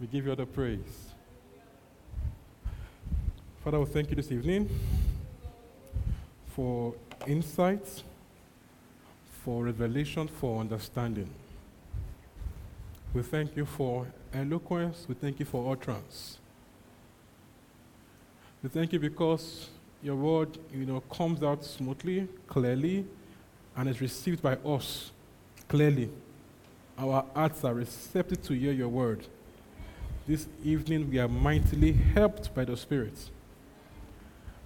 We 0.00 0.06
give 0.06 0.24
you 0.26 0.30
all 0.30 0.36
the 0.36 0.46
praise. 0.46 1.10
Father, 3.64 3.80
we 3.80 3.86
thank 3.86 4.10
you 4.10 4.14
this 4.14 4.30
evening 4.30 4.70
for 6.54 6.94
insights, 7.26 8.04
for 9.42 9.64
revelation, 9.64 10.28
for 10.28 10.60
understanding. 10.60 11.28
We 13.12 13.22
thank 13.22 13.56
you 13.56 13.64
for 13.64 14.06
eloquence. 14.32 15.04
We 15.08 15.16
thank 15.16 15.40
you 15.40 15.46
for 15.46 15.72
utterance. 15.72 16.38
We 18.62 18.68
thank 18.68 18.92
you 18.92 19.00
because 19.00 19.68
your 20.00 20.14
word, 20.14 20.58
you 20.72 20.86
know, 20.86 21.00
comes 21.00 21.42
out 21.42 21.64
smoothly, 21.64 22.28
clearly, 22.46 23.04
and 23.76 23.88
is 23.88 24.00
received 24.00 24.42
by 24.42 24.54
us 24.64 25.10
clearly. 25.66 26.08
Our 26.96 27.24
hearts 27.34 27.64
are 27.64 27.74
receptive 27.74 28.42
to 28.42 28.52
hear 28.52 28.72
your 28.72 28.88
word. 28.88 29.26
This 30.28 30.46
evening 30.62 31.08
we 31.10 31.18
are 31.18 31.26
mightily 31.26 31.92
helped 31.92 32.54
by 32.54 32.66
the 32.66 32.76
Spirit. 32.76 33.30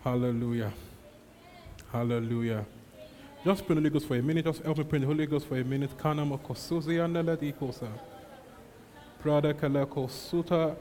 Hallelujah. 0.02 0.72
Hallelujah. 1.92 2.66
Just 3.44 3.64
pray 3.64 3.76
in 3.76 3.84
the 3.84 3.88
Holy 3.88 3.90
Ghost 3.90 4.08
for 4.08 4.16
a 4.16 4.22
minute. 4.22 4.44
Just 4.44 4.60
help 4.64 4.78
me 4.78 4.82
pray 4.82 4.96
in 4.96 5.02
the 5.02 5.06
Holy 5.06 5.24
Ghost 5.24 5.46
for 5.46 5.56
a 5.56 5.62
minute. 5.62 5.96
Kana 5.96 6.24
mokosuzi 6.24 6.98
aneledi 6.98 7.52
kosa. 7.52 7.86
Prada 9.20 9.54
kalako 9.54 10.10
suta 10.10 10.74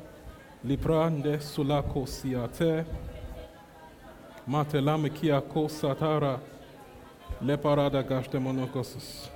liprande 0.66 1.38
sulako 1.38 2.08
siate. 2.08 2.84
Matelame 4.50 5.14
kia 5.14 5.42
ko 5.42 5.68
satara. 5.68 6.40
Leparada 7.44 8.02
gashte 8.02 8.40
monokosus. 8.40 9.30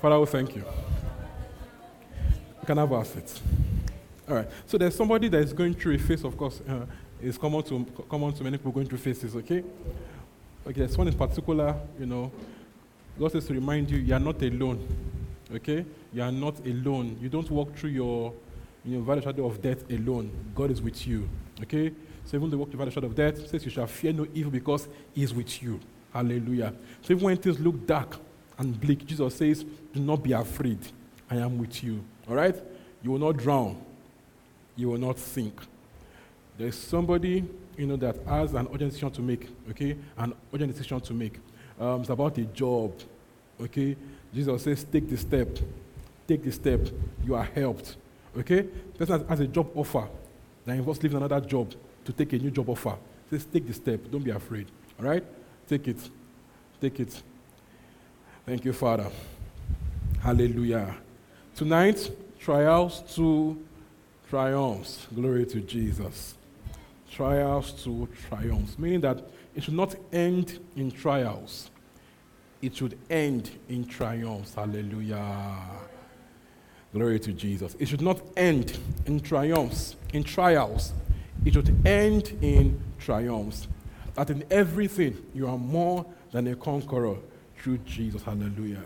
Father, 0.00 0.18
we 0.18 0.24
thank 0.24 0.56
you. 0.56 0.64
You 2.62 2.66
can 2.66 2.78
have 2.78 2.92
our 2.92 3.04
seats. 3.04 3.42
All 4.28 4.36
right. 4.36 4.48
So 4.66 4.78
there's 4.78 4.94
somebody 4.94 5.28
that 5.28 5.38
is 5.38 5.52
going 5.52 5.74
through 5.74 5.96
a 5.96 5.98
phase, 5.98 6.22
of 6.24 6.36
course, 6.36 6.60
uh, 6.68 6.86
it's 7.20 7.36
common 7.36 7.62
to, 7.64 7.84
common 8.08 8.32
to 8.32 8.44
many 8.44 8.56
people 8.56 8.70
going 8.70 8.86
through 8.86 8.98
phases, 8.98 9.34
okay? 9.34 9.64
Okay, 10.64 10.78
there's 10.80 10.96
one 10.96 11.08
in 11.08 11.14
particular, 11.14 11.74
you 11.98 12.06
know, 12.06 12.30
God 13.18 13.32
says 13.32 13.46
to 13.46 13.52
remind 13.52 13.90
you, 13.90 13.98
you 13.98 14.14
are 14.14 14.20
not 14.20 14.40
alone, 14.42 14.86
okay? 15.52 15.84
You 16.12 16.22
are 16.22 16.30
not 16.30 16.64
alone. 16.64 17.18
You 17.20 17.28
don't 17.28 17.50
walk 17.50 17.74
through 17.74 17.90
your, 17.90 18.32
you 18.84 18.96
know, 18.96 19.04
valley 19.04 19.22
shadow 19.22 19.46
of 19.46 19.60
death 19.60 19.88
alone. 19.90 20.30
God 20.54 20.70
is 20.70 20.80
with 20.80 21.04
you, 21.06 21.28
okay? 21.62 21.92
So 22.24 22.36
even 22.36 22.48
the 22.48 22.56
walk 22.56 22.68
through 22.68 22.78
the 22.78 22.84
valley 22.84 22.92
shadow 22.92 23.08
of 23.08 23.16
death 23.16 23.48
says 23.48 23.64
you 23.64 23.72
shall 23.72 23.88
fear 23.88 24.12
no 24.12 24.26
evil 24.32 24.52
because 24.52 24.86
he 25.12 25.24
is 25.24 25.34
with 25.34 25.62
you. 25.62 25.80
Hallelujah. 26.12 26.72
So 27.02 27.14
even 27.14 27.24
when 27.24 27.36
things 27.38 27.58
look 27.58 27.86
dark 27.86 28.18
and 28.56 28.80
bleak, 28.80 29.04
Jesus 29.04 29.34
says, 29.34 29.64
do 29.92 29.98
not 29.98 30.22
be 30.22 30.32
afraid. 30.32 30.78
I 31.28 31.36
am 31.36 31.58
with 31.58 31.82
you. 31.82 32.04
All 32.32 32.38
right? 32.38 32.56
You 33.02 33.10
will 33.10 33.18
not 33.18 33.36
drown. 33.36 33.76
You 34.74 34.88
will 34.88 34.98
not 34.98 35.18
sink. 35.18 35.60
There's 36.56 36.78
somebody, 36.78 37.44
you 37.76 37.86
know, 37.86 37.96
that 37.96 38.16
has 38.26 38.54
an 38.54 38.68
urgent 38.72 38.92
decision 38.92 39.10
to 39.10 39.20
make, 39.20 39.50
okay? 39.68 39.98
An 40.16 40.32
urgent 40.50 40.72
decision 40.72 40.98
to 41.02 41.12
make. 41.12 41.34
Um, 41.78 42.00
it's 42.00 42.08
about 42.08 42.38
a 42.38 42.44
job, 42.44 42.94
okay? 43.60 43.94
Jesus 44.32 44.62
says, 44.62 44.82
take 44.82 45.10
the 45.10 45.18
step. 45.18 45.58
Take 46.26 46.42
the 46.42 46.52
step. 46.52 46.80
You 47.22 47.34
are 47.34 47.44
helped, 47.44 47.96
okay? 48.38 48.62
Person 48.62 49.20
has, 49.20 49.28
has 49.28 49.40
a 49.40 49.46
job 49.46 49.70
offer 49.74 50.08
that 50.64 50.74
involves 50.74 51.02
leaving 51.02 51.18
another 51.18 51.46
job 51.46 51.74
to 52.06 52.14
take 52.14 52.32
a 52.32 52.38
new 52.38 52.50
job 52.50 52.66
offer. 52.70 52.96
Says, 53.28 53.44
take 53.44 53.66
the 53.66 53.74
step. 53.74 54.10
Don't 54.10 54.24
be 54.24 54.30
afraid, 54.30 54.68
all 54.98 55.04
right? 55.04 55.24
Take 55.68 55.86
it. 55.86 55.98
Take 56.80 56.98
it. 56.98 57.22
Thank 58.46 58.64
you, 58.64 58.72
Father. 58.72 59.10
Hallelujah. 60.22 60.96
Tonight, 61.54 62.10
trials 62.40 63.02
to 63.14 63.62
triumphs. 64.30 65.06
Glory 65.14 65.44
to 65.44 65.60
Jesus. 65.60 66.34
Trials 67.10 67.72
to 67.84 68.08
triumphs, 68.28 68.78
meaning 68.78 69.02
that 69.02 69.22
it 69.54 69.62
should 69.62 69.74
not 69.74 69.94
end 70.12 70.58
in 70.76 70.90
trials, 70.90 71.70
it 72.62 72.74
should 72.74 72.98
end 73.10 73.50
in 73.68 73.84
triumphs. 73.84 74.54
Hallelujah. 74.54 75.58
Glory 76.94 77.20
to 77.20 77.32
Jesus. 77.32 77.76
It 77.78 77.86
should 77.88 78.00
not 78.00 78.22
end 78.36 78.78
in 79.04 79.20
triumphs, 79.20 79.96
in 80.14 80.24
trials. 80.24 80.92
It 81.44 81.52
should 81.52 81.86
end 81.86 82.38
in 82.40 82.80
triumphs. 82.98 83.68
That 84.14 84.30
in 84.30 84.44
everything 84.50 85.22
you 85.34 85.48
are 85.48 85.58
more 85.58 86.06
than 86.30 86.46
a 86.46 86.56
conqueror 86.56 87.16
through 87.58 87.78
Jesus. 87.78 88.22
Hallelujah. 88.22 88.84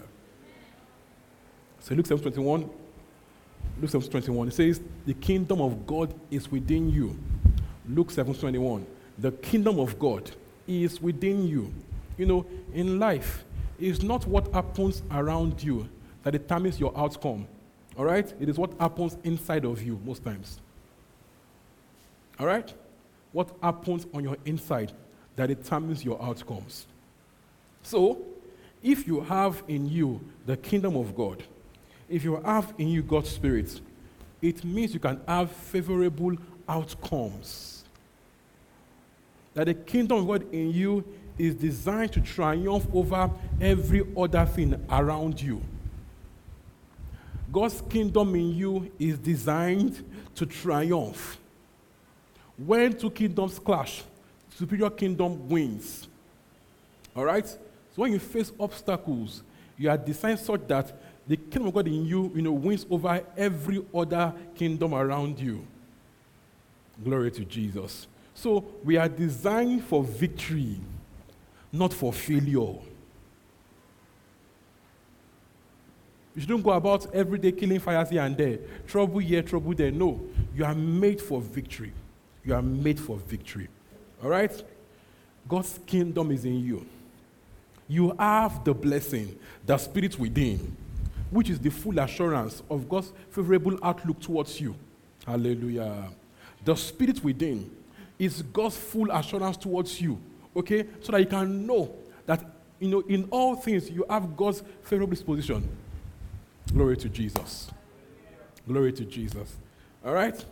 So 1.86 1.94
Luke 1.94 2.06
7 2.06 2.20
21. 2.20 2.68
Luke 3.80 3.90
7 3.90 4.10
21. 4.10 4.48
It 4.48 4.54
says, 4.54 4.80
The 5.06 5.14
kingdom 5.14 5.60
of 5.60 5.86
God 5.86 6.12
is 6.32 6.50
within 6.50 6.90
you. 6.90 7.16
Luke 7.88 8.10
7 8.10 8.34
21. 8.34 8.84
The 9.18 9.30
kingdom 9.30 9.78
of 9.78 9.96
God 9.96 10.28
is 10.66 11.00
within 11.00 11.46
you. 11.46 11.72
You 12.18 12.26
know, 12.26 12.46
in 12.74 12.98
life, 12.98 13.44
it's 13.78 14.02
not 14.02 14.26
what 14.26 14.52
happens 14.52 15.04
around 15.12 15.62
you 15.62 15.88
that 16.24 16.32
determines 16.32 16.80
your 16.80 16.92
outcome. 16.98 17.46
All 17.96 18.04
right? 18.04 18.34
It 18.40 18.48
is 18.48 18.58
what 18.58 18.72
happens 18.80 19.16
inside 19.22 19.64
of 19.64 19.80
you 19.80 20.00
most 20.04 20.24
times. 20.24 20.58
All 22.40 22.48
right? 22.48 22.74
What 23.30 23.50
happens 23.62 24.08
on 24.12 24.24
your 24.24 24.36
inside 24.44 24.90
that 25.36 25.46
determines 25.46 26.04
your 26.04 26.20
outcomes. 26.20 26.88
So, 27.84 28.22
if 28.82 29.06
you 29.06 29.20
have 29.20 29.62
in 29.68 29.88
you 29.88 30.20
the 30.46 30.56
kingdom 30.56 30.96
of 30.96 31.14
God, 31.14 31.44
if 32.08 32.24
you 32.24 32.36
have 32.36 32.72
in 32.78 32.88
you 32.88 33.02
God's 33.02 33.30
Spirit, 33.30 33.80
it 34.40 34.64
means 34.64 34.94
you 34.94 35.00
can 35.00 35.20
have 35.26 35.50
favorable 35.50 36.36
outcomes. 36.68 37.84
That 39.54 39.66
the 39.66 39.74
kingdom 39.74 40.18
of 40.18 40.26
God 40.26 40.52
in 40.52 40.70
you 40.70 41.04
is 41.38 41.54
designed 41.54 42.12
to 42.12 42.20
triumph 42.20 42.86
over 42.92 43.30
every 43.60 44.06
other 44.16 44.44
thing 44.46 44.80
around 44.90 45.40
you. 45.40 45.60
God's 47.52 47.80
kingdom 47.88 48.34
in 48.34 48.54
you 48.54 48.92
is 48.98 49.18
designed 49.18 50.04
to 50.34 50.46
triumph. 50.46 51.38
When 52.56 52.92
two 52.92 53.10
kingdoms 53.10 53.58
clash, 53.58 54.02
superior 54.54 54.90
kingdom 54.90 55.48
wins. 55.48 56.08
All 57.14 57.24
right? 57.24 57.46
So 57.46 57.58
when 58.02 58.12
you 58.12 58.18
face 58.18 58.52
obstacles, 58.58 59.42
you 59.78 59.90
are 59.90 59.96
designed 59.96 60.38
such 60.38 60.66
that 60.68 60.92
the 61.26 61.36
kingdom 61.36 61.68
of 61.68 61.74
God 61.74 61.88
in 61.88 62.06
you, 62.06 62.30
you 62.34 62.42
know, 62.42 62.52
wins 62.52 62.86
over 62.88 63.22
every 63.36 63.84
other 63.94 64.32
kingdom 64.54 64.94
around 64.94 65.40
you. 65.40 65.66
Glory 67.02 67.30
to 67.32 67.44
Jesus. 67.44 68.06
So 68.34 68.64
we 68.84 68.96
are 68.96 69.08
designed 69.08 69.84
for 69.84 70.04
victory, 70.04 70.76
not 71.72 71.92
for 71.92 72.12
failure. 72.12 72.76
You 76.34 76.42
shouldn't 76.42 76.62
go 76.62 76.70
about 76.72 77.12
every 77.14 77.38
day 77.38 77.50
killing 77.50 77.80
fires 77.80 78.10
here 78.10 78.22
and 78.22 78.36
there. 78.36 78.58
Trouble 78.86 79.18
here, 79.18 79.42
trouble 79.42 79.74
there. 79.74 79.90
No. 79.90 80.20
You 80.54 80.66
are 80.66 80.74
made 80.74 81.20
for 81.20 81.40
victory. 81.40 81.92
You 82.44 82.54
are 82.54 82.62
made 82.62 83.00
for 83.00 83.16
victory. 83.16 83.68
All 84.22 84.28
right? 84.28 84.52
God's 85.48 85.80
kingdom 85.86 86.30
is 86.30 86.44
in 86.44 86.60
you. 86.60 86.86
You 87.88 88.14
have 88.18 88.64
the 88.64 88.74
blessing, 88.74 89.38
the 89.64 89.78
spirit 89.78 90.18
within, 90.18 90.76
which 91.30 91.50
is 91.50 91.58
the 91.58 91.70
full 91.70 91.98
assurance 91.98 92.62
of 92.70 92.88
God's 92.88 93.12
favorable 93.30 93.78
outlook 93.82 94.20
towards 94.20 94.60
you. 94.60 94.74
Hallelujah. 95.26 96.08
The 96.64 96.76
spirit 96.76 97.22
within 97.22 97.70
is 98.18 98.42
God's 98.42 98.76
full 98.76 99.10
assurance 99.10 99.56
towards 99.56 100.00
you. 100.00 100.20
Okay? 100.54 100.86
So 101.00 101.12
that 101.12 101.20
you 101.20 101.26
can 101.26 101.66
know 101.66 101.94
that 102.26 102.44
you 102.78 102.88
know 102.88 103.00
in 103.00 103.28
all 103.30 103.56
things 103.56 103.90
you 103.90 104.04
have 104.08 104.36
God's 104.36 104.62
favorable 104.82 105.12
disposition. 105.12 105.68
Glory 106.72 106.96
to 106.96 107.08
Jesus. 107.08 107.70
Glory 108.66 108.92
to 108.92 109.04
Jesus. 109.04 109.56
All 110.04 110.12
right? 110.12 110.44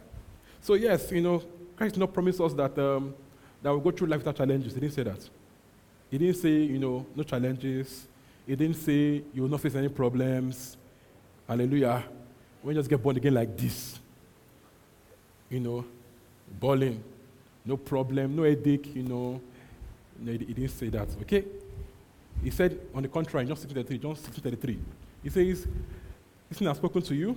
So, 0.61 0.75
yes, 0.75 1.11
you 1.11 1.21
know, 1.21 1.43
Christ 1.77 1.95
did 1.95 2.01
not 2.01 2.15
promise 2.15 2.41
us 2.41 2.55
that, 2.55 2.79
um, 2.79 3.15
that 3.63 3.71
we'll 3.71 3.81
go 3.81 3.91
through 3.91 4.09
life 4.09 4.21
without 4.21 4.37
challenges. 4.37 4.75
He 4.75 4.81
didn't 4.81 4.95
say 4.95 5.03
that. 5.03 5.29
He 6.11 6.19
didn't 6.19 6.37
say, 6.37 6.49
you 6.49 6.79
know, 6.79 7.05
no 7.15 7.23
challenges. 7.23 8.07
He 8.47 8.57
didn't 8.57 8.77
say 8.77 9.23
you 9.33 9.43
will 9.43 9.49
not 9.49 9.61
face 9.61 9.75
any 9.75 9.89
problems. 9.89 10.77
Hallelujah. 11.49 12.05
you 12.65 12.75
just 12.75 12.89
get 12.89 13.03
born 13.03 13.17
again 13.17 13.35
like 13.35 13.57
this, 13.57 13.99
you 15.51 15.61
know, 15.61 15.85
bawling, 16.59 17.03
no 17.65 17.77
problem, 17.77 18.37
no 18.37 18.43
headache, 18.43 18.95
you 18.95 19.03
know. 19.03 19.41
No, 20.19 20.33
he 20.33 20.39
didn't 20.39 20.69
say 20.69 20.89
that, 20.89 21.09
okay? 21.23 21.45
He 22.43 22.51
said, 22.51 22.79
on 22.95 23.03
the 23.03 23.09
contrary, 23.09 23.47
John 23.47 23.57
16:33, 23.57 24.01
John 24.01 24.15
16:33, 24.15 24.79
he 25.23 25.31
says, 25.31 25.67
Listen, 26.51 26.69
I've 26.69 26.77
spoken 26.77 27.03
to 27.03 27.15
you 27.15 27.37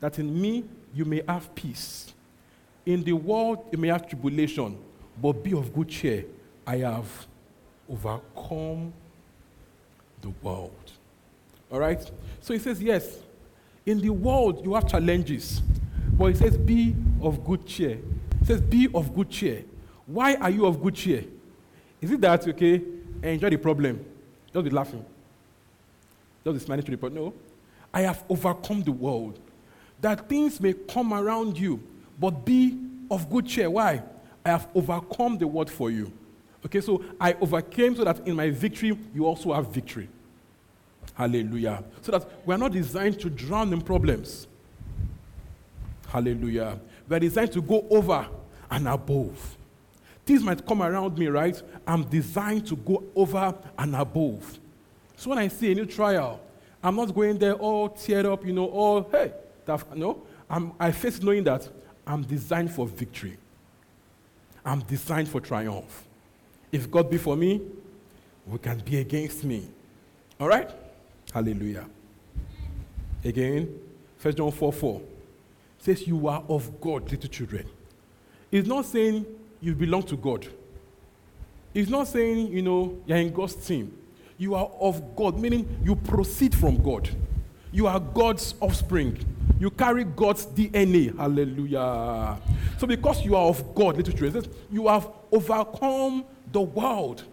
that 0.00 0.18
in 0.18 0.40
me 0.40 0.64
you 0.94 1.04
may 1.04 1.22
have 1.26 1.54
peace. 1.54 2.12
In 2.84 3.02
the 3.02 3.12
world 3.12 3.66
you 3.72 3.78
may 3.78 3.88
have 3.88 4.06
tribulation, 4.06 4.78
but 5.20 5.32
be 5.42 5.52
of 5.52 5.74
good 5.74 5.88
cheer. 5.88 6.24
I 6.66 6.76
have 6.78 7.26
overcome 7.88 8.92
the 10.22 10.30
world. 10.42 10.92
All 11.70 11.78
right? 11.78 12.10
So 12.40 12.54
he 12.54 12.58
says, 12.58 12.82
Yes, 12.82 13.18
in 13.84 14.00
the 14.00 14.10
world 14.10 14.64
you 14.64 14.74
have 14.74 14.88
challenges, 14.88 15.60
but 16.12 16.26
he 16.26 16.34
says, 16.34 16.56
Be 16.56 16.94
of 17.20 17.44
good 17.44 17.66
cheer. 17.66 17.98
He 18.40 18.46
says, 18.46 18.60
Be 18.60 18.88
of 18.94 19.14
good 19.14 19.28
cheer. 19.28 19.64
Why 20.06 20.34
are 20.36 20.50
you 20.50 20.66
of 20.66 20.82
good 20.82 20.94
cheer? 20.94 21.24
Is 22.00 22.10
it 22.10 22.20
that, 22.20 22.46
okay, 22.48 22.82
enjoy 23.22 23.50
the 23.50 23.56
problem? 23.56 24.04
Just 24.52 24.64
be 24.64 24.70
laughing. 24.70 25.04
Just 26.44 26.54
be 26.54 26.64
smiling 26.64 26.84
to 26.84 26.90
the 26.90 26.96
problem. 26.96 27.24
No. 27.24 27.34
I 27.94 28.02
have 28.02 28.24
overcome 28.28 28.82
the 28.82 28.92
world. 28.92 29.38
That 30.00 30.28
things 30.28 30.60
may 30.60 30.72
come 30.72 31.12
around 31.12 31.58
you, 31.58 31.80
but 32.18 32.44
be 32.44 32.78
of 33.10 33.30
good 33.30 33.46
cheer. 33.46 33.70
Why? 33.70 34.02
I 34.44 34.50
have 34.50 34.68
overcome 34.74 35.38
the 35.38 35.46
world 35.46 35.70
for 35.70 35.90
you. 35.90 36.12
Okay, 36.64 36.80
so 36.80 37.02
I 37.20 37.34
overcame 37.34 37.96
so 37.96 38.04
that 38.04 38.26
in 38.26 38.36
my 38.36 38.50
victory, 38.50 38.96
you 39.14 39.26
also 39.26 39.52
have 39.52 39.68
victory. 39.68 40.08
Hallelujah. 41.14 41.82
So 42.02 42.12
that 42.12 42.46
we're 42.46 42.56
not 42.56 42.72
designed 42.72 43.18
to 43.20 43.30
drown 43.30 43.72
in 43.72 43.80
problems. 43.80 44.46
Hallelujah. 46.08 46.78
We're 47.08 47.18
designed 47.18 47.52
to 47.52 47.62
go 47.62 47.86
over 47.90 48.26
and 48.70 48.88
above. 48.88 49.56
Things 50.24 50.42
might 50.42 50.64
come 50.64 50.82
around 50.82 51.18
me, 51.18 51.26
right? 51.26 51.60
I'm 51.86 52.04
designed 52.04 52.66
to 52.68 52.76
go 52.76 53.02
over 53.14 53.54
and 53.76 53.96
above. 53.96 54.58
So 55.16 55.30
when 55.30 55.38
I 55.38 55.48
see 55.48 55.72
a 55.72 55.74
new 55.74 55.86
trial, 55.86 56.40
I'm 56.82 56.96
not 56.96 57.14
going 57.14 57.38
there 57.38 57.54
all 57.54 57.90
teared 57.90 58.24
up, 58.24 58.44
you 58.46 58.52
know, 58.52 58.66
all, 58.66 59.08
hey, 59.10 59.32
no. 59.94 60.22
I'm, 60.48 60.72
I 60.78 60.92
face 60.92 61.20
knowing 61.22 61.44
that 61.44 61.68
I'm 62.06 62.22
designed 62.22 62.72
for 62.72 62.86
victory. 62.86 63.36
I'm 64.64 64.80
designed 64.80 65.28
for 65.28 65.40
triumph. 65.40 66.04
If 66.72 66.90
God 66.90 67.10
be 67.10 67.18
for 67.18 67.36
me, 67.36 67.60
who 68.50 68.58
can 68.58 68.78
be 68.78 68.98
against 68.98 69.44
me? 69.44 69.68
All 70.40 70.48
right? 70.48 70.70
Hallelujah. 71.32 71.86
Again, 73.24 73.78
1 74.20 74.34
John 74.34 74.50
4 74.50 74.72
4 74.72 75.02
says, 75.78 76.06
You 76.06 76.26
are 76.28 76.42
of 76.48 76.80
God, 76.80 77.10
little 77.10 77.28
children. 77.28 77.66
It's 78.50 78.66
not 78.66 78.86
saying 78.86 79.26
you 79.60 79.74
belong 79.74 80.02
to 80.04 80.16
God. 80.16 80.46
It's 81.74 81.90
not 81.90 82.08
saying, 82.08 82.48
you 82.48 82.62
know, 82.62 82.98
you're 83.06 83.18
in 83.18 83.32
God's 83.32 83.54
team. 83.54 83.96
You 84.36 84.54
are 84.54 84.70
of 84.80 85.14
God, 85.14 85.38
meaning 85.38 85.68
you 85.84 85.94
proceed 85.94 86.54
from 86.54 86.82
God. 86.82 87.08
You 87.70 87.86
are 87.86 88.00
God's 88.00 88.54
offspring. 88.60 89.18
You 89.58 89.70
carry 89.70 90.04
God's 90.04 90.44
DNA. 90.46 91.16
Hallelujah. 91.16 92.38
So, 92.78 92.86
because 92.86 93.24
you 93.24 93.36
are 93.36 93.46
of 93.46 93.74
God, 93.74 93.96
little 93.96 94.12
children, 94.12 94.44
you 94.70 94.88
have 94.88 95.08
overcome 95.30 96.24
the 96.52 96.60
world. 96.60 97.24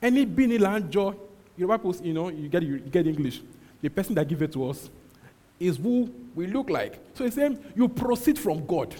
Any 0.00 0.24
bini 0.24 0.58
lanjo, 0.58 1.16
Bible, 1.58 1.94
you 2.02 2.12
know, 2.12 2.28
you 2.28 2.48
get, 2.48 2.62
you 2.62 2.78
get 2.78 3.06
English. 3.06 3.40
The 3.80 3.88
person 3.88 4.14
that 4.14 4.26
gave 4.26 4.42
it 4.42 4.52
to 4.52 4.70
us 4.70 4.90
is 5.60 5.76
who 5.76 6.12
we 6.34 6.46
look 6.46 6.70
like. 6.70 6.98
So 7.14 7.24
he's 7.24 7.34
saying 7.34 7.58
you 7.76 7.88
proceed 7.88 8.38
from 8.38 8.66
God. 8.66 8.94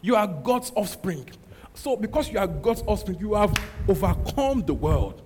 You 0.00 0.16
are 0.16 0.26
God's 0.26 0.72
offspring. 0.74 1.28
So 1.74 1.96
because 1.96 2.30
you 2.30 2.38
are 2.38 2.46
God's 2.46 2.82
offspring, 2.86 3.18
you 3.18 3.34
have 3.34 3.54
overcome 3.88 4.62
the 4.62 4.74
world. 4.74 5.20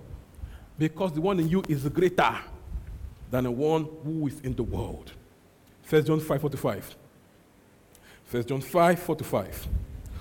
Because 0.77 1.13
the 1.13 1.21
one 1.21 1.39
in 1.39 1.47
you 1.47 1.63
is 1.67 1.87
greater 1.89 2.37
than 3.29 3.43
the 3.43 3.51
one 3.51 3.87
who 4.03 4.27
is 4.27 4.39
in 4.41 4.55
the 4.55 4.63
world. 4.63 5.11
1 5.87 6.05
John 6.05 6.19
5 6.19 6.41
45. 6.41 6.95
1 8.31 8.45
John 8.45 8.61
5 8.61 8.99
45. 8.99 9.67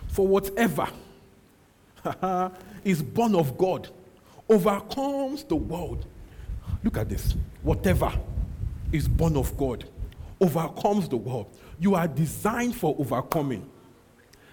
For 0.08 0.26
whatever 0.26 0.88
Uh-huh. 2.04 2.50
is 2.84 3.02
born 3.02 3.34
of 3.34 3.58
God 3.58 3.88
overcomes 4.48 5.44
the 5.44 5.56
world. 5.56 6.06
Look 6.82 6.96
at 6.96 7.08
this. 7.08 7.34
Whatever 7.62 8.12
is 8.92 9.08
born 9.08 9.36
of 9.36 9.56
God 9.56 9.84
overcomes 10.40 11.08
the 11.08 11.16
world. 11.16 11.46
You 11.78 11.94
are 11.94 12.08
designed 12.08 12.76
for 12.76 12.94
overcoming. 12.98 13.68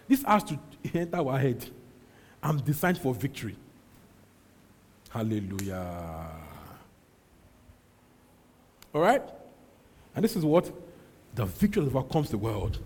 This 0.08 0.24
has 0.24 0.44
to 0.46 0.60
enter 0.94 1.18
our 1.18 1.38
head. 1.40 1.70
I'm 2.42 2.58
designed 2.58 2.98
for 2.98 3.14
victory. 3.14 3.56
Hallelujah. 5.10 6.30
All 8.94 9.02
right? 9.02 9.24
And 10.16 10.24
this 10.24 10.36
is 10.36 10.46
what 10.46 10.72
the 11.36 11.46
victory 11.46 11.86
overcomes 11.86 12.30
the 12.30 12.38
world, 12.38 12.80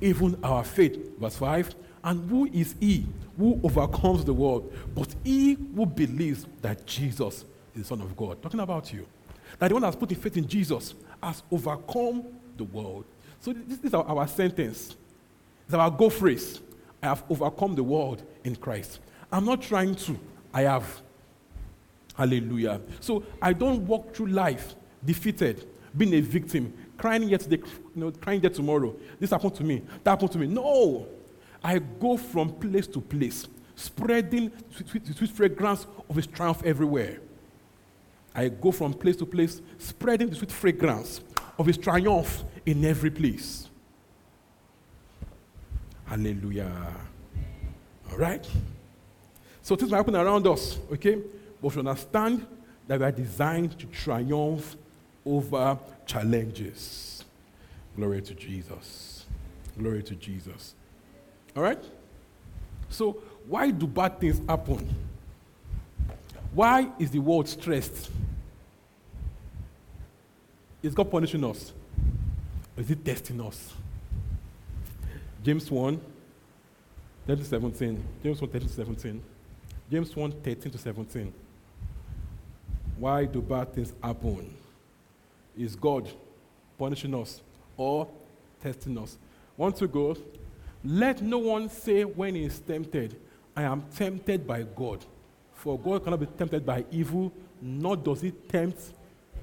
even 0.00 0.38
our 0.42 0.64
faith. 0.64 1.18
Verse 1.18 1.36
5 1.36 1.74
And 2.08 2.30
who 2.30 2.46
is 2.46 2.74
he 2.80 3.06
who 3.36 3.60
overcomes 3.62 4.24
the 4.24 4.32
world? 4.32 4.72
But 4.94 5.14
he 5.22 5.58
who 5.76 5.84
believes 5.84 6.46
that 6.62 6.86
Jesus 6.86 7.44
is 7.74 7.82
the 7.82 7.84
Son 7.84 8.00
of 8.00 8.16
God. 8.16 8.40
Talking 8.40 8.60
about 8.60 8.90
you. 8.94 9.06
That 9.58 9.68
the 9.68 9.74
one 9.74 9.82
that's 9.82 9.94
put 9.94 10.10
faith 10.16 10.38
in 10.38 10.48
Jesus 10.48 10.94
has 11.22 11.42
overcome 11.52 12.24
the 12.56 12.64
world. 12.64 13.04
So 13.40 13.52
this 13.52 13.80
is 13.80 13.92
our, 13.92 14.04
our 14.04 14.26
sentence. 14.26 14.96
It's 15.66 15.74
our 15.74 15.90
go 15.90 16.08
phrase. 16.08 16.62
I 17.02 17.08
have 17.08 17.24
overcome 17.28 17.74
the 17.74 17.82
world 17.82 18.22
in 18.42 18.56
Christ. 18.56 19.00
I'm 19.30 19.44
not 19.44 19.60
trying 19.60 19.94
to, 19.94 20.18
I 20.54 20.62
have. 20.62 21.02
Hallelujah. 22.16 22.80
So 23.00 23.22
I 23.42 23.52
don't 23.52 23.86
walk 23.86 24.14
through 24.14 24.28
life 24.28 24.76
defeated, 25.04 25.68
being 25.94 26.14
a 26.14 26.20
victim, 26.20 26.72
crying 26.96 27.28
yet 27.28 27.40
today, 27.40 27.62
you 27.94 28.02
know, 28.02 28.10
crying 28.12 28.42
yet 28.42 28.54
tomorrow. 28.54 28.96
This 29.20 29.28
happened 29.28 29.56
to 29.56 29.62
me, 29.62 29.82
that 30.04 30.12
happened 30.12 30.32
to 30.32 30.38
me. 30.38 30.46
No. 30.46 31.06
I 31.68 31.80
go 31.80 32.16
from 32.16 32.48
place 32.48 32.86
to 32.86 33.00
place, 33.02 33.46
spreading 33.76 34.50
sweet, 34.70 34.88
sweet, 34.88 35.16
sweet 35.18 35.30
fragrance 35.30 35.86
of 36.08 36.16
his 36.16 36.26
triumph 36.26 36.62
everywhere. 36.64 37.18
I 38.34 38.48
go 38.48 38.72
from 38.72 38.94
place 38.94 39.16
to 39.16 39.26
place, 39.26 39.60
spreading 39.76 40.30
the 40.30 40.36
sweet 40.36 40.50
fragrance 40.50 41.20
of 41.58 41.66
his 41.66 41.76
triumph 41.76 42.42
in 42.64 42.86
every 42.86 43.10
place. 43.10 43.68
Hallelujah. 46.06 46.72
All 48.12 48.16
right? 48.16 48.48
So 49.60 49.76
things 49.76 49.90
might 49.90 49.98
happen 49.98 50.16
around 50.16 50.46
us, 50.46 50.78
okay? 50.90 51.18
But 51.60 51.74
we 51.74 51.80
understand 51.80 52.46
that 52.86 52.98
we 52.98 53.04
are 53.04 53.12
designed 53.12 53.78
to 53.78 53.84
triumph 53.88 54.74
over 55.26 55.78
challenges. 56.06 57.26
Glory 57.94 58.22
to 58.22 58.32
Jesus. 58.32 59.26
Glory 59.76 60.02
to 60.04 60.14
Jesus. 60.14 60.74
All 61.56 61.62
right? 61.62 61.82
So, 62.88 63.12
why 63.46 63.70
do 63.70 63.86
bad 63.86 64.20
things 64.20 64.40
happen? 64.48 64.88
Why 66.52 66.90
is 66.98 67.10
the 67.10 67.18
world 67.18 67.48
stressed? 67.48 68.10
Is 70.82 70.94
God 70.94 71.10
punishing 71.10 71.44
us? 71.44 71.72
Or 72.76 72.80
is 72.80 72.88
He 72.88 72.94
testing 72.94 73.40
us? 73.40 73.72
James 75.42 75.70
1, 75.70 76.00
13 77.26 77.44
to 77.44 77.48
17. 77.48 78.04
James 78.22 78.40
1, 78.40 78.50
13 78.50 78.68
to 78.68 78.74
17. 78.74 79.22
James 79.90 80.16
1, 80.16 80.32
13 80.32 80.72
to 80.72 80.78
17. 80.78 81.32
Why 82.98 83.24
do 83.24 83.40
bad 83.40 83.72
things 83.72 83.92
happen? 84.02 84.54
Is 85.56 85.76
God 85.76 86.08
punishing 86.78 87.14
us 87.14 87.40
or 87.76 88.08
testing 88.62 88.98
us? 88.98 89.16
Want 89.56 89.76
to 89.76 89.88
go? 89.88 90.16
Let 90.88 91.20
no 91.20 91.36
one 91.36 91.68
say 91.68 92.04
when 92.04 92.34
he 92.34 92.44
is 92.44 92.60
tempted, 92.60 93.14
I 93.54 93.64
am 93.64 93.82
tempted 93.94 94.46
by 94.46 94.62
God. 94.62 95.04
For 95.52 95.78
God 95.78 96.02
cannot 96.02 96.20
be 96.20 96.26
tempted 96.26 96.64
by 96.64 96.86
evil, 96.90 97.30
nor 97.60 97.94
does 97.94 98.22
he 98.22 98.30
tempt 98.30 98.80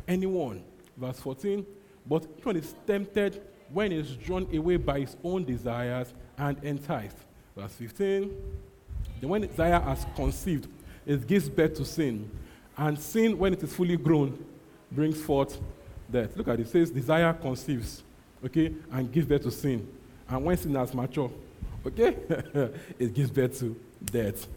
anyone. 0.08 0.64
Verse 0.98 1.20
14. 1.20 1.64
But 2.08 2.26
if 2.40 2.46
one 2.48 2.56
is 2.56 2.74
tempted 2.88 3.44
when 3.72 3.92
he 3.92 3.98
is 3.98 4.16
drawn 4.16 4.48
away 4.56 4.78
by 4.78 5.02
his 5.02 5.16
own 5.24 5.44
desires 5.46 6.16
and 6.36 6.58
enticed. 6.64 7.18
Verse 7.56 7.74
15. 7.74 8.36
Then 9.22 9.30
when 9.30 9.42
desire 9.42 9.80
has 9.80 10.04
conceived, 10.16 10.68
it 11.06 11.28
gives 11.28 11.48
birth 11.48 11.76
to 11.76 11.86
sin. 11.86 12.28
And 12.76 12.98
sin, 12.98 13.38
when 13.38 13.54
it 13.54 13.62
is 13.62 13.72
fully 13.72 13.98
grown, 13.98 14.44
brings 14.92 15.22
forth 15.22 15.60
death. 16.12 16.36
Look 16.38 16.48
at 16.48 16.60
it. 16.60 16.62
It 16.62 16.70
says 16.70 16.90
desire 16.90 17.34
conceives, 17.34 18.02
okay, 18.44 18.74
and 18.92 19.12
gives 19.12 19.28
birth 19.28 19.44
to 19.44 19.52
sin. 19.52 19.88
And 20.30 20.44
when 20.44 20.58
sin 20.58 20.76
has 20.76 20.94
matured, 20.94 21.32
okay, 21.86 22.18
it 23.00 23.14
gives 23.14 23.30
birth 23.30 23.60
to 23.60 23.76
death. 24.04 24.48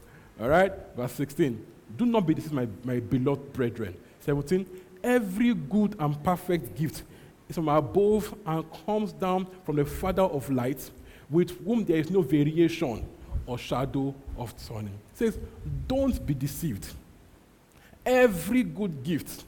All 0.41 0.49
right? 0.49 0.73
Verse 0.97 1.13
16. 1.13 1.67
Do 1.97 2.07
not 2.07 2.27
be 2.27 2.35
deceived, 2.35 2.55
my, 2.55 2.69
my 2.85 3.01
beloved 3.01 3.53
brethren. 3.53 3.95
17. 4.21 4.67
Every 5.03 5.55
good 5.55 5.97
and 5.99 6.23
perfect 6.23 6.77
gift 6.77 7.03
is 7.49 7.57
from 7.57 7.69
above 7.69 8.35
and 8.47 8.65
comes 8.87 9.13
down 9.13 9.47
from 9.65 9.77
the 9.77 9.85
Father 9.85 10.23
of 10.23 10.51
lights, 10.51 10.91
with 11.31 11.65
whom 11.65 11.85
there 11.85 11.99
is 11.99 12.11
no 12.11 12.23
variation 12.23 13.07
or 13.47 13.59
shadow 13.59 14.15
of 14.37 14.55
turning. 14.67 14.99
It 15.13 15.19
says, 15.19 15.39
Don't 15.87 16.25
be 16.25 16.35
deceived. 16.35 16.87
Every 18.05 18.63
good 18.63 19.03
gift 19.03 19.45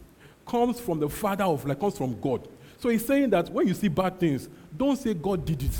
comes 0.47 0.81
from 0.81 1.01
the 1.01 1.09
Father 1.09 1.45
of 1.45 1.65
light, 1.65 1.79
comes 1.79 1.97
from 1.97 2.19
God. 2.21 2.47
So 2.79 2.89
he's 2.89 3.05
saying 3.05 3.31
that 3.31 3.51
when 3.51 3.69
you 3.69 3.75
see 3.75 3.89
bad 3.89 4.19
things, 4.19 4.49
don't 4.77 4.97
say 4.97 5.15
God 5.15 5.45
did 5.45 5.63
it. 5.63 5.79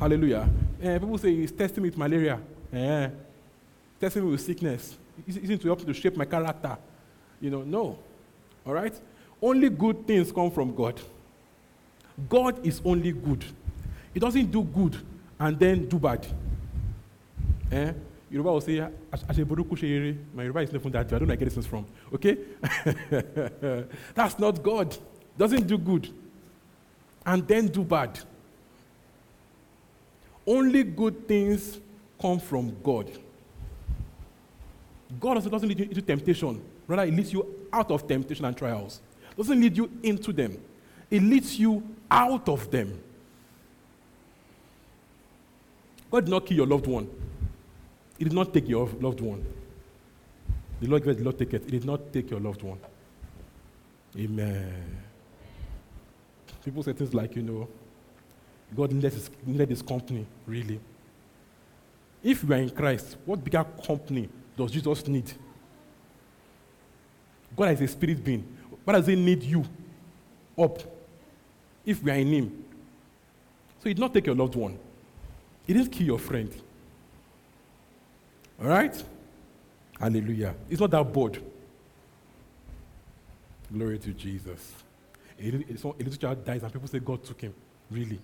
Hallelujah. 0.00 0.48
Eh, 0.82 0.98
people 0.98 1.18
say 1.18 1.36
he's 1.36 1.52
testing 1.52 1.82
me 1.82 1.90
with 1.90 1.98
malaria. 1.98 2.40
Eh, 2.72 3.10
testing 4.00 4.24
me 4.24 4.30
with 4.30 4.40
sickness. 4.40 4.96
Isn't 5.28 5.58
to 5.60 5.68
help 5.68 5.80
me 5.80 5.84
to 5.84 5.92
shape 5.92 6.16
my 6.16 6.24
character. 6.24 6.78
You 7.38 7.50
know, 7.50 7.60
no. 7.62 7.98
All 8.66 8.72
right? 8.72 8.98
Only 9.42 9.68
good 9.68 10.06
things 10.06 10.32
come 10.32 10.50
from 10.50 10.74
God. 10.74 10.98
God 12.30 12.66
is 12.66 12.80
only 12.82 13.12
good. 13.12 13.44
He 14.14 14.20
doesn't 14.20 14.50
do 14.50 14.62
good 14.62 14.96
and 15.38 15.58
then 15.58 15.86
do 15.86 15.98
bad. 15.98 16.26
Eh? 17.70 17.92
Yoruba 18.30 18.52
will 18.52 18.60
say, 18.62 18.82
Asheboruku 19.12 20.16
My 20.34 20.44
Yoruba 20.44 20.60
is 20.60 20.72
not 20.72 20.80
from 20.80 20.92
that. 20.92 21.06
I 21.06 21.10
don't 21.10 21.20
know 21.22 21.26
where 21.26 21.32
I 21.34 21.36
get 21.36 21.54
this 21.54 21.66
from. 21.66 21.84
Okay? 22.14 22.38
That's 24.14 24.38
not 24.38 24.62
God. 24.62 24.96
Doesn't 25.36 25.66
do 25.66 25.76
good 25.76 26.08
and 27.26 27.46
then 27.46 27.68
do 27.68 27.84
bad. 27.84 28.18
Only 30.50 30.82
good 30.82 31.28
things 31.28 31.78
come 32.20 32.40
from 32.40 32.76
God. 32.82 33.08
God 35.20 35.36
also 35.36 35.48
doesn't 35.48 35.68
lead 35.68 35.78
you 35.78 35.84
into 35.84 36.02
temptation. 36.02 36.60
Rather, 36.88 37.04
it 37.04 37.14
leads 37.14 37.32
you 37.32 37.46
out 37.72 37.88
of 37.92 38.08
temptation 38.08 38.44
and 38.44 38.56
trials. 38.56 39.00
It 39.30 39.36
doesn't 39.36 39.60
lead 39.60 39.76
you 39.76 39.88
into 40.02 40.32
them. 40.32 40.60
It 41.08 41.22
leads 41.22 41.56
you 41.56 41.88
out 42.10 42.48
of 42.48 42.68
them. 42.68 43.00
God 46.10 46.24
did 46.24 46.30
not 46.32 46.46
kill 46.46 46.56
your 46.56 46.66
loved 46.66 46.88
one. 46.88 47.08
He 48.18 48.24
did 48.24 48.32
not 48.32 48.52
take 48.52 48.68
your 48.68 48.88
loved 49.00 49.20
one. 49.20 49.46
The 50.80 50.88
Lord 50.88 51.04
gave 51.04 51.18
the 51.18 51.22
Lord 51.22 51.38
take 51.38 51.54
it. 51.54 51.62
He 51.66 51.70
did 51.70 51.84
not 51.84 52.12
take 52.12 52.28
your 52.28 52.40
loved 52.40 52.62
one. 52.62 52.80
Amen. 54.18 54.98
People 56.64 56.82
say 56.82 56.92
things 56.92 57.14
like, 57.14 57.36
you 57.36 57.42
know, 57.42 57.68
God 58.74 58.92
needed 58.92 59.12
his, 59.12 59.30
needed 59.44 59.70
his 59.70 59.82
company, 59.82 60.26
really. 60.46 60.80
If 62.22 62.44
we 62.44 62.54
are 62.54 62.58
in 62.58 62.70
Christ, 62.70 63.16
what 63.24 63.42
bigger 63.42 63.64
company 63.86 64.28
does 64.56 64.70
Jesus 64.70 65.06
need? 65.08 65.32
God 67.56 67.72
is 67.72 67.80
a 67.80 67.88
spirit 67.88 68.22
being. 68.22 68.46
Why 68.84 68.94
does 68.94 69.06
he 69.06 69.16
need 69.16 69.42
you 69.42 69.64
up 70.58 70.78
if 71.84 72.02
we 72.02 72.10
are 72.10 72.16
in 72.16 72.28
him? 72.28 72.64
So 73.80 73.88
he 73.88 73.94
did 73.94 74.00
not 74.00 74.12
take 74.12 74.26
your 74.26 74.34
loved 74.34 74.54
one. 74.54 74.78
He 75.66 75.72
didn't 75.72 75.90
kill 75.90 76.06
your 76.06 76.18
friend. 76.18 76.52
All 78.60 78.68
right? 78.68 79.02
Hallelujah. 79.98 80.54
It's 80.68 80.80
not 80.80 80.90
that 80.90 81.12
bored. 81.12 81.42
Glory 83.72 83.98
to 83.98 84.12
Jesus. 84.12 84.72
A 85.38 85.50
little, 85.50 85.94
a 85.98 86.02
little 86.02 86.16
child 86.16 86.44
dies 86.44 86.62
and 86.62 86.72
people 86.72 86.88
say 86.88 86.98
God 86.98 87.24
took 87.24 87.40
him. 87.40 87.54
Really? 87.90 88.18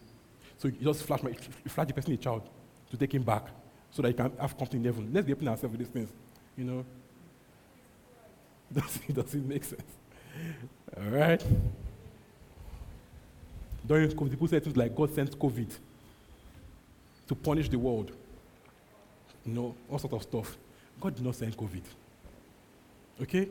So 0.59 0.69
you 0.69 0.75
just 0.81 1.03
flash, 1.03 1.23
my, 1.23 1.33
flash 1.33 1.87
the 1.87 1.95
person 1.95 2.13
a 2.15 2.17
child 2.17 2.49
to 2.91 2.97
take 2.97 3.15
him 3.15 3.23
back 3.23 3.45
so 3.91 4.03
that 4.03 4.09
he 4.09 4.15
can 4.15 4.33
have 4.41 4.57
company 4.57 4.79
in 4.79 4.85
heaven. 4.85 5.11
Let's 5.13 5.27
be 5.27 5.33
open 5.33 5.49
ourselves 5.49 5.77
with 5.77 5.81
these 5.81 5.93
things. 5.93 6.11
You 6.57 6.65
know? 6.65 6.85
Does 8.73 8.99
it, 9.09 9.15
does 9.15 9.33
it 9.33 9.47
make 9.47 9.63
sense? 9.63 9.85
All 10.97 11.05
right? 11.05 11.45
During 13.87 14.11
COVID, 14.11 14.31
people 14.31 14.49
say 14.49 14.59
things 14.59 14.77
like 14.77 14.95
God 14.95 15.15
sent 15.15 15.39
COVID 15.39 15.71
to 17.29 17.35
punish 17.37 17.69
the 17.69 17.79
world. 17.79 18.11
You 19.45 19.53
know, 19.53 19.75
all 19.89 20.01
sorts 20.01 20.17
of 20.17 20.23
stuff. 20.23 20.59
God 21.01 21.15
did 21.15 21.25
not 21.25 21.37
send 21.37 21.57
COVID. 21.57 21.83
Okay? 23.23 23.49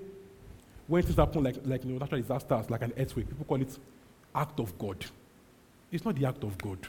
When 0.88 1.02
things 1.02 1.16
happen 1.16 1.44
like, 1.44 1.56
like 1.64 1.84
you 1.86 1.92
know, 1.92 1.98
natural 1.98 2.22
disasters, 2.22 2.70
like 2.70 2.82
an 2.82 2.94
earthquake, 2.98 3.30
people 3.30 3.46
call 3.46 3.62
it 3.62 3.78
act 4.34 4.60
of 4.60 4.78
God. 4.78 5.06
It's 5.92 6.04
not 6.04 6.16
the 6.16 6.26
act 6.26 6.44
of 6.44 6.58
God. 6.58 6.80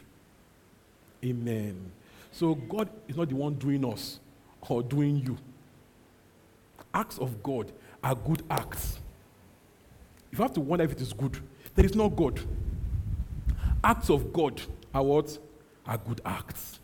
Amen. 1.24 1.92
So 2.32 2.54
God 2.54 2.88
is 3.08 3.16
not 3.16 3.28
the 3.28 3.36
one 3.36 3.54
doing 3.54 3.84
us 3.84 4.20
or 4.68 4.82
doing 4.82 5.18
you. 5.18 5.38
Acts 6.92 7.18
of 7.18 7.42
God 7.42 7.72
are 8.02 8.14
good 8.14 8.42
acts. 8.50 8.98
If 10.32 10.38
you 10.38 10.42
have 10.42 10.54
to 10.54 10.60
wonder 10.60 10.84
if 10.84 10.92
it 10.92 11.00
is 11.00 11.12
good, 11.12 11.38
there 11.74 11.84
is 11.84 11.94
no 11.94 12.08
God. 12.08 12.40
Acts 13.82 14.10
of 14.10 14.32
God 14.32 14.60
are 14.94 15.02
what? 15.02 15.38
Are 15.86 15.98
good 15.98 16.20
acts. 16.24 16.80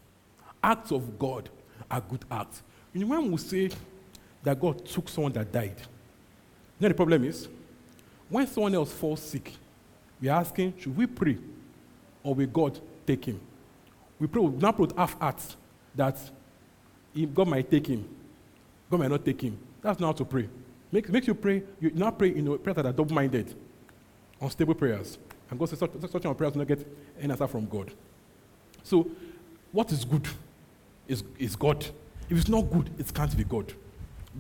Acts 0.63 0.93
of 0.93 1.19
God 1.19 1.49
are 1.91 2.01
good 2.01 2.25
acts. 2.31 2.63
You 2.93 3.01
know, 3.01 3.21
when 3.21 3.33
we 3.33 3.39
say 3.39 3.71
that 4.43 4.61
God 4.61 4.85
took 4.87 5.09
someone 5.09 5.33
that 5.33 5.51
died, 5.51 5.75
you 5.79 5.85
know 6.81 6.89
the 6.89 6.95
problem 6.95 7.25
is? 7.25 7.49
When 8.29 8.47
someone 8.47 8.75
else 8.75 8.93
falls 8.93 9.21
sick, 9.21 9.53
we're 10.21 10.33
asking, 10.33 10.75
should 10.79 10.97
we 10.97 11.07
pray 11.07 11.37
or 12.23 12.35
will 12.35 12.47
God 12.47 12.79
take 13.07 13.25
him? 13.25 13.41
We 14.23 14.29
pray, 14.29 14.41
we 14.41 14.57
now 14.57 14.71
put 14.71 14.97
half 14.97 15.19
hearts 15.19 15.57
that 15.97 16.17
God 17.35 17.49
might 17.49 17.69
take 17.69 17.89
him, 17.89 18.09
God 18.89 19.01
might 19.01 19.11
not 19.11 19.25
take 19.25 19.41
him. 19.41 19.59
That's 19.83 19.99
not 19.99 20.07
how 20.07 20.13
to 20.13 20.25
pray. 20.25 20.49
Make, 20.93 21.09
makes 21.09 21.27
you 21.27 21.35
pray, 21.35 21.65
you 21.81 21.91
not 21.93 22.21
pray 22.21 22.29
in 22.29 22.47
a 22.47 22.57
prayer 22.57 22.75
that 22.75 22.87
are 22.87 22.93
double 22.93 23.13
minded, 23.13 23.53
unstable 24.41 24.77
prayers. 24.77 25.19
And 25.51 25.59
God 25.59 25.71
says 25.71 25.81
such, 25.81 25.91
such 26.09 26.25
of 26.25 26.39
prayers 26.39 26.53
do 26.53 26.61
not 26.61 26.69
get 26.69 26.87
any 27.19 27.33
answer 27.33 27.49
from 27.49 27.67
God. 27.67 27.93
So, 28.85 29.11
what 29.73 29.91
is 29.91 30.05
good 30.05 30.29
is, 31.09 31.25
is 31.37 31.57
God. 31.57 31.85
If 32.31 32.39
it's 32.39 32.49
not 32.49 32.71
good, 32.71 32.91
it 32.99 33.13
can't 33.13 33.37
be 33.37 33.43
God. 33.43 33.73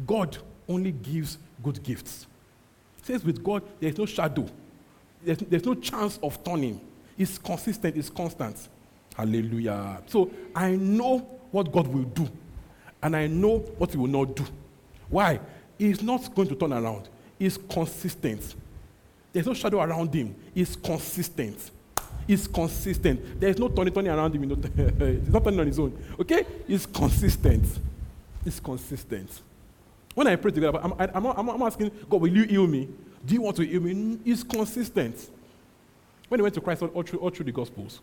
God 0.06 0.38
only 0.68 0.92
gives 0.92 1.38
good 1.60 1.82
gifts. 1.82 2.28
It 2.98 3.06
says 3.06 3.24
with 3.24 3.42
God, 3.42 3.64
there's 3.80 3.98
no 3.98 4.06
shadow, 4.06 4.46
there's, 5.24 5.38
there's 5.38 5.64
no 5.64 5.74
chance 5.74 6.20
of 6.22 6.44
turning. 6.44 6.80
It's 7.18 7.36
consistent, 7.36 7.96
it's 7.96 8.10
constant. 8.10 8.68
Hallelujah. 9.16 10.02
So 10.06 10.30
I 10.54 10.72
know 10.72 11.18
what 11.50 11.70
God 11.70 11.86
will 11.86 12.04
do, 12.04 12.28
and 13.02 13.16
I 13.16 13.26
know 13.26 13.58
what 13.58 13.90
He 13.90 13.98
will 13.98 14.06
not 14.06 14.36
do. 14.36 14.44
Why? 15.08 15.40
He's 15.78 16.02
not 16.02 16.34
going 16.34 16.48
to 16.48 16.54
turn 16.54 16.72
around. 16.72 17.08
He's 17.38 17.58
consistent. 17.58 18.54
There's 19.32 19.46
no 19.46 19.54
shadow 19.54 19.80
around 19.80 20.14
him. 20.14 20.34
He's 20.54 20.76
consistent. 20.76 21.70
He's 22.26 22.46
consistent. 22.46 23.40
There's 23.40 23.58
no 23.58 23.68
turning, 23.68 23.92
turning 23.92 24.12
around 24.12 24.34
him. 24.34 24.42
He's 25.22 25.28
not 25.28 25.42
turning 25.42 25.60
on 25.60 25.66
his 25.66 25.78
own. 25.78 25.98
Okay? 26.20 26.46
He's 26.66 26.86
consistent. 26.86 27.66
He's 28.44 28.60
consistent. 28.60 29.42
When 30.14 30.26
I 30.26 30.36
pray 30.36 30.52
to 30.52 30.60
God, 30.60 30.76
I'm, 30.82 30.92
I'm, 31.14 31.22
not, 31.22 31.38
I'm 31.38 31.62
asking, 31.62 31.90
God, 32.08 32.20
will 32.20 32.28
you 32.28 32.44
heal 32.44 32.66
me? 32.66 32.88
Do 33.24 33.34
you 33.34 33.40
want 33.40 33.56
to 33.56 33.66
heal 33.66 33.80
me? 33.80 34.18
He's 34.24 34.44
consistent. 34.44 35.30
When 36.28 36.38
he 36.38 36.42
went 36.42 36.54
to 36.54 36.60
Christ 36.60 36.82
all 36.82 37.02
through, 37.02 37.18
all 37.18 37.30
through 37.30 37.46
the 37.46 37.52
Gospels 37.52 38.00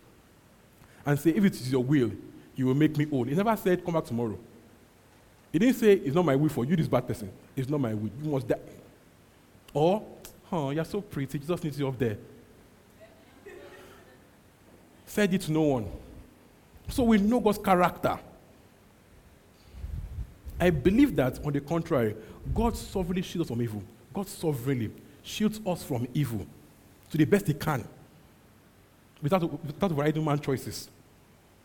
and 1.10 1.20
say, 1.20 1.32
if 1.32 1.44
it 1.44 1.54
is 1.54 1.72
your 1.72 1.84
will, 1.84 2.12
you 2.56 2.68
will 2.68 2.76
make 2.76 2.96
me 2.96 3.06
whole. 3.06 3.24
He 3.24 3.34
never 3.34 3.56
said, 3.58 3.84
come 3.84 3.96
back 3.96 4.06
tomorrow. 4.06 4.38
He 5.52 5.58
didn't 5.58 5.76
say, 5.76 5.94
It's 5.94 6.16
not 6.16 6.26
my 6.26 6.36
will 6.36 6.50
for 6.50 6.66
you, 6.66 6.76
this 6.76 6.88
bad 6.88 7.08
person. 7.08 7.32
It's 7.56 7.70
not 7.70 7.80
my 7.80 7.94
will. 7.94 8.12
You 8.22 8.30
must 8.30 8.48
die. 8.48 8.60
Or, 9.74 10.04
Oh, 10.52 10.72
you're 10.72 10.86
so 10.86 11.02
pretty. 11.02 11.38
Jesus 11.38 11.64
needs 11.64 11.80
you 11.80 11.88
up 11.88 11.98
there. 11.98 12.18
Said 15.06 15.34
it 15.34 15.42
to 15.42 15.52
no 15.52 15.62
one. 15.62 15.88
So 16.88 17.04
we 17.04 17.20
know 17.20 17.40
God's 17.40 17.60
character. 17.60 18.20
I 20.60 20.72
believe 20.72 21.16
that, 21.16 21.44
on 21.46 21.54
the 21.54 21.62
contrary, 21.62 22.16
God 22.54 22.76
sovereignly 22.76 23.22
shields 23.22 23.50
us 23.50 23.56
from 23.56 23.62
evil. 23.62 23.84
God 24.14 24.28
sovereignly 24.28 24.92
shields 25.24 25.62
us 25.66 25.84
from 25.84 26.08
evil 26.14 26.46
to 27.12 27.18
the 27.18 27.26
best 27.26 27.48
He 27.48 27.54
can 27.54 27.88
without, 29.22 29.42
without 29.42 29.92
overriding 29.92 30.26
man's 30.26 30.42
choices. 30.42 30.90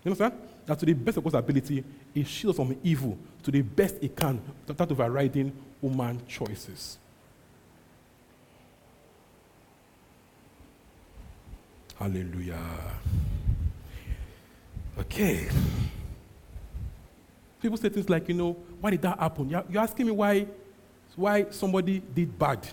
You 0.05 0.11
understand? 0.11 0.35
That 0.67 0.79
to 0.79 0.87
the 0.87 0.93
best 0.93 1.17
of 1.17 1.25
God's 1.25 1.37
ability, 1.37 1.83
He 2.13 2.25
shields 2.25 2.57
from 2.57 2.77
evil 2.83 3.19
to 3.43 3.51
the 3.51 3.63
best 3.63 3.97
He 4.01 4.09
can 4.09 4.41
without 4.67 4.91
overriding 4.91 5.53
human 5.81 6.21
choices. 6.27 6.99
Hallelujah. 11.99 12.59
Okay. 14.99 15.49
People 17.63 17.79
say 17.79 17.89
things 17.89 18.11
like, 18.11 18.29
you 18.29 18.35
know, 18.35 18.57
why 18.81 18.91
did 18.91 19.03
that 19.03 19.19
happen? 19.19 19.49
You're, 19.49 19.81
asking 19.81 20.07
me 20.07 20.13
why, 20.13 20.47
why 21.17 21.47
somebody 21.51 22.03
did 22.15 22.39
bad 22.39 22.67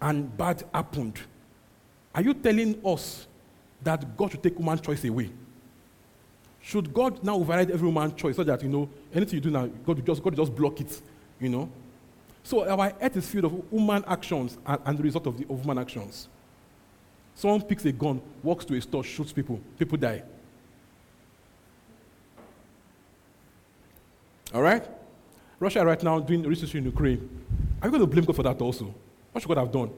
and 0.00 0.36
bad 0.36 0.64
happened. 0.74 1.20
Are 2.12 2.22
you 2.22 2.34
telling 2.34 2.80
us 2.84 3.28
that 3.82 4.16
God 4.16 4.32
should 4.32 4.42
take 4.42 4.56
human 4.56 4.78
choice 4.80 5.04
away? 5.04 5.30
Should 6.62 6.92
God 6.92 7.22
now 7.24 7.36
override 7.36 7.70
every 7.70 7.90
man's 7.90 8.14
choice 8.14 8.36
so 8.36 8.44
that, 8.44 8.62
you 8.62 8.68
know, 8.68 8.88
anything 9.14 9.36
you 9.36 9.40
do 9.40 9.50
now, 9.50 9.66
God 9.66 9.96
will 9.96 10.04
just, 10.04 10.22
God 10.22 10.36
will 10.36 10.44
just 10.44 10.54
block 10.54 10.80
it, 10.80 11.00
you 11.40 11.48
know? 11.48 11.70
So 12.42 12.68
our 12.68 12.92
earth 13.00 13.16
is 13.16 13.28
filled 13.28 13.44
of 13.46 13.62
human 13.70 14.04
actions 14.06 14.58
and, 14.66 14.80
and 14.84 14.98
the 14.98 15.02
result 15.02 15.26
of, 15.26 15.38
the, 15.38 15.46
of 15.48 15.60
human 15.60 15.78
actions. 15.78 16.28
Someone 17.34 17.62
picks 17.62 17.84
a 17.86 17.92
gun, 17.92 18.20
walks 18.42 18.64
to 18.66 18.74
a 18.74 18.80
store, 18.80 19.02
shoots 19.02 19.32
people, 19.32 19.60
people 19.78 19.96
die. 19.96 20.22
All 24.52 24.62
right? 24.62 24.86
Russia 25.58 25.84
right 25.84 26.02
now 26.02 26.18
doing 26.18 26.42
research 26.42 26.74
in 26.74 26.84
Ukraine. 26.84 27.28
Are 27.80 27.86
you 27.86 27.90
going 27.90 28.00
to 28.00 28.06
blame 28.06 28.24
God 28.24 28.36
for 28.36 28.42
that 28.42 28.60
also? 28.60 28.94
What 29.32 29.40
should 29.40 29.48
God 29.48 29.58
have 29.58 29.72
done? 29.72 29.90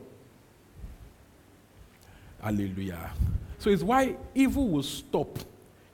Hallelujah. 2.41 3.11
So 3.59 3.71
it's 3.71 3.83
why 3.83 4.17
evil 4.35 4.69
will 4.69 4.83
stop, 4.83 5.39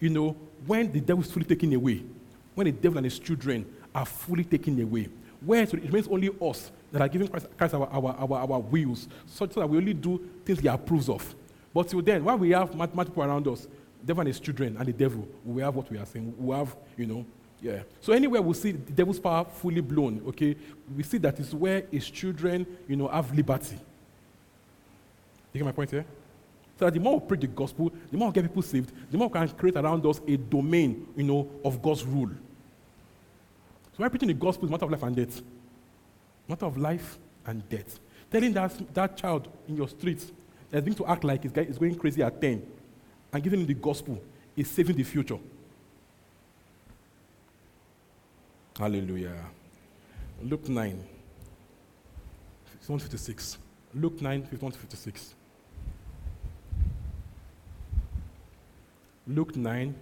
you 0.00 0.08
know, 0.08 0.34
when 0.66 0.90
the 0.92 1.00
devil 1.00 1.22
is 1.22 1.30
fully 1.30 1.44
taken 1.44 1.72
away. 1.74 2.02
When 2.54 2.66
the 2.66 2.72
devil 2.72 2.98
and 2.98 3.04
his 3.04 3.18
children 3.18 3.66
are 3.94 4.06
fully 4.06 4.44
taken 4.44 4.80
away. 4.80 5.08
Where 5.40 5.62
it 5.62 5.72
remains 5.72 6.08
only 6.08 6.30
us 6.40 6.70
that 6.90 7.00
are 7.02 7.08
giving 7.08 7.28
Christ, 7.28 7.46
Christ 7.56 7.74
our, 7.74 7.88
our, 7.88 8.16
our, 8.18 8.52
our 8.52 8.60
wills, 8.60 9.08
such 9.26 9.54
that 9.54 9.68
we 9.68 9.76
only 9.76 9.94
do 9.94 10.20
things 10.44 10.60
he 10.60 10.68
approves 10.68 11.08
of. 11.08 11.34
But 11.72 11.88
till 11.88 12.02
then, 12.02 12.24
while 12.24 12.36
we 12.38 12.50
have 12.50 12.74
multiple 12.74 13.22
around 13.22 13.46
us, 13.46 13.68
devil 14.04 14.20
and 14.20 14.28
his 14.28 14.40
children 14.40 14.76
and 14.76 14.86
the 14.86 14.92
devil, 14.92 15.26
we 15.44 15.62
have 15.62 15.74
what 15.74 15.90
we 15.90 15.98
are 15.98 16.06
saying. 16.06 16.34
We 16.38 16.54
have, 16.56 16.74
you 16.96 17.06
know, 17.06 17.26
yeah. 17.60 17.82
So 18.00 18.12
anywhere 18.12 18.40
we 18.40 18.54
see 18.54 18.72
the 18.72 18.92
devil's 18.92 19.18
power 19.18 19.44
fully 19.44 19.80
blown, 19.80 20.22
okay, 20.28 20.56
we 20.96 21.02
see 21.02 21.18
that 21.18 21.38
is 21.40 21.54
where 21.54 21.84
his 21.90 22.08
children, 22.08 22.66
you 22.88 22.96
know, 22.96 23.08
have 23.08 23.34
liberty. 23.34 23.76
You 25.52 25.58
get 25.58 25.64
my 25.64 25.72
point 25.72 25.90
here? 25.90 26.04
So 26.78 26.84
that 26.84 26.94
the 26.94 27.00
more 27.00 27.18
we 27.18 27.26
preach 27.26 27.40
the 27.40 27.48
gospel, 27.48 27.90
the 28.10 28.16
more 28.16 28.28
we 28.28 28.34
get 28.34 28.44
people 28.44 28.62
saved, 28.62 28.92
the 29.10 29.18
more 29.18 29.28
we 29.28 29.32
can 29.32 29.48
create 29.48 29.76
around 29.76 30.06
us 30.06 30.20
a 30.28 30.36
domain, 30.36 31.08
you 31.16 31.24
know, 31.24 31.48
of 31.64 31.82
God's 31.82 32.04
rule. 32.04 32.30
So 33.92 34.04
when 34.04 34.10
preaching 34.10 34.28
the 34.28 34.34
gospel 34.34 34.66
is 34.66 34.70
matter 34.70 34.84
of 34.84 34.92
life 34.92 35.02
and 35.02 35.16
death. 35.16 35.42
Matter 36.46 36.66
of 36.66 36.76
life 36.76 37.18
and 37.46 37.68
death. 37.68 37.98
Telling 38.30 38.52
that, 38.52 38.94
that 38.94 39.16
child 39.16 39.48
in 39.66 39.76
your 39.76 39.88
streets 39.88 40.30
that's 40.70 40.84
going 40.84 40.94
to 40.94 41.06
act 41.06 41.24
like 41.24 41.42
he's 41.42 41.78
going 41.78 41.96
crazy 41.96 42.22
at 42.22 42.40
10 42.40 42.62
and 43.32 43.42
giving 43.42 43.60
him 43.60 43.66
the 43.66 43.74
gospel 43.74 44.22
is 44.56 44.70
saving 44.70 44.96
the 44.96 45.02
future. 45.02 45.38
Hallelujah. 48.78 49.34
Luke 50.42 50.68
9, 50.68 51.04
51 52.78 52.98
56. 53.00 53.58
Luke 53.94 54.22
9, 54.22 54.42
51 54.42 54.72
56. 54.72 55.34
Luke 59.28 59.54
9, 59.54 59.94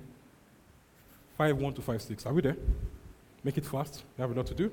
5 1.37 1.57
1 1.57 1.75
to 1.75 1.83
5 1.83 2.03
6. 2.03 2.27
Are 2.27 2.33
we 2.33 2.43
there? 2.43 2.57
Make 3.43 3.59
it 3.59 3.67
fast. 3.67 4.05
We 4.17 4.23
have 4.23 4.31
a 4.31 4.35
lot 4.35 4.47
to 4.47 4.55
do. 4.55 4.71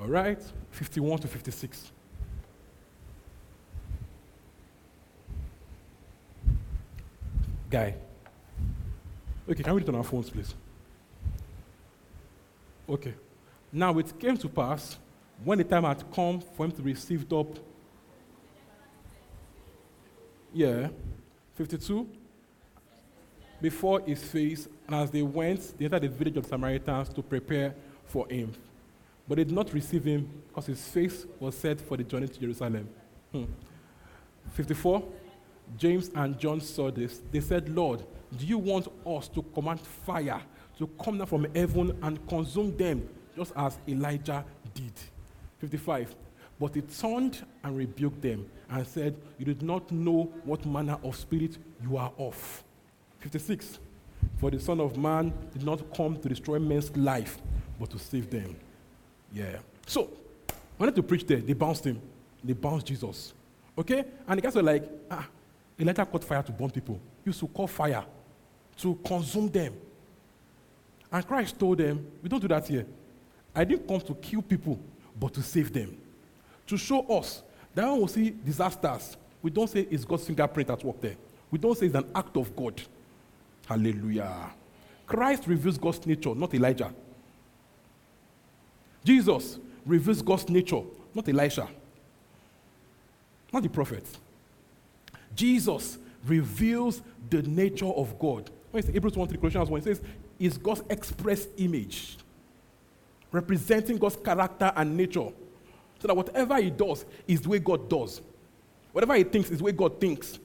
All 0.00 0.08
right, 0.08 0.42
51 0.72 1.20
to 1.20 1.28
56. 1.28 1.92
Guy. 7.70 7.94
Okay, 9.48 9.62
can 9.62 9.72
we 9.72 9.80
read 9.80 9.88
it 9.88 9.92
on 9.92 9.96
our 9.96 10.04
phones, 10.04 10.28
please? 10.28 10.54
Okay. 12.88 13.14
Now 13.72 13.98
it 13.98 14.18
came 14.18 14.36
to 14.36 14.48
pass 14.48 14.98
when 15.42 15.58
the 15.58 15.64
time 15.64 15.84
had 15.84 16.04
come 16.12 16.40
for 16.40 16.66
him 16.66 16.72
to 16.72 16.82
be 16.82 16.92
received 16.92 17.32
up. 17.32 17.58
Yeah, 20.54 20.88
52. 21.56 22.06
Before 23.60 24.00
his 24.00 24.22
face, 24.22 24.68
and 24.86 24.94
as 24.94 25.10
they 25.10 25.22
went, 25.22 25.76
they 25.76 25.86
entered 25.86 26.02
the 26.02 26.08
village 26.08 26.36
of 26.36 26.46
Samaritans 26.46 27.08
to 27.08 27.22
prepare 27.22 27.74
for 28.06 28.28
him. 28.28 28.52
But 29.26 29.36
they 29.36 29.44
did 29.44 29.54
not 29.54 29.72
receive 29.72 30.04
him 30.04 30.30
because 30.48 30.66
his 30.66 30.86
face 30.86 31.26
was 31.40 31.56
set 31.56 31.80
for 31.80 31.96
the 31.96 32.04
journey 32.04 32.28
to 32.28 32.38
Jerusalem. 32.38 32.88
Hmm. 33.32 33.44
54. 34.52 35.02
James 35.76 36.10
and 36.14 36.38
John 36.38 36.60
saw 36.60 36.90
this. 36.90 37.20
They 37.32 37.40
said, 37.40 37.68
Lord, 37.68 38.04
do 38.36 38.46
you 38.46 38.58
want 38.58 38.86
us 39.04 39.26
to 39.28 39.42
command 39.42 39.80
fire 39.80 40.40
to 40.78 40.86
come 41.02 41.18
down 41.18 41.26
from 41.26 41.46
heaven 41.54 41.98
and 42.02 42.28
consume 42.28 42.76
them, 42.76 43.08
just 43.36 43.52
as 43.56 43.78
Elijah 43.88 44.44
did? 44.72 44.92
55. 45.58 46.14
But 46.58 46.74
he 46.74 46.82
turned 46.82 47.44
and 47.62 47.76
rebuked 47.76 48.22
them 48.22 48.48
and 48.70 48.86
said, 48.86 49.16
You 49.38 49.44
did 49.44 49.62
not 49.62 49.90
know 49.90 50.32
what 50.44 50.64
manner 50.64 50.98
of 51.02 51.16
spirit 51.16 51.58
you 51.82 51.96
are 51.96 52.12
of. 52.18 52.64
56. 53.18 53.78
For 54.38 54.50
the 54.50 54.60
Son 54.60 54.80
of 54.80 54.96
Man 54.96 55.32
did 55.52 55.64
not 55.64 55.94
come 55.94 56.16
to 56.16 56.28
destroy 56.28 56.58
men's 56.58 56.94
life, 56.96 57.38
but 57.78 57.90
to 57.90 57.98
save 57.98 58.30
them. 58.30 58.56
Yeah. 59.32 59.58
So, 59.86 60.10
wanted 60.78 60.94
to 60.96 61.02
preach 61.02 61.26
there, 61.26 61.38
they 61.38 61.52
bounced 61.52 61.84
him. 61.84 62.00
They 62.42 62.52
bounced 62.52 62.86
Jesus. 62.86 63.32
Okay? 63.76 64.04
And 64.26 64.38
the 64.38 64.42
guys 64.42 64.54
were 64.54 64.62
like, 64.62 64.88
ah, 65.10 65.26
Elijah 65.78 66.06
caught 66.06 66.24
fire 66.24 66.42
to 66.42 66.52
burn 66.52 66.70
people. 66.70 67.00
You 67.24 67.32
should 67.32 67.52
call 67.52 67.66
fire 67.66 68.04
to 68.78 68.94
consume 69.04 69.48
them. 69.48 69.74
And 71.10 71.26
Christ 71.26 71.58
told 71.58 71.78
them, 71.78 72.06
We 72.22 72.28
don't 72.28 72.40
do 72.40 72.48
that 72.48 72.66
here. 72.66 72.86
I 73.54 73.64
didn't 73.64 73.86
come 73.86 74.00
to 74.00 74.14
kill 74.14 74.42
people, 74.42 74.78
but 75.18 75.32
to 75.34 75.42
save 75.42 75.72
them. 75.72 75.96
To 76.66 76.76
show 76.76 77.00
us 77.06 77.42
that 77.74 77.90
when 77.90 78.00
we 78.00 78.08
see 78.08 78.30
disasters, 78.44 79.16
we 79.42 79.50
don't 79.50 79.68
say 79.68 79.86
it's 79.90 80.04
God's 80.04 80.26
fingerprint 80.26 80.70
at 80.70 80.82
work 80.84 81.00
there. 81.00 81.16
We 81.50 81.58
don't 81.58 81.76
say 81.76 81.86
it's 81.86 81.94
an 81.94 82.10
act 82.14 82.36
of 82.36 82.54
God. 82.56 82.80
Hallelujah. 83.66 84.50
Christ 85.06 85.46
reveals 85.46 85.78
God's 85.78 86.04
nature, 86.06 86.34
not 86.34 86.54
Elijah. 86.54 86.92
Jesus 89.04 89.58
reveals 89.84 90.22
God's 90.22 90.48
nature, 90.48 90.80
not 91.14 91.28
Elisha, 91.28 91.68
not 93.52 93.62
the 93.62 93.68
prophet. 93.68 94.06
Jesus 95.36 95.98
reveals 96.26 97.02
the 97.28 97.42
nature 97.42 97.86
of 97.86 98.18
God. 98.18 98.50
When 98.70 98.82
it's 98.82 98.92
Hebrews 98.92 99.16
1 99.16 99.28
3 99.28 99.38
Colossians 99.38 99.68
1, 99.68 99.80
it 99.80 99.84
says, 99.84 100.00
is 100.38 100.58
God's 100.58 100.82
express 100.88 101.46
image, 101.58 102.16
representing 103.30 103.98
God's 103.98 104.16
character 104.16 104.72
and 104.74 104.96
nature. 104.96 105.28
So 106.04 106.08
that 106.08 106.16
whatever 106.16 106.60
he 106.60 106.68
does 106.68 107.06
is 107.26 107.40
the 107.40 107.48
way 107.48 107.58
God 107.58 107.88
does. 107.88 108.20
Whatever 108.92 109.14
he 109.14 109.24
thinks 109.24 109.50
is 109.50 109.56
the 109.56 109.64
way 109.64 109.72
God 109.72 109.98
thinks. 109.98 110.38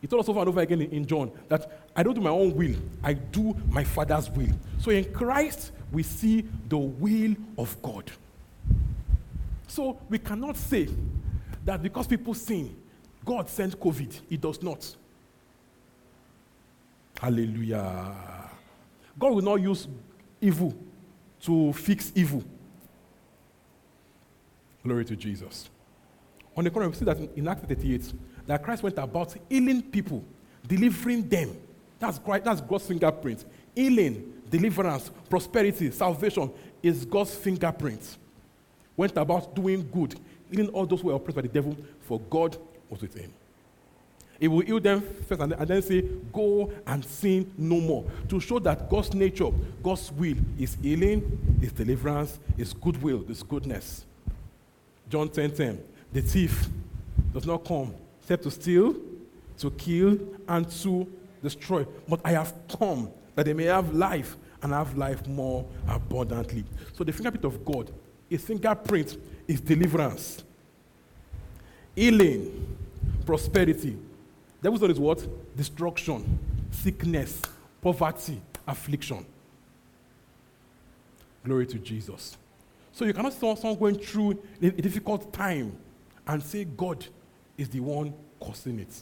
He 0.00 0.06
told 0.06 0.22
us 0.22 0.28
over 0.30 0.40
and 0.40 0.48
over 0.48 0.60
again 0.62 0.80
in, 0.80 1.04
John 1.04 1.30
that 1.48 1.70
I 1.94 2.02
don't 2.02 2.14
do 2.14 2.22
my 2.22 2.30
own 2.30 2.56
will, 2.56 2.76
I 3.04 3.12
do 3.12 3.54
my 3.68 3.84
Father's 3.84 4.30
will. 4.30 4.54
So 4.78 4.90
in 4.90 5.12
Christ, 5.12 5.72
we 5.92 6.02
see 6.02 6.46
the 6.66 6.78
will 6.78 7.36
of 7.58 7.76
God. 7.82 8.10
So 9.66 10.00
we 10.08 10.18
cannot 10.18 10.56
say 10.56 10.88
that 11.66 11.82
because 11.82 12.06
people 12.06 12.32
sin, 12.32 12.74
God 13.22 13.50
sent 13.50 13.78
COVID. 13.78 14.18
He 14.30 14.38
does 14.38 14.62
not. 14.62 14.96
Hallelujah. 17.20 18.14
God 19.18 19.34
will 19.34 19.42
not 19.42 19.56
use 19.56 19.86
evil 20.40 20.74
to 21.42 21.74
fix 21.74 22.12
evil. 22.14 22.42
Glory 24.82 25.04
to 25.04 25.16
Jesus. 25.16 25.68
On 26.56 26.64
the 26.64 26.70
contrary, 26.70 26.90
we 26.90 26.96
see 26.96 27.04
that 27.04 27.18
in 27.36 27.48
Acts 27.48 27.62
38, 27.66 28.12
that 28.46 28.62
Christ 28.62 28.82
went 28.82 28.98
about 28.98 29.34
healing 29.48 29.82
people, 29.82 30.24
delivering 30.66 31.28
them. 31.28 31.56
That's, 31.98 32.18
Christ, 32.18 32.44
that's 32.44 32.60
God's 32.60 32.86
fingerprint. 32.86 33.44
Healing, 33.74 34.32
deliverance, 34.48 35.10
prosperity, 35.28 35.90
salvation 35.90 36.50
is 36.82 37.04
God's 37.04 37.34
fingerprint. 37.34 38.16
Went 38.96 39.16
about 39.16 39.54
doing 39.54 39.88
good, 39.92 40.18
healing 40.50 40.68
all 40.68 40.86
those 40.86 41.00
who 41.00 41.08
were 41.08 41.14
oppressed 41.14 41.36
by 41.36 41.42
the 41.42 41.48
devil, 41.48 41.76
for 42.00 42.18
God 42.20 42.56
was 42.88 43.02
with 43.02 43.14
him. 43.14 43.32
He 44.40 44.48
will 44.48 44.60
heal 44.60 44.80
them 44.80 45.02
first 45.28 45.42
and 45.42 45.52
then 45.52 45.82
say, 45.82 46.00
Go 46.32 46.72
and 46.86 47.04
sin 47.04 47.52
no 47.58 47.78
more. 47.78 48.04
To 48.30 48.40
show 48.40 48.58
that 48.60 48.88
God's 48.88 49.12
nature, 49.12 49.50
God's 49.82 50.10
will 50.12 50.36
is 50.58 50.78
healing, 50.82 51.58
is 51.60 51.72
deliverance, 51.72 52.38
is 52.56 52.72
goodwill, 52.72 53.24
is 53.28 53.42
goodness. 53.42 54.06
John 55.10 55.28
10 55.28 55.50
10. 55.50 55.84
The 56.12 56.22
thief 56.22 56.68
does 57.34 57.44
not 57.44 57.64
come 57.64 57.94
except 58.20 58.44
to 58.44 58.50
steal, 58.50 58.94
to 59.58 59.70
kill, 59.72 60.18
and 60.48 60.70
to 60.70 61.06
destroy. 61.42 61.84
But 62.08 62.20
I 62.24 62.30
have 62.32 62.54
come 62.78 63.10
that 63.34 63.44
they 63.44 63.52
may 63.52 63.64
have 63.64 63.92
life 63.92 64.36
and 64.62 64.72
have 64.72 64.96
life 64.96 65.26
more 65.26 65.66
abundantly. 65.88 66.64
So 66.92 67.02
the 67.02 67.12
fingerprint 67.12 67.44
of 67.44 67.64
God, 67.64 67.90
his 68.28 68.44
fingerprint 68.44 69.16
is 69.48 69.60
deliverance, 69.60 70.44
healing, 71.94 72.76
prosperity. 73.26 73.96
Devil's 74.62 74.80
word 74.80 74.90
is 74.92 75.00
what? 75.00 75.56
Destruction, 75.56 76.38
sickness, 76.70 77.42
poverty, 77.82 78.40
affliction. 78.66 79.24
Glory 81.44 81.66
to 81.66 81.78
Jesus. 81.78 82.36
So 83.00 83.06
you 83.06 83.14
cannot 83.14 83.32
see 83.32 83.56
someone 83.56 83.78
going 83.78 83.98
through 83.98 84.42
a 84.60 84.70
difficult 84.72 85.32
time 85.32 85.74
and 86.26 86.42
say 86.42 86.64
God 86.66 87.06
is 87.56 87.66
the 87.70 87.80
one 87.80 88.12
causing 88.38 88.78
it. 88.78 88.94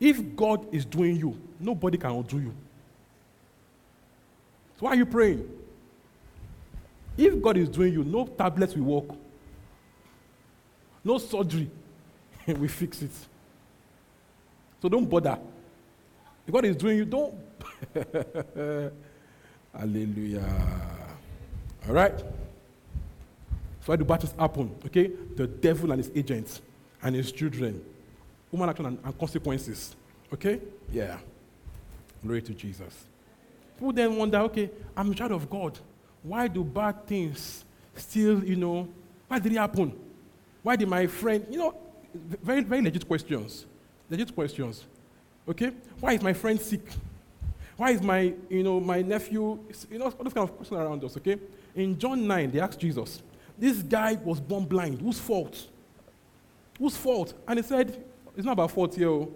If 0.00 0.34
God 0.34 0.66
is 0.74 0.86
doing 0.86 1.16
you, 1.16 1.38
nobody 1.60 1.98
can 1.98 2.10
undo 2.10 2.38
you. 2.38 2.54
So 4.78 4.86
why 4.86 4.92
are 4.92 4.94
you 4.94 5.04
praying? 5.04 5.46
If 7.18 7.42
God 7.42 7.58
is 7.58 7.68
doing 7.68 7.92
you, 7.92 8.02
no 8.02 8.26
tablets 8.26 8.74
will 8.74 9.02
work. 9.02 9.18
No 11.04 11.18
surgery 11.18 11.70
will 12.46 12.66
fix 12.66 13.02
it. 13.02 13.12
So 14.80 14.88
don't 14.88 15.04
bother. 15.04 15.38
If 16.46 16.54
God 16.54 16.64
is 16.64 16.76
doing 16.76 16.96
you, 16.96 17.04
don't. 17.04 17.34
Hallelujah. 19.78 20.44
All 21.88 21.94
right? 21.94 22.18
So 22.18 23.86
why 23.86 23.96
do 23.96 24.04
battles 24.04 24.34
happen? 24.38 24.74
Okay? 24.86 25.10
The 25.36 25.46
devil 25.46 25.90
and 25.92 26.02
his 26.02 26.10
agents 26.14 26.62
and 27.02 27.14
his 27.14 27.30
children. 27.32 27.84
Human 28.50 28.68
action 28.68 28.86
and, 28.86 28.98
and 29.04 29.18
consequences. 29.18 29.94
Okay? 30.32 30.60
Yeah. 30.92 31.18
Glory 32.22 32.42
to 32.42 32.54
Jesus. 32.54 33.04
People 33.76 33.92
then 33.92 34.16
wonder, 34.16 34.38
okay, 34.38 34.70
I'm 34.96 35.10
a 35.10 35.14
child 35.14 35.32
of 35.32 35.50
God. 35.50 35.78
Why 36.22 36.48
do 36.48 36.64
bad 36.64 37.06
things 37.06 37.64
still, 37.96 38.42
you 38.42 38.56
know, 38.56 38.88
why 39.28 39.38
did 39.38 39.52
it 39.52 39.58
happen? 39.58 39.92
Why 40.62 40.76
did 40.76 40.88
my 40.88 41.06
friend, 41.06 41.44
you 41.50 41.58
know, 41.58 41.74
very, 42.14 42.62
very 42.62 42.80
legit 42.80 43.06
questions. 43.06 43.66
Legit 44.08 44.34
questions. 44.34 44.84
Okay? 45.48 45.72
Why 46.00 46.12
is 46.12 46.22
my 46.22 46.32
friend 46.32 46.60
sick? 46.60 46.86
Why 47.76 47.90
is 47.90 48.02
my, 48.02 48.32
you 48.48 48.62
know, 48.62 48.80
my 48.80 49.02
nephew, 49.02 49.58
you 49.90 49.98
know, 49.98 50.04
all 50.04 50.10
those 50.10 50.32
kind 50.32 50.48
of 50.48 50.56
questions 50.56 50.78
around 50.78 51.02
us, 51.04 51.16
okay? 51.16 51.38
In 51.74 51.98
John 51.98 52.26
9, 52.26 52.50
they 52.52 52.60
asked 52.60 52.78
Jesus, 52.78 53.22
this 53.58 53.82
guy 53.82 54.14
was 54.14 54.40
born 54.40 54.64
blind. 54.64 55.00
Whose 55.00 55.18
fault? 55.18 55.68
Whose 56.78 56.96
fault? 56.96 57.34
And 57.46 57.58
he 57.58 57.64
said, 57.64 58.04
it's 58.36 58.44
not 58.44 58.52
about 58.52 58.70
fault 58.70 58.94
here, 58.94 59.08
oh, 59.08 59.32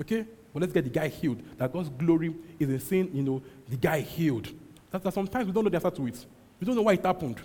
okay? 0.00 0.26
But 0.52 0.60
let's 0.60 0.72
get 0.72 0.84
the 0.84 0.90
guy 0.90 1.08
healed. 1.08 1.42
That 1.58 1.72
God's 1.72 1.88
glory 1.90 2.34
is 2.58 2.68
in 2.68 2.80
seeing, 2.80 3.14
you 3.14 3.22
know, 3.22 3.42
the 3.68 3.76
guy 3.76 4.00
healed. 4.00 4.48
That, 4.90 5.02
that 5.02 5.14
sometimes 5.14 5.46
we 5.46 5.52
don't 5.52 5.64
know 5.64 5.70
the 5.70 5.76
answer 5.76 5.90
to 5.90 6.06
it. 6.06 6.26
We 6.60 6.66
don't 6.66 6.76
know 6.76 6.82
why 6.82 6.94
it 6.94 7.04
happened. 7.04 7.40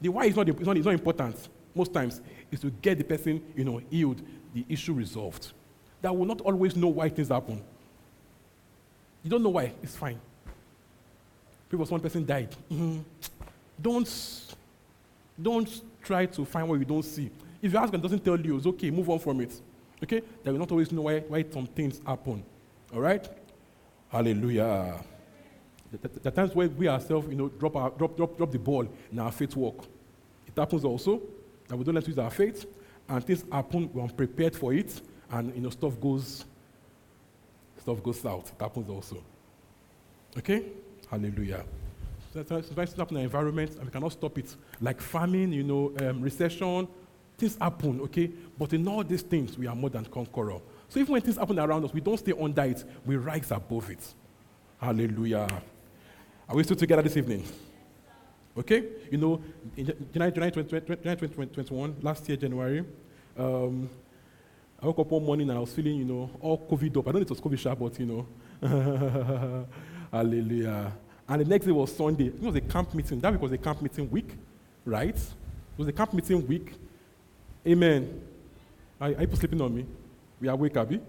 The 0.00 0.08
why 0.08 0.26
is 0.26 0.36
not, 0.36 0.48
it's 0.48 0.60
not, 0.60 0.76
it's 0.76 0.86
not 0.86 0.94
important. 0.94 1.48
Most 1.74 1.92
times, 1.92 2.20
is 2.50 2.60
to 2.60 2.70
get 2.70 2.98
the 2.98 3.04
person, 3.04 3.42
you 3.56 3.64
know, 3.64 3.80
healed, 3.90 4.22
the 4.54 4.64
issue 4.68 4.92
resolved. 4.92 5.52
That 6.02 6.16
will 6.16 6.26
not 6.26 6.40
always 6.40 6.74
know 6.76 6.88
why 6.88 7.08
things 7.08 7.28
happen. 7.28 7.62
You 9.22 9.30
don't 9.30 9.42
know 9.42 9.50
why. 9.50 9.72
It's 9.82 9.96
fine. 9.96 10.20
People, 11.68 11.86
one 11.86 12.00
person 12.00 12.24
died. 12.24 12.50
Mm-hmm. 12.70 13.00
Don't, 13.80 14.54
don't 15.40 15.82
try 16.02 16.26
to 16.26 16.44
find 16.44 16.68
what 16.68 16.78
you 16.78 16.84
don't 16.84 17.04
see. 17.04 17.30
If 17.62 17.72
your 17.72 17.80
husband 17.80 18.02
doesn't 18.02 18.24
tell 18.24 18.40
you, 18.40 18.56
it's 18.56 18.66
okay. 18.66 18.90
Move 18.90 19.08
on 19.10 19.18
from 19.18 19.40
it. 19.40 19.52
Okay? 20.02 20.22
They 20.42 20.50
will 20.50 20.58
not 20.58 20.70
always 20.70 20.90
know 20.90 21.02
why, 21.02 21.20
why 21.20 21.44
some 21.50 21.66
things 21.66 22.00
happen. 22.06 22.42
All 22.92 23.00
right? 23.00 23.28
Hallelujah. 24.08 24.96
The, 25.92 26.08
the, 26.08 26.20
the 26.20 26.30
times 26.30 26.54
where 26.54 26.68
we 26.68 26.88
ourselves, 26.88 27.28
you 27.28 27.36
know, 27.36 27.48
drop, 27.48 27.76
our, 27.76 27.90
drop, 27.90 28.16
drop, 28.16 28.36
drop 28.36 28.50
the 28.50 28.58
ball 28.58 28.88
in 29.12 29.18
our 29.18 29.30
faith 29.30 29.54
walk. 29.56 29.86
It 30.46 30.58
happens 30.58 30.84
also 30.84 31.20
that 31.68 31.76
we 31.76 31.84
don't 31.84 31.94
let 31.94 32.08
use 32.08 32.18
our 32.18 32.30
faith, 32.30 32.66
and 33.08 33.24
things 33.24 33.44
happen, 33.52 33.88
we're 33.92 34.02
unprepared 34.02 34.56
for 34.56 34.72
it, 34.72 35.00
and 35.30 35.54
you 35.54 35.60
know, 35.60 35.70
stuff 35.70 36.00
goes, 36.00 36.44
stuff 37.80 38.02
goes 38.02 38.20
south. 38.20 38.52
It 38.52 38.62
happens 38.62 38.88
also. 38.88 39.22
Okay? 40.36 40.64
Hallelujah. 41.10 41.64
Things 42.32 42.76
happen 42.76 42.98
in 43.10 43.14
the 43.14 43.20
environment, 43.20 43.72
and 43.76 43.84
we 43.84 43.90
cannot 43.90 44.12
stop 44.12 44.38
it. 44.38 44.54
Like 44.80 45.00
famine, 45.00 45.52
you 45.52 45.64
know, 45.64 45.92
um, 46.00 46.20
recession, 46.20 46.86
things 47.36 47.56
happen, 47.60 48.00
okay? 48.02 48.30
But 48.56 48.72
in 48.72 48.86
all 48.86 49.02
these 49.02 49.22
things, 49.22 49.58
we 49.58 49.66
are 49.66 49.74
more 49.74 49.90
than 49.90 50.04
conqueror. 50.04 50.60
So 50.88 51.00
even 51.00 51.12
when 51.12 51.22
things 51.22 51.36
happen 51.36 51.58
around 51.58 51.84
us, 51.84 51.92
we 51.92 52.00
don't 52.00 52.18
stay 52.18 52.32
under 52.40 52.62
it, 52.62 52.84
we 53.04 53.16
rise 53.16 53.50
above 53.50 53.90
it. 53.90 54.14
Hallelujah. 54.80 55.48
Are 56.48 56.56
we 56.56 56.62
still 56.62 56.76
together 56.76 57.02
this 57.02 57.16
evening? 57.16 57.44
Okay? 58.56 58.84
You 59.10 59.18
know, 59.18 59.42
in 59.76 59.86
January 60.12 60.32
2021, 60.32 61.96
last 62.02 62.28
year, 62.28 62.36
January, 62.36 62.84
um, 63.36 63.88
I 64.82 64.86
woke 64.86 64.98
up 65.00 65.10
one 65.10 65.24
morning 65.24 65.50
and 65.50 65.58
I 65.58 65.60
was 65.60 65.72
feeling, 65.72 65.96
you 65.96 66.04
know, 66.04 66.30
all 66.40 66.58
COVID 66.58 66.96
up. 66.96 67.08
I 67.08 67.12
don't 67.12 67.14
know 67.16 67.20
if 67.20 67.30
it 67.30 67.30
was 67.30 67.40
COVID 67.40 67.58
sharp, 67.58 67.78
but, 67.78 68.00
you 68.00 68.06
know, 68.06 69.66
hallelujah. 70.10 70.92
And 71.28 71.40
the 71.42 71.44
next 71.44 71.66
day 71.66 71.72
was 71.72 71.94
Sunday. 71.94 72.28
It 72.28 72.40
was 72.40 72.54
a 72.54 72.62
camp 72.62 72.94
meeting. 72.94 73.20
That 73.20 73.32
week 73.32 73.42
was 73.42 73.52
a 73.52 73.58
camp 73.58 73.82
meeting 73.82 74.10
week, 74.10 74.30
right? 74.86 75.14
It 75.14 75.76
was 75.76 75.86
a 75.86 75.92
camp 75.92 76.14
meeting 76.14 76.46
week. 76.46 76.72
Amen. 77.66 78.22
Are, 78.98 79.08
are 79.08 79.22
you 79.22 79.36
sleeping 79.36 79.60
on 79.60 79.74
me? 79.74 79.84
We 80.40 80.48
are 80.48 80.54
awake, 80.54 80.76
Abby? 80.76 81.00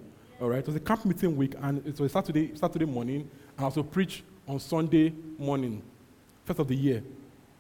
All 0.42 0.50
right. 0.50 0.60
It 0.60 0.68
was 0.68 0.76
a 0.76 0.82
camp 0.82 1.06
meeting 1.06 1.38
week, 1.38 1.56
and 1.62 1.86
it 1.88 1.98
was 1.98 2.12
Saturday, 2.12 2.52
Saturday 2.56 2.86
morning, 2.86 3.22
and 3.56 3.60
I 3.60 3.64
also 3.64 3.84
preach 3.84 4.22
on 4.48 4.60
Sunday 4.60 5.14
morning, 5.38 5.82
first 6.44 6.60
of 6.60 6.68
the 6.68 6.76
year, 6.76 7.02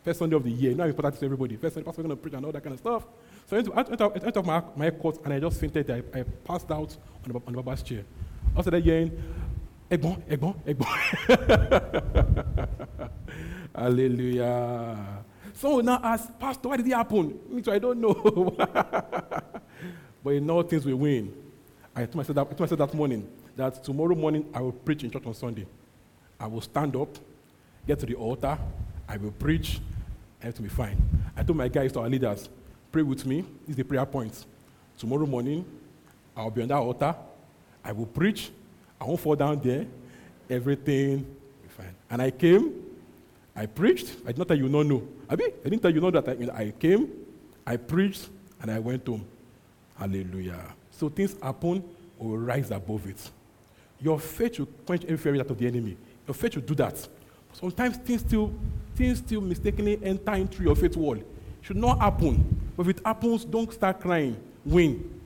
first 0.04 0.20
Sunday 0.20 0.36
of 0.36 0.44
the 0.44 0.52
year. 0.52 0.72
Now, 0.72 0.84
you 0.84 0.90
know, 0.90 0.96
important 0.96 1.20
to 1.20 1.26
everybody. 1.26 1.56
First 1.56 1.76
Sunday, 1.76 1.86
pastor 1.86 2.02
going 2.02 2.16
to 2.18 2.22
preach 2.22 2.34
and 2.34 2.46
all 2.46 2.52
that 2.52 2.62
kind 2.64 2.74
of 2.74 2.80
stuff. 2.80 3.06
So 3.52 3.58
I 3.58 3.60
went, 3.64 4.02
out, 4.02 4.46
my, 4.46 4.64
my 4.78 4.92
and 5.26 5.34
I 5.34 5.40
just 5.42 5.60
fainted. 5.60 5.92
I, 5.92 6.02
I 6.18 6.24
passed 6.24 6.72
out 6.72 6.96
on 7.26 7.34
the, 7.34 7.42
on 7.46 7.52
the 7.52 7.62
Baba's 7.62 7.84
chair. 7.84 8.06
After 8.56 8.72
that, 8.72 8.82
hearing, 8.82 9.12
Egbon, 9.90 10.22
Egbon, 10.22 10.56
Egbon. 10.64 10.90
Hallelujah. 13.76 14.98
Someone 15.54 15.84
now 15.84 16.00
ask, 16.02 16.40
Pastor, 16.40 16.70
why 16.70 16.78
did 16.78 16.88
it 16.88 16.94
happen? 16.94 17.38
Me 17.50 17.62
too, 17.62 17.74
I 17.74 17.80
don't 17.80 18.00
know. 18.00 18.14
but 20.24 20.30
in 20.30 20.50
all 20.50 20.64
things 20.64 20.86
we 20.86 20.94
win. 20.94 21.34
I 21.94 22.06
told, 22.06 22.16
myself 22.16 22.36
that, 22.36 22.42
I 22.42 22.46
told 22.52 22.60
myself 22.62 22.80
that 22.80 22.94
morning 22.94 23.28
that 23.58 23.84
tomorrow 23.84 24.16
morning 24.16 24.50
I 24.54 24.62
will 24.62 24.72
preach 24.72 25.04
in 25.04 25.12
church 25.12 25.26
on 25.26 25.34
Sunday. 25.34 25.68
I 26.40 26.48
will 26.48 26.62
stand 26.62 26.96
up, 26.96 27.18
get 27.86 28.00
to 28.00 28.06
the 28.06 28.16
altar, 28.16 28.58
I 29.10 29.18
will 29.18 29.32
preach, 29.32 29.82
and 30.42 30.54
it 30.54 30.58
will 30.58 30.70
be 30.70 30.74
fine. 30.74 30.96
I 31.36 31.44
told 31.44 31.58
my 31.58 31.68
guys, 31.68 31.92
to 31.92 32.00
our 32.00 32.08
leaders, 32.08 32.48
pray 32.92 33.02
with 33.02 33.26
me. 33.26 33.46
Is 33.68 33.76
the 33.76 33.84
prayer 33.84 34.06
point. 34.06 34.46
Tomorrow 34.98 35.26
morning, 35.26 35.66
I'll 36.36 36.52
be 36.52 36.62
on 36.62 36.68
that 36.68 36.78
altar. 36.78 37.16
I 37.84 37.92
will 37.92 38.06
preach. 38.06 38.52
I 39.00 39.06
won't 39.06 39.20
fall 39.20 39.36
down 39.36 39.60
there. 39.60 39.86
Everything 40.50 41.18
will 41.18 41.64
be 41.64 41.70
fine. 41.70 41.96
And 42.10 42.22
I 42.22 42.32
came, 42.32 42.74
I 43.56 43.66
preached. 43.66 44.12
I 44.24 44.28
did 44.28 44.38
not 44.38 44.48
tell 44.48 44.58
you 44.58 44.70
no, 44.70 44.84
no. 44.84 45.08
I, 45.30 45.36
didn't 45.36 45.80
tell 45.80 45.92
you 45.92 46.02
no 46.02 46.12
that 46.12 46.28
I, 46.28 46.64
I 46.64 46.72
came, 46.72 47.10
I 47.66 47.78
preached, 47.78 48.28
and 48.62 48.70
I 48.70 48.80
went 48.80 49.08
home. 49.08 49.26
Hallelujah. 49.98 50.74
So 50.92 51.10
things 51.10 51.36
happen, 51.42 51.84
will 52.20 52.38
rise 52.38 52.70
above 52.72 53.08
it. 53.08 53.32
Your 54.00 54.20
faith 54.20 54.60
will 54.60 54.68
quench 54.86 55.04
every 55.06 55.18
fear 55.18 55.40
of 55.42 55.58
the 55.58 55.68
enemy. 55.68 55.98
Your 56.28 56.34
faith 56.34 56.56
will 56.56 56.64
do 56.64 56.76
that. 56.76 57.08
Sometimes 57.54 57.98
things 57.98 58.22
still, 58.22 58.54
things 58.96 59.20
still 59.20 59.42
mistakenly 59.42 60.00
enter 60.04 60.34
into 60.34 60.64
your 60.64 60.76
faith 60.76 60.96
wall. 60.96 61.18
Should 61.62 61.78
not 61.78 62.00
happen. 62.00 62.60
But 62.76 62.88
if 62.88 62.98
it 62.98 63.06
happens, 63.06 63.46
don't 63.46 63.72
start 63.72 64.00
crying. 64.00 64.38
Win. 64.66 65.20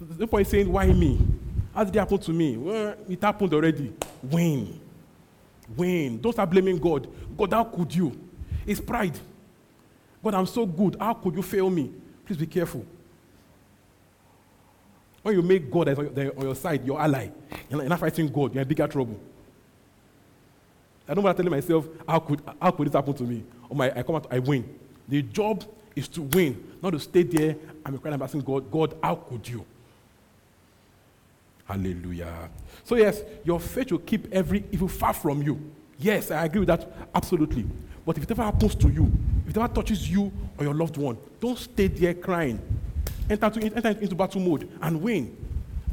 The 0.00 0.26
point 0.26 0.46
is 0.46 0.50
saying, 0.50 0.70
why 0.70 0.86
me? 0.86 1.20
How 1.74 1.84
did 1.84 1.94
it 1.94 1.98
happen 1.98 2.18
to 2.18 2.32
me? 2.32 2.56
Well, 2.56 2.94
it 3.08 3.22
happened 3.22 3.52
already. 3.54 3.92
Win. 4.22 4.80
Win. 5.76 6.20
Don't 6.20 6.32
start 6.32 6.50
blaming 6.50 6.78
God. 6.78 7.08
God, 7.36 7.52
how 7.52 7.64
could 7.64 7.94
you? 7.94 8.18
It's 8.66 8.80
pride. 8.80 9.18
God, 10.22 10.34
I'm 10.34 10.46
so 10.46 10.66
good. 10.66 10.96
How 10.98 11.14
could 11.14 11.34
you 11.34 11.42
fail 11.42 11.68
me? 11.70 11.90
Please 12.24 12.36
be 12.36 12.46
careful. 12.46 12.84
When 15.22 15.34
you 15.34 15.42
make 15.42 15.70
God 15.70 15.88
on 15.88 16.42
your 16.42 16.54
side, 16.54 16.84
your 16.86 17.00
ally, 17.00 17.30
you're 17.70 17.82
not 17.84 17.98
fighting 17.98 18.28
God, 18.28 18.54
you're 18.54 18.62
in 18.62 18.68
bigger 18.68 18.86
trouble. 18.86 19.18
I 21.08 21.14
don't 21.14 21.24
want 21.24 21.36
to 21.36 21.42
tell 21.42 21.50
myself, 21.50 21.86
how 22.06 22.18
could, 22.18 22.42
how 22.60 22.70
could 22.70 22.86
this 22.86 22.94
happen 22.94 23.14
to 23.14 23.22
me? 23.22 23.42
Or 23.68 23.76
my, 23.76 23.90
I 23.98 24.02
come 24.02 24.16
out, 24.16 24.26
I 24.30 24.38
win. 24.38 24.78
The 25.08 25.22
job 25.22 25.64
is 25.94 26.08
to 26.08 26.22
win, 26.22 26.76
not 26.82 26.90
to 26.90 27.00
stay 27.00 27.22
there 27.22 27.56
and 27.84 27.94
be 27.94 28.00
crying 28.00 28.14
and 28.14 28.22
asking 28.22 28.42
God, 28.42 28.70
God, 28.70 28.96
how 29.02 29.16
could 29.16 29.48
you? 29.48 29.64
Hallelujah. 31.66 32.50
So, 32.84 32.96
yes, 32.96 33.22
your 33.44 33.60
faith 33.60 33.90
will 33.90 33.98
keep 33.98 34.32
every 34.32 34.64
evil 34.70 34.88
far 34.88 35.14
from 35.14 35.42
you. 35.42 35.60
Yes, 35.98 36.30
I 36.30 36.44
agree 36.44 36.60
with 36.60 36.68
that 36.68 36.90
absolutely. 37.14 37.64
But 38.04 38.18
if 38.18 38.24
it 38.24 38.30
ever 38.32 38.42
happens 38.42 38.74
to 38.74 38.88
you, 38.88 39.10
if 39.46 39.50
it 39.50 39.56
ever 39.56 39.72
touches 39.72 40.10
you 40.10 40.30
or 40.58 40.64
your 40.64 40.74
loved 40.74 40.96
one, 40.96 41.16
don't 41.40 41.58
stay 41.58 41.86
there 41.86 42.12
crying. 42.12 42.60
Enter, 43.30 43.48
to, 43.48 43.62
enter 43.62 43.88
into 44.00 44.14
battle 44.14 44.40
mode 44.40 44.68
and 44.82 45.00
win. 45.00 45.34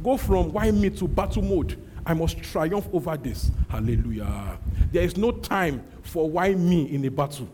Go 0.02 0.16
from 0.16 0.52
why 0.52 0.70
me 0.70 0.90
to 0.90 1.08
battle 1.08 1.42
mode 1.42 1.78
I 2.04 2.14
must 2.14 2.42
triumph 2.42 2.88
over 2.92 3.16
this. 3.16 3.50
Hallelujah. 3.68 4.58
There 4.90 5.02
is 5.02 5.16
no 5.16 5.30
time 5.30 5.84
for 6.02 6.28
why 6.28 6.54
me 6.54 6.92
in 6.92 7.04
a 7.04 7.10
battle. 7.10 7.48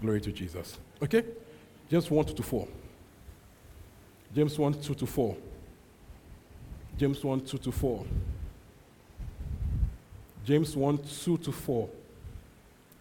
Glory 0.00 0.20
to 0.20 0.32
Jesus. 0.32 0.78
Okay? 1.02 1.24
James 1.90 2.10
1 2.10 2.24
2 2.26 2.34
to 2.34 2.42
4. 2.42 2.68
James 4.34 4.58
1 4.58 4.80
2 4.80 4.94
to 4.94 5.06
4. 5.06 5.36
James 6.96 7.24
1 7.24 7.40
2 7.40 7.58
to 7.58 7.72
4. 7.72 8.04
James 10.44 10.76
1 10.76 10.98
2 10.98 11.38
to 11.38 11.52
4 11.52 11.88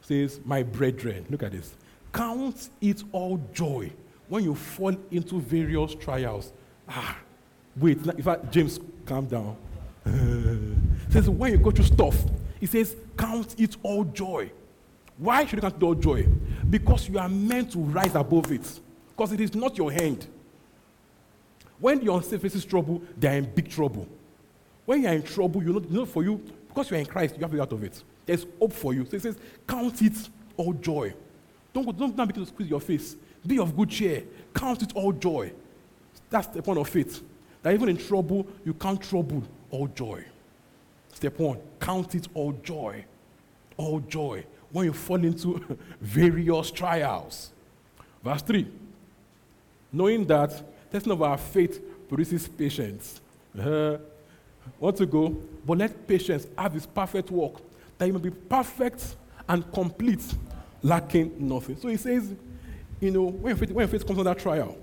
says, 0.01 0.39
My 0.43 0.63
brethren, 0.63 1.25
look 1.29 1.43
at 1.43 1.51
this. 1.51 1.73
Count 2.11 2.69
it 2.81 3.03
all 3.11 3.39
joy 3.53 3.91
when 4.27 4.43
you 4.43 4.55
fall 4.55 4.95
into 5.11 5.39
various 5.39 5.95
trials. 5.95 6.51
Ah, 6.87 7.17
wait, 7.77 7.97
in 8.05 8.23
fact, 8.23 8.51
James, 8.51 8.79
calm 9.05 9.25
down. 9.25 9.55
says 11.09 11.29
when 11.29 11.51
you 11.51 11.57
go 11.57 11.71
through 11.71 11.85
stuff, 11.85 12.17
he 12.59 12.65
says, 12.65 12.95
count 13.15 13.55
it 13.59 13.77
all 13.83 14.03
joy 14.03 14.51
Why 15.19 15.45
should 15.45 15.57
you 15.57 15.61
count 15.61 15.75
it 15.75 15.83
all 15.83 15.95
joy? 15.95 16.25
Because 16.69 17.07
you 17.09 17.19
are 17.19 17.29
meant 17.29 17.73
to 17.73 17.79
rise 17.79 18.15
above 18.15 18.51
it. 18.51 18.79
Because 19.09 19.33
it 19.33 19.41
is 19.41 19.53
not 19.53 19.77
your 19.77 19.91
hand. 19.91 20.25
When 21.79 22.01
your 22.01 22.17
unsaved 22.17 22.41
faces 22.41 22.65
trouble, 22.65 23.01
they 23.17 23.27
are 23.27 23.37
in 23.37 23.45
big 23.53 23.69
trouble. 23.69 24.07
When 24.85 25.03
you 25.03 25.09
are 25.09 25.13
in 25.13 25.23
trouble, 25.23 25.61
you 25.61 25.73
know, 25.73 25.81
you 25.81 25.99
know 25.99 26.05
for 26.05 26.23
you, 26.23 26.41
because 26.67 26.89
you 26.89 26.97
are 26.97 26.99
in 26.99 27.05
Christ, 27.05 27.35
you 27.35 27.41
have 27.41 27.51
to 27.51 27.57
get 27.57 27.63
out 27.63 27.73
of 27.73 27.83
it. 27.83 28.01
There's 28.25 28.45
hope 28.59 28.73
for 28.73 28.93
you. 28.93 29.05
So 29.05 29.17
it 29.17 29.21
says, 29.21 29.37
count 29.67 30.01
it 30.01 30.29
all 30.55 30.73
joy. 30.73 31.13
Don't, 31.73 31.85
don't, 31.97 32.15
don't 32.15 32.27
begin 32.27 32.43
to 32.45 32.49
squeeze 32.49 32.69
your 32.69 32.81
face. 32.81 33.15
Be 33.45 33.59
of 33.59 33.75
good 33.75 33.89
cheer. 33.89 34.23
Count 34.53 34.81
it 34.81 34.91
all 34.95 35.11
joy. 35.11 35.51
That's 36.29 36.47
the 36.47 36.61
point 36.61 36.79
of 36.79 36.87
faith. 36.89 37.21
That 37.61 37.73
even 37.73 37.89
in 37.89 37.97
trouble, 37.97 38.47
you 38.65 38.73
count 38.73 39.01
trouble 39.01 39.43
all 39.69 39.87
joy. 39.87 40.23
Step 41.13 41.37
one, 41.39 41.59
count 41.79 42.15
it 42.15 42.27
all 42.33 42.53
joy. 42.63 43.03
All 43.77 43.99
joy. 44.01 44.45
When 44.71 44.85
you 44.85 44.93
fall 44.93 45.23
into 45.23 45.77
various 46.01 46.71
trials. 46.71 47.51
Verse 48.23 48.41
3. 48.41 48.67
Knowing 49.91 50.25
that 50.27 50.91
testing 50.91 51.11
of 51.11 51.21
our 51.21 51.37
faith 51.37 51.81
produces 52.07 52.47
patience. 52.47 53.21
Uh, 53.57 53.97
want 54.79 54.97
to 54.97 55.05
go? 55.05 55.29
But 55.65 55.77
let 55.77 56.07
patience 56.07 56.47
have 56.57 56.75
its 56.75 56.85
perfect 56.85 57.31
work, 57.31 57.55
that 57.97 58.05
you 58.05 58.13
may 58.13 58.19
be 58.19 58.31
perfect 58.31 59.15
and 59.47 59.71
complete, 59.71 60.23
lacking 60.81 61.35
nothing. 61.39 61.77
So 61.77 61.87
he 61.87 61.97
says, 61.97 62.33
you 62.99 63.11
know, 63.11 63.25
when 63.25 63.55
faith, 63.55 63.71
when 63.71 63.87
faith 63.87 64.05
comes 64.05 64.19
under 64.19 64.33
trial, 64.33 64.77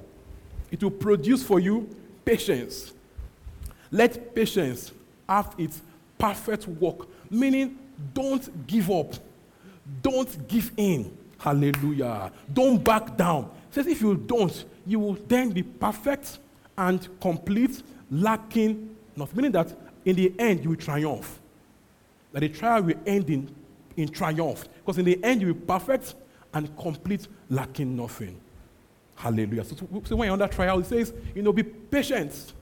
it 0.71 0.83
will 0.83 0.91
produce 0.91 1.43
for 1.43 1.61
you 1.61 1.89
patience. 2.25 2.93
Let 3.91 4.35
patience 4.35 4.93
have 5.29 5.55
its 5.59 5.81
perfect 6.19 6.67
work, 6.67 7.07
meaning 7.31 7.79
don't 8.13 8.67
give 8.67 8.91
up, 8.91 9.15
don't 10.03 10.49
give 10.49 10.73
in. 10.77 11.17
Hallelujah. 11.39 12.33
Don't 12.53 12.83
back 12.83 13.17
down. 13.17 13.51
It 13.69 13.75
says 13.75 13.87
if 13.87 14.01
you 14.01 14.17
don't, 14.17 14.65
you 14.87 14.99
will 14.99 15.15
then 15.27 15.51
be 15.51 15.63
perfect 15.63 16.39
and 16.79 17.09
complete, 17.21 17.83
lacking 18.11 18.97
nothing. 19.17 19.37
Meaning 19.37 19.53
that 19.53 19.75
in 20.05 20.17
the 20.17 20.33
end 20.39 20.65
you 20.65 20.71
will 20.71 20.77
triumph. 20.77 21.41
That 22.33 22.41
the 22.41 22.49
trial 22.49 22.83
will 22.83 22.97
end 23.07 23.31
in, 23.31 23.55
in 23.97 24.09
triumph. 24.09 24.69
Because 24.77 24.99
in 24.99 25.05
the 25.05 25.23
end 25.23 25.41
you 25.41 25.49
will 25.49 25.55
be 25.55 25.67
perfect 25.67 26.15
and 26.55 26.75
complete, 26.77 27.29
lacking 27.51 27.97
nothing. 27.97 28.41
Hallelujah. 29.15 29.65
So, 29.65 29.77
so 30.05 30.17
when 30.17 30.27
you're 30.27 30.33
under 30.33 30.49
trial, 30.49 30.79
it 30.79 30.87
says, 30.87 31.13
you 31.35 31.43
know, 31.43 31.53
be 31.53 31.63
patient. 31.63 32.53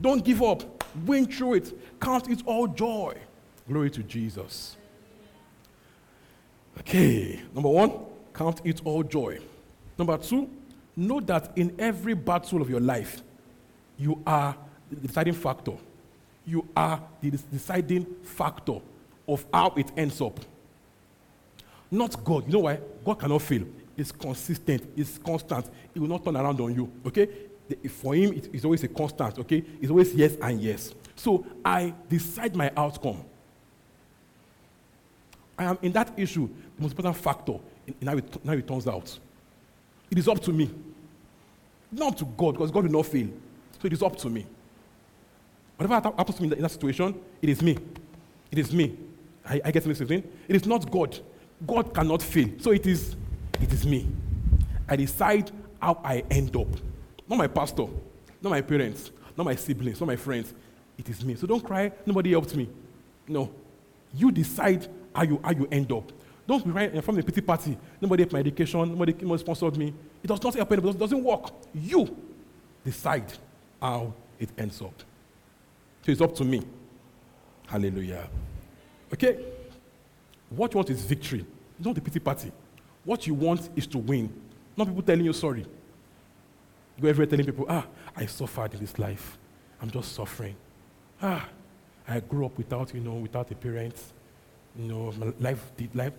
Don't 0.00 0.24
give 0.24 0.42
up. 0.42 0.84
Win 1.06 1.26
through 1.26 1.54
it. 1.54 2.00
Count 2.00 2.28
it 2.28 2.42
all 2.46 2.66
joy. 2.66 3.16
Glory 3.68 3.90
to 3.90 4.02
Jesus. 4.02 4.76
Okay. 6.78 7.40
Number 7.54 7.68
one, 7.68 7.92
count 8.32 8.60
it 8.64 8.80
all 8.84 9.02
joy. 9.02 9.38
Number 9.98 10.16
two, 10.18 10.48
know 10.96 11.20
that 11.20 11.52
in 11.56 11.74
every 11.78 12.14
battle 12.14 12.62
of 12.62 12.70
your 12.70 12.80
life, 12.80 13.22
you 13.98 14.22
are 14.26 14.56
the 14.90 14.96
deciding 14.96 15.34
factor. 15.34 15.74
You 16.46 16.66
are 16.74 17.02
the 17.20 17.30
deciding 17.30 18.06
factor 18.22 18.80
of 19.28 19.44
how 19.52 19.74
it 19.76 19.90
ends 19.96 20.20
up. 20.20 20.40
Not 21.90 22.24
God. 22.24 22.46
You 22.46 22.52
know 22.52 22.60
why? 22.60 22.78
God 23.04 23.14
cannot 23.18 23.42
fail. 23.42 23.64
It's 23.96 24.12
consistent. 24.12 24.82
It's 24.96 25.18
constant. 25.18 25.66
It 25.94 26.00
will 26.00 26.08
not 26.08 26.24
turn 26.24 26.36
around 26.36 26.60
on 26.60 26.74
you. 26.74 26.90
Okay? 27.06 27.28
For 27.88 28.14
him, 28.14 28.32
it's 28.52 28.64
always 28.64 28.82
a 28.84 28.88
constant. 28.88 29.38
Okay? 29.40 29.62
It's 29.80 29.90
always 29.90 30.14
yes 30.14 30.36
and 30.40 30.60
yes. 30.60 30.94
So 31.14 31.44
I 31.64 31.92
decide 32.08 32.56
my 32.56 32.72
outcome. 32.76 33.24
I 35.60 35.64
am 35.64 35.78
in 35.82 35.92
that 35.92 36.18
issue 36.18 36.48
the 36.76 36.82
most 36.82 36.92
important 36.92 37.16
factor 37.18 37.56
in, 37.86 37.94
in 38.00 38.06
how, 38.06 38.16
it, 38.16 38.24
how 38.46 38.52
it 38.52 38.66
turns 38.66 38.88
out. 38.88 39.18
It 40.10 40.18
is 40.18 40.26
up 40.26 40.40
to 40.40 40.52
me. 40.52 40.70
Not 41.92 42.12
up 42.12 42.18
to 42.18 42.24
God, 42.24 42.52
because 42.52 42.70
God 42.70 42.84
will 42.84 42.92
not 42.92 43.06
fail. 43.06 43.28
So 43.78 43.86
it 43.86 43.92
is 43.92 44.02
up 44.02 44.16
to 44.16 44.30
me. 44.30 44.46
Whatever 45.76 45.94
happens 46.16 46.36
to 46.36 46.42
me 46.42 46.52
in 46.52 46.62
that, 46.62 46.70
situation, 46.70 47.14
it 47.42 47.50
is 47.50 47.60
me. 47.60 47.76
It 48.50 48.58
is 48.58 48.72
me. 48.72 48.96
I, 49.46 49.60
I 49.66 49.70
get 49.70 49.82
thing. 49.82 50.24
It 50.48 50.56
is 50.56 50.64
not 50.64 50.90
God. 50.90 51.18
God 51.66 51.92
cannot 51.92 52.22
fail. 52.22 52.48
So 52.58 52.70
it 52.70 52.86
is, 52.86 53.14
it 53.60 53.70
is 53.70 53.84
me. 53.84 54.08
I 54.88 54.96
decide 54.96 55.50
how 55.80 56.00
I 56.02 56.24
end 56.30 56.56
up. 56.56 56.68
Not 57.28 57.36
my 57.36 57.46
pastor, 57.48 57.86
not 58.40 58.50
my 58.50 58.62
parents, 58.62 59.10
not 59.36 59.44
my 59.44 59.56
siblings, 59.56 60.00
not 60.00 60.06
my 60.06 60.16
friends. 60.16 60.54
It 60.96 61.08
is 61.10 61.22
me. 61.22 61.34
So 61.34 61.46
don't 61.46 61.62
cry, 61.62 61.92
nobody 62.06 62.30
helped 62.30 62.56
me. 62.56 62.68
No. 63.28 63.50
You 64.14 64.32
decide 64.32 64.88
how 65.14 65.22
you, 65.22 65.40
how 65.42 65.50
you 65.50 65.68
end 65.70 65.90
up. 65.92 66.12
Don't 66.46 66.64
be 66.64 66.70
right 66.70 67.04
from 67.04 67.16
the 67.16 67.22
pity 67.22 67.40
party. 67.40 67.76
Nobody 68.00 68.22
helped 68.22 68.32
my 68.32 68.40
education, 68.40 68.80
nobody, 68.80 69.12
nobody 69.20 69.40
sponsored 69.40 69.76
me. 69.76 69.94
It 70.22 70.26
does 70.26 70.42
not 70.42 70.54
help 70.54 70.72
anybody, 70.72 70.96
it 70.96 70.98
doesn't 70.98 71.22
work. 71.22 71.52
You 71.74 72.16
decide 72.84 73.32
how 73.80 74.12
it 74.38 74.50
ends 74.58 74.80
up. 74.82 74.94
So 76.02 76.12
it's 76.12 76.20
up 76.20 76.34
to 76.36 76.44
me. 76.44 76.62
Hallelujah. 77.66 78.28
Okay? 79.12 79.38
What 80.48 80.72
you 80.72 80.78
want 80.78 80.90
is 80.90 81.02
victory, 81.02 81.46
not 81.78 81.94
the 81.94 82.00
pity 82.00 82.18
party. 82.18 82.50
What 83.04 83.26
you 83.26 83.34
want 83.34 83.68
is 83.76 83.86
to 83.88 83.98
win, 83.98 84.32
not 84.76 84.88
people 84.88 85.02
telling 85.02 85.24
you 85.24 85.32
sorry. 85.32 85.60
You 85.60 87.02
go 87.02 87.08
everywhere 87.08 87.26
telling 87.26 87.46
people, 87.46 87.66
ah, 87.68 87.86
I 88.16 88.26
suffered 88.26 88.74
in 88.74 88.80
this 88.80 88.98
life. 88.98 89.38
I'm 89.80 89.90
just 89.90 90.12
suffering. 90.14 90.56
Ah, 91.22 91.48
I 92.08 92.20
grew 92.20 92.44
up 92.44 92.58
without, 92.58 92.92
you 92.92 93.00
know, 93.00 93.14
without 93.14 93.50
a 93.50 93.54
parent. 93.54 93.94
You 94.78 94.84
know, 94.84 95.12
my 95.18 95.32
life 95.40 95.70
did 95.76 95.94
life. 95.94 96.12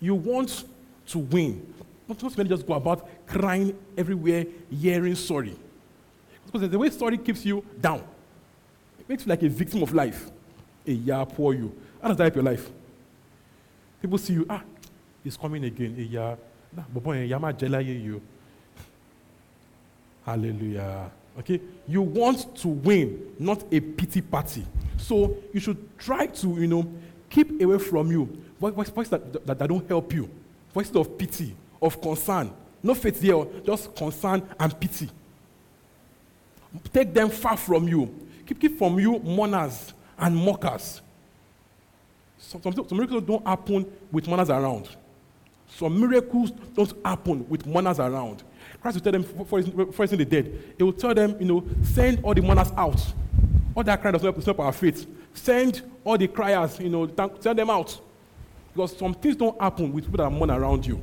You 0.00 0.14
want 0.14 0.64
to 1.08 1.18
win. 1.18 1.74
Not 2.08 2.36
many 2.36 2.48
just 2.48 2.66
go 2.66 2.74
about 2.74 3.08
crying 3.26 3.76
everywhere, 3.96 4.44
hearing 4.70 5.14
sorry. 5.14 5.56
Because 6.44 6.68
the 6.68 6.78
way 6.78 6.90
sorry 6.90 7.18
keeps 7.18 7.44
you 7.44 7.64
down. 7.80 8.02
It 8.98 9.08
makes 9.08 9.24
you 9.24 9.30
like 9.30 9.42
a 9.42 9.48
victim 9.48 9.82
of 9.82 9.94
life. 9.94 10.30
A 10.86 10.92
yeah, 10.92 11.24
poor 11.24 11.54
you. 11.54 11.72
How 12.00 12.08
does 12.08 12.16
that 12.16 12.24
help 12.24 12.34
your 12.34 12.44
life? 12.44 12.68
People 14.00 14.18
see 14.18 14.34
you, 14.34 14.46
ah, 14.50 14.62
he's 15.22 15.36
coming 15.36 15.64
again. 15.64 15.94
A 15.98 16.02
yama 17.24 17.54
you. 17.60 18.20
Hallelujah. 20.26 21.10
Okay? 21.38 21.60
You 21.88 22.02
want 22.02 22.54
to 22.56 22.68
win, 22.68 23.34
not 23.38 23.64
a 23.72 23.80
pity 23.80 24.20
party. 24.20 24.64
So 24.98 25.36
you 25.52 25.60
should 25.60 25.98
try 25.98 26.26
to, 26.26 26.48
you 26.48 26.66
know, 26.66 26.92
keep 27.32 27.60
away 27.60 27.78
from 27.78 28.12
you 28.12 28.28
voices 28.70 29.10
that, 29.10 29.46
that, 29.46 29.58
that 29.58 29.68
don't 29.68 29.88
help 29.88 30.12
you, 30.12 30.30
voices 30.72 30.94
of 30.94 31.18
pity, 31.18 31.54
of 31.80 32.00
concern. 32.00 32.52
No 32.82 32.94
faith 32.94 33.20
there, 33.20 33.44
just 33.64 33.94
concern 33.94 34.42
and 34.58 34.78
pity. 34.78 35.08
Take 36.92 37.12
them 37.12 37.30
far 37.30 37.56
from 37.56 37.88
you. 37.88 38.12
Keep, 38.46 38.60
keep 38.60 38.78
from 38.78 38.98
you 38.98 39.18
mourners 39.20 39.92
and 40.18 40.36
mockers. 40.36 41.00
Some, 42.38 42.62
some, 42.62 42.74
some 42.74 42.98
miracles 42.98 43.22
don't 43.22 43.46
happen 43.46 43.90
with 44.10 44.26
mourners 44.26 44.50
around. 44.50 44.88
Some 45.68 46.00
miracles 46.00 46.50
don't 46.50 46.92
happen 47.04 47.48
with 47.48 47.66
mourners 47.66 47.98
around. 47.98 48.42
Christ 48.80 48.96
will 48.96 49.02
tell 49.02 49.12
them 49.12 49.22
for, 49.22 49.62
for, 49.92 50.06
the 50.06 50.24
dead. 50.24 50.74
He 50.76 50.82
will 50.82 50.92
tell 50.92 51.14
them, 51.14 51.36
you 51.38 51.46
know, 51.46 51.64
send 51.82 52.22
all 52.24 52.34
the 52.34 52.42
mourners 52.42 52.72
out. 52.76 53.00
All 53.74 53.84
that 53.84 54.02
does 54.02 54.22
not 54.22 54.44
help 54.44 54.60
our 54.60 54.72
faith. 54.72 55.06
Send 55.34 55.82
all 56.04 56.18
the 56.18 56.28
criers, 56.28 56.78
you 56.80 56.88
know, 56.88 57.08
send 57.40 57.58
them 57.58 57.70
out. 57.70 57.98
Because 58.72 58.96
some 58.96 59.14
things 59.14 59.36
don't 59.36 59.60
happen 59.60 59.92
with 59.92 60.04
people 60.04 60.24
that 60.24 60.30
mourn 60.30 60.50
around 60.50 60.86
you. 60.86 61.02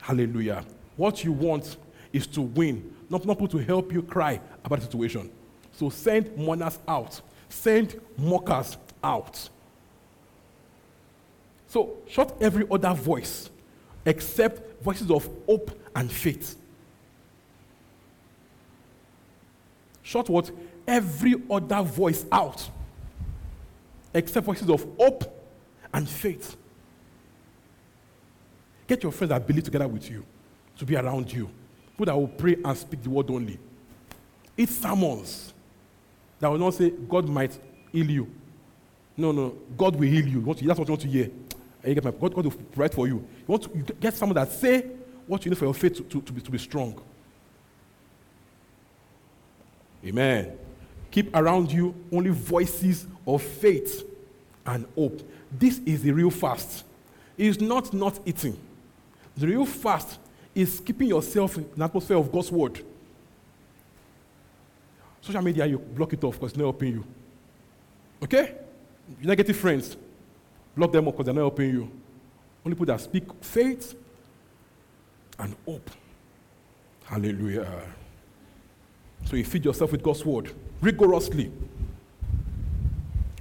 Hallelujah. 0.00 0.64
What 0.96 1.24
you 1.24 1.32
want 1.32 1.76
is 2.12 2.26
to 2.28 2.42
win, 2.42 2.94
not, 3.10 3.24
not 3.26 3.38
people 3.38 3.58
to 3.58 3.58
help 3.58 3.92
you 3.92 4.02
cry 4.02 4.40
about 4.64 4.80
the 4.80 4.84
situation. 4.84 5.30
So 5.72 5.90
send 5.90 6.36
mourners 6.36 6.78
out, 6.86 7.20
send 7.48 8.00
mockers 8.16 8.76
out. 9.02 9.48
So 11.66 11.96
shut 12.08 12.36
every 12.40 12.66
other 12.70 12.94
voice 12.94 13.50
except 14.06 14.82
voices 14.82 15.10
of 15.10 15.28
hope 15.46 15.70
and 15.96 16.10
faith. 16.10 16.56
Shut 20.02 20.28
what? 20.28 20.50
Every 20.86 21.34
other 21.50 21.82
voice 21.82 22.26
out 22.30 22.70
except 24.14 24.46
voices 24.46 24.70
of 24.70 24.86
hope 24.98 25.24
and 25.92 26.08
faith. 26.08 26.56
Get 28.86 29.02
your 29.02 29.12
friends 29.12 29.30
that 29.30 29.46
believe 29.46 29.64
together 29.64 29.88
with 29.88 30.08
you 30.10 30.24
to 30.78 30.84
be 30.84 30.96
around 30.96 31.32
you. 31.32 31.50
People 31.90 32.06
that 32.06 32.16
will 32.16 32.28
pray 32.28 32.56
and 32.64 32.76
speak 32.76 33.02
the 33.02 33.10
word 33.10 33.30
only. 33.30 33.58
It's 34.56 34.76
sermons 34.76 35.52
that 36.38 36.48
will 36.48 36.58
not 36.58 36.74
say, 36.74 36.90
God 36.90 37.28
might 37.28 37.58
heal 37.90 38.10
you. 38.10 38.30
No, 39.16 39.32
no, 39.32 39.56
God 39.76 39.96
will 39.96 40.08
heal 40.08 40.26
you. 40.26 40.40
That's 40.40 40.78
what 40.78 40.88
you 40.88 40.92
want 40.92 41.00
to 41.02 41.08
hear. 41.08 41.30
God, 41.84 42.20
God 42.20 42.44
will 42.44 42.50
provide 42.50 42.94
for 42.94 43.06
you. 43.06 43.16
You 43.16 43.44
want 43.46 43.62
to 43.64 43.70
you 43.74 43.82
get 44.00 44.14
someone 44.14 44.34
that 44.36 44.50
say 44.50 44.86
what 45.26 45.44
you 45.44 45.50
need 45.50 45.58
for 45.58 45.66
your 45.66 45.74
faith 45.74 45.96
to, 45.96 46.02
to, 46.02 46.20
to, 46.20 46.32
be, 46.32 46.40
to 46.40 46.50
be 46.50 46.58
strong. 46.58 47.00
Amen. 50.04 50.58
Keep 51.14 51.36
around 51.36 51.70
you 51.70 51.94
only 52.10 52.30
voices 52.30 53.06
of 53.24 53.40
faith 53.40 54.04
and 54.66 54.84
hope. 54.96 55.22
This 55.48 55.78
is 55.86 56.02
the 56.02 56.10
real 56.10 56.28
fast. 56.28 56.82
It 57.38 57.46
is 57.46 57.60
not 57.60 57.94
not 57.94 58.18
eating. 58.26 58.58
The 59.36 59.46
real 59.46 59.64
fast 59.64 60.18
is 60.56 60.80
keeping 60.80 61.06
yourself 61.06 61.56
in 61.56 61.70
an 61.76 61.82
atmosphere 61.82 62.16
of 62.16 62.32
God's 62.32 62.50
word. 62.50 62.84
Social 65.20 65.40
media, 65.40 65.66
you 65.66 65.78
block 65.78 66.14
it 66.14 66.24
off 66.24 66.34
because 66.34 66.50
it's 66.50 66.58
not 66.58 66.64
helping 66.64 66.94
you. 66.94 67.04
Okay? 68.20 68.56
Negative 69.22 69.56
friends, 69.56 69.96
block 70.76 70.90
them 70.90 71.06
off 71.06 71.14
because 71.14 71.26
they're 71.26 71.34
not 71.34 71.42
helping 71.42 71.70
you. 71.70 71.90
Only 72.66 72.74
people 72.74 72.86
that 72.86 73.00
speak 73.00 73.22
faith 73.40 73.94
and 75.38 75.54
hope. 75.64 75.88
Hallelujah. 77.04 77.82
So 79.26 79.36
you 79.36 79.44
feed 79.44 79.64
yourself 79.64 79.92
with 79.92 80.02
God's 80.02 80.24
word 80.24 80.52
rigorously. 80.84 81.50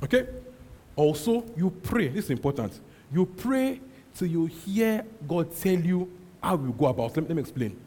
Okay? 0.02 0.28
Also, 0.96 1.44
you 1.58 1.70
pray. 1.70 2.08
This 2.08 2.26
is 2.26 2.32
important. 2.32 2.80
You 3.12 3.26
pray 3.26 3.82
till 4.16 4.28
you 4.28 4.46
hear 4.46 5.06
God 5.28 5.56
tell 5.56 5.74
you 5.74 6.10
how 6.42 6.56
you 6.56 6.74
go 6.78 6.86
about. 6.86 7.16
Let 7.16 7.24
me, 7.24 7.28
let 7.28 7.36
me 7.36 7.42
explain. 7.42 7.80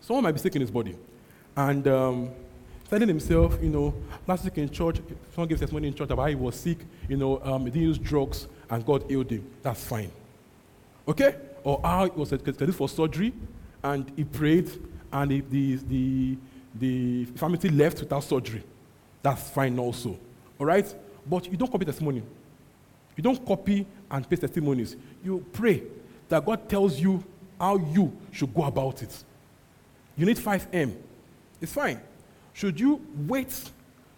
Someone 0.00 0.24
might 0.24 0.32
be 0.32 0.38
sick 0.38 0.54
in 0.54 0.60
his 0.60 0.70
body, 0.70 0.96
and 1.56 1.86
um, 1.88 2.30
telling 2.88 3.08
himself, 3.08 3.58
you 3.62 3.68
know, 3.68 3.94
last 4.26 4.44
week 4.44 4.58
in 4.58 4.70
church, 4.70 4.98
someone 5.34 5.48
gave 5.48 5.58
testimony 5.58 5.88
in 5.88 5.94
church 5.94 6.10
about 6.10 6.22
how 6.22 6.28
he 6.28 6.34
was 6.34 6.54
sick, 6.54 6.78
you 7.08 7.16
know, 7.16 7.40
um, 7.42 7.64
he 7.64 7.70
didn't 7.72 7.88
use 7.88 7.98
drugs, 7.98 8.46
and 8.70 8.84
God 8.86 9.04
healed 9.08 9.30
him. 9.30 9.50
That's 9.62 9.82
fine. 9.82 10.12
Okay? 11.08 11.36
Or 11.64 11.80
how 11.82 12.04
he 12.04 12.10
was 12.12 12.28
scheduled 12.28 12.74
for 12.74 12.88
surgery, 12.88 13.32
and 13.82 14.10
he 14.14 14.24
prayed, 14.24 14.70
and 15.12 15.30
the, 15.30 15.40
the, 15.40 15.74
the, 15.88 16.38
the 16.78 17.24
family 17.36 17.68
left 17.70 18.00
without 18.00 18.24
surgery. 18.24 18.62
That's 19.22 19.50
fine 19.50 19.78
also. 19.78 20.18
All 20.58 20.66
right? 20.66 20.94
But 21.28 21.50
you 21.50 21.56
don't 21.56 21.70
copy 21.70 21.84
testimony. 21.84 22.22
You 23.16 23.22
don't 23.22 23.44
copy 23.44 23.86
and 24.10 24.28
paste 24.28 24.42
testimonies. 24.42 24.96
You 25.24 25.44
pray 25.52 25.82
that 26.28 26.44
God 26.44 26.68
tells 26.68 27.00
you 27.00 27.24
how 27.58 27.76
you 27.76 28.12
should 28.30 28.52
go 28.54 28.64
about 28.64 29.02
it. 29.02 29.24
You 30.16 30.26
need 30.26 30.36
5M. 30.36 30.94
It's 31.60 31.72
fine. 31.72 32.00
Should 32.52 32.78
you 32.78 33.00
wait 33.26 33.52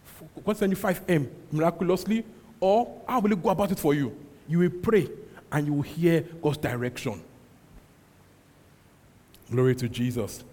for 0.03 0.27
God 0.45 0.57
send 0.57 0.71
you 0.71 0.77
5M 0.77 1.29
miraculously, 1.51 2.25
or 2.59 3.01
how 3.07 3.19
will 3.19 3.29
He 3.29 3.35
go 3.35 3.49
about 3.49 3.71
it 3.71 3.79
for 3.79 3.93
you? 3.93 4.15
You 4.47 4.59
will 4.59 4.69
pray 4.69 5.07
and 5.51 5.67
you 5.67 5.73
will 5.73 5.81
hear 5.81 6.21
God's 6.41 6.57
direction. 6.57 7.21
Glory 9.49 9.75
to 9.75 9.89
Jesus. 9.89 10.43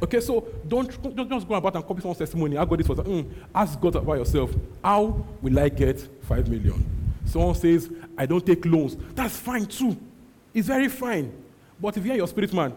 Okay, 0.00 0.20
so 0.20 0.46
don't, 0.66 1.16
don't 1.16 1.28
just 1.28 1.48
go 1.48 1.54
about 1.54 1.74
and 1.74 1.84
copy 1.84 2.00
someone's 2.00 2.18
testimony. 2.18 2.56
I 2.56 2.64
got 2.64 2.78
this 2.78 2.86
for 2.86 2.94
mm, 2.94 3.28
ask 3.54 3.80
God 3.80 3.96
about 3.96 4.14
yourself. 4.14 4.54
How 4.82 5.26
will 5.42 5.58
I 5.58 5.68
get 5.68 6.00
five 6.22 6.48
million? 6.48 6.84
Someone 7.24 7.54
says, 7.54 7.90
I 8.16 8.24
don't 8.24 8.44
take 8.44 8.64
loans. 8.64 8.96
That's 9.14 9.36
fine 9.36 9.66
too. 9.66 9.96
It's 10.54 10.68
very 10.68 10.88
fine. 10.88 11.32
But 11.80 11.96
if 11.96 12.06
you're 12.06 12.16
your 12.16 12.28
spirit 12.28 12.52
man, 12.52 12.72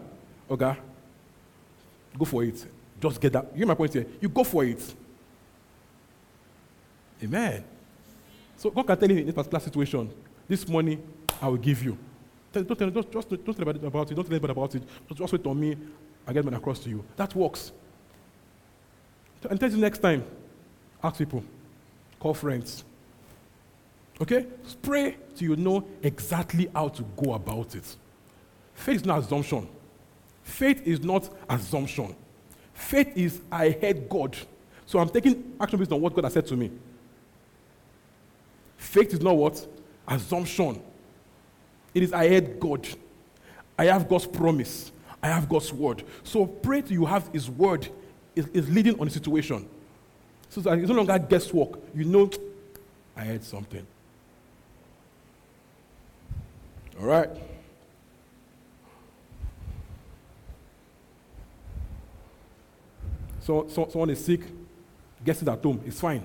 okay, 0.50 0.76
go 2.18 2.24
for 2.24 2.44
it. 2.44 2.66
Just 3.00 3.20
get 3.20 3.32
that. 3.32 3.46
You 3.52 3.58
hear 3.58 3.66
my 3.66 3.74
point 3.74 3.92
here? 3.92 4.06
You 4.20 4.28
go 4.28 4.44
for 4.44 4.64
it. 4.64 4.94
Amen. 7.22 7.64
So 8.56 8.70
God 8.70 8.86
can 8.86 8.98
tell 8.98 9.10
you 9.10 9.18
in 9.18 9.26
this 9.26 9.34
particular 9.34 9.60
situation, 9.60 10.10
this 10.48 10.68
money 10.68 10.98
I 11.40 11.48
will 11.48 11.56
give 11.56 11.82
you. 11.84 11.96
Don't 12.52 12.78
tell, 12.78 12.90
just, 12.90 13.10
just, 13.10 13.28
don't 13.30 13.44
tell 13.44 13.54
anybody 13.56 13.86
about 13.86 14.10
it. 14.10 14.14
Don't 14.14 14.24
tell 14.24 14.34
anybody 14.34 14.52
about 14.52 14.74
it. 14.74 14.82
Just 15.14 15.32
wait 15.32 15.46
on 15.46 15.58
me. 15.58 15.76
I 16.26 16.32
get 16.32 16.44
money 16.44 16.56
across 16.56 16.78
to 16.80 16.90
you. 16.90 17.04
That 17.16 17.34
works. 17.34 17.72
And 19.48 19.58
tell 19.58 19.70
you 19.70 19.78
next 19.78 19.98
time, 19.98 20.24
ask 21.02 21.18
people, 21.18 21.42
call 22.20 22.34
friends. 22.34 22.84
Okay? 24.20 24.46
Pray 24.82 25.16
till 25.34 25.50
you 25.50 25.56
know 25.56 25.84
exactly 26.02 26.70
how 26.74 26.88
to 26.88 27.02
go 27.16 27.34
about 27.34 27.74
it. 27.74 27.96
Faith 28.74 28.96
is 28.96 29.04
not 29.04 29.20
assumption. 29.20 29.68
Faith 30.42 30.86
is 30.86 31.02
not 31.02 31.28
assumption. 31.48 32.14
Faith 32.72 33.16
is 33.16 33.40
I 33.50 33.70
heard 33.70 34.08
God. 34.08 34.36
So 34.86 34.98
I'm 34.98 35.08
taking 35.08 35.54
action 35.60 35.78
based 35.78 35.92
on 35.92 36.00
what 36.00 36.14
God 36.14 36.24
has 36.24 36.32
said 36.32 36.46
to 36.48 36.56
me. 36.56 36.70
Faith 38.76 39.12
is 39.12 39.20
not 39.20 39.36
what? 39.36 39.66
Assumption. 40.06 40.82
It 41.94 42.02
is 42.02 42.12
I 42.12 42.28
heard 42.28 42.58
God. 42.58 42.86
I 43.78 43.86
have 43.86 44.08
God's 44.08 44.26
promise. 44.26 44.92
I 45.22 45.28
have 45.28 45.48
God's 45.48 45.72
word. 45.72 46.04
So 46.24 46.46
pray 46.46 46.82
till 46.82 46.92
you 46.92 47.06
have 47.06 47.28
His 47.28 47.48
word 47.48 47.88
is, 48.34 48.46
is 48.48 48.68
leading 48.68 48.98
on 48.98 49.06
the 49.06 49.12
situation. 49.12 49.68
So 50.48 50.60
that 50.62 50.78
it's 50.78 50.88
no 50.88 50.96
longer 50.96 51.18
guesswork. 51.18 51.78
You 51.94 52.04
know, 52.04 52.30
I 53.16 53.24
heard 53.24 53.44
something. 53.44 53.86
All 57.00 57.06
right. 57.06 57.30
So, 63.40 63.66
so 63.68 63.88
someone 63.90 64.10
is 64.10 64.24
sick, 64.24 64.42
gets 65.24 65.42
it 65.42 65.48
at 65.48 65.60
home, 65.62 65.80
it's 65.84 66.00
fine. 66.00 66.24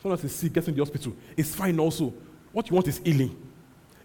Someone 0.00 0.18
else 0.18 0.24
is 0.24 0.34
sick, 0.34 0.52
gets 0.52 0.66
in 0.66 0.74
the 0.74 0.80
hospital, 0.80 1.14
it's 1.36 1.54
fine 1.54 1.78
also. 1.78 2.12
What 2.52 2.70
you 2.70 2.74
want 2.74 2.88
is 2.88 2.98
healing. 2.98 3.36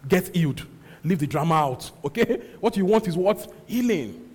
Get 0.08 0.34
healed. 0.34 0.66
Leave 1.04 1.20
the 1.20 1.26
drama 1.26 1.54
out. 1.54 1.90
Okay? 2.04 2.42
What 2.60 2.76
you 2.76 2.84
want 2.84 3.06
is 3.06 3.16
what? 3.16 3.50
Healing. 3.66 4.29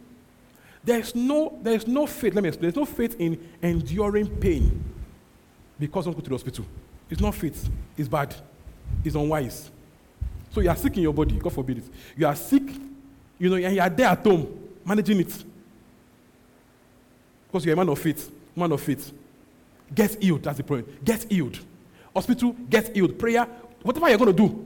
There's 0.85 1.15
no, 1.15 1.57
there's 1.61 1.87
no 1.87 2.05
faith, 2.05 2.35
let 2.35 2.43
me 2.43 2.49
explain. 2.49 2.71
There's 2.71 2.75
no 2.75 2.85
faith 2.85 3.15
in 3.19 3.39
enduring 3.61 4.27
pain 4.37 4.83
because 5.79 6.05
don't 6.05 6.13
go 6.13 6.21
to 6.21 6.29
the 6.29 6.35
hospital. 6.35 6.65
It's 7.09 7.19
not 7.19 7.33
faith. 7.33 7.69
It's 7.97 8.07
bad. 8.07 8.35
It's 9.03 9.15
unwise. 9.15 9.71
So 10.51 10.61
you 10.61 10.69
are 10.69 10.75
sick 10.75 10.95
in 10.97 11.03
your 11.03 11.13
body, 11.13 11.35
God 11.37 11.53
forbid 11.53 11.79
it. 11.79 11.85
You 12.15 12.27
are 12.27 12.35
sick, 12.35 12.63
you 13.39 13.49
know, 13.49 13.55
and 13.55 13.75
you 13.75 13.81
are 13.81 13.89
there 13.89 14.07
at 14.07 14.23
home, 14.23 14.47
managing 14.85 15.19
it. 15.19 15.43
Because 17.47 17.65
you're 17.65 17.73
a 17.73 17.77
man 17.77 17.89
of 17.89 17.99
faith. 17.99 18.31
Man 18.55 18.71
of 18.71 18.81
faith. 18.81 19.11
Get 19.93 20.21
healed, 20.21 20.43
that's 20.43 20.57
the 20.57 20.63
point. 20.63 21.03
Get 21.03 21.25
healed. 21.29 21.59
Hospital, 22.13 22.55
get 22.69 22.95
healed. 22.95 23.17
Prayer, 23.19 23.45
whatever 23.81 24.07
you're 24.07 24.17
going 24.17 24.35
to 24.35 24.47
do, 24.47 24.65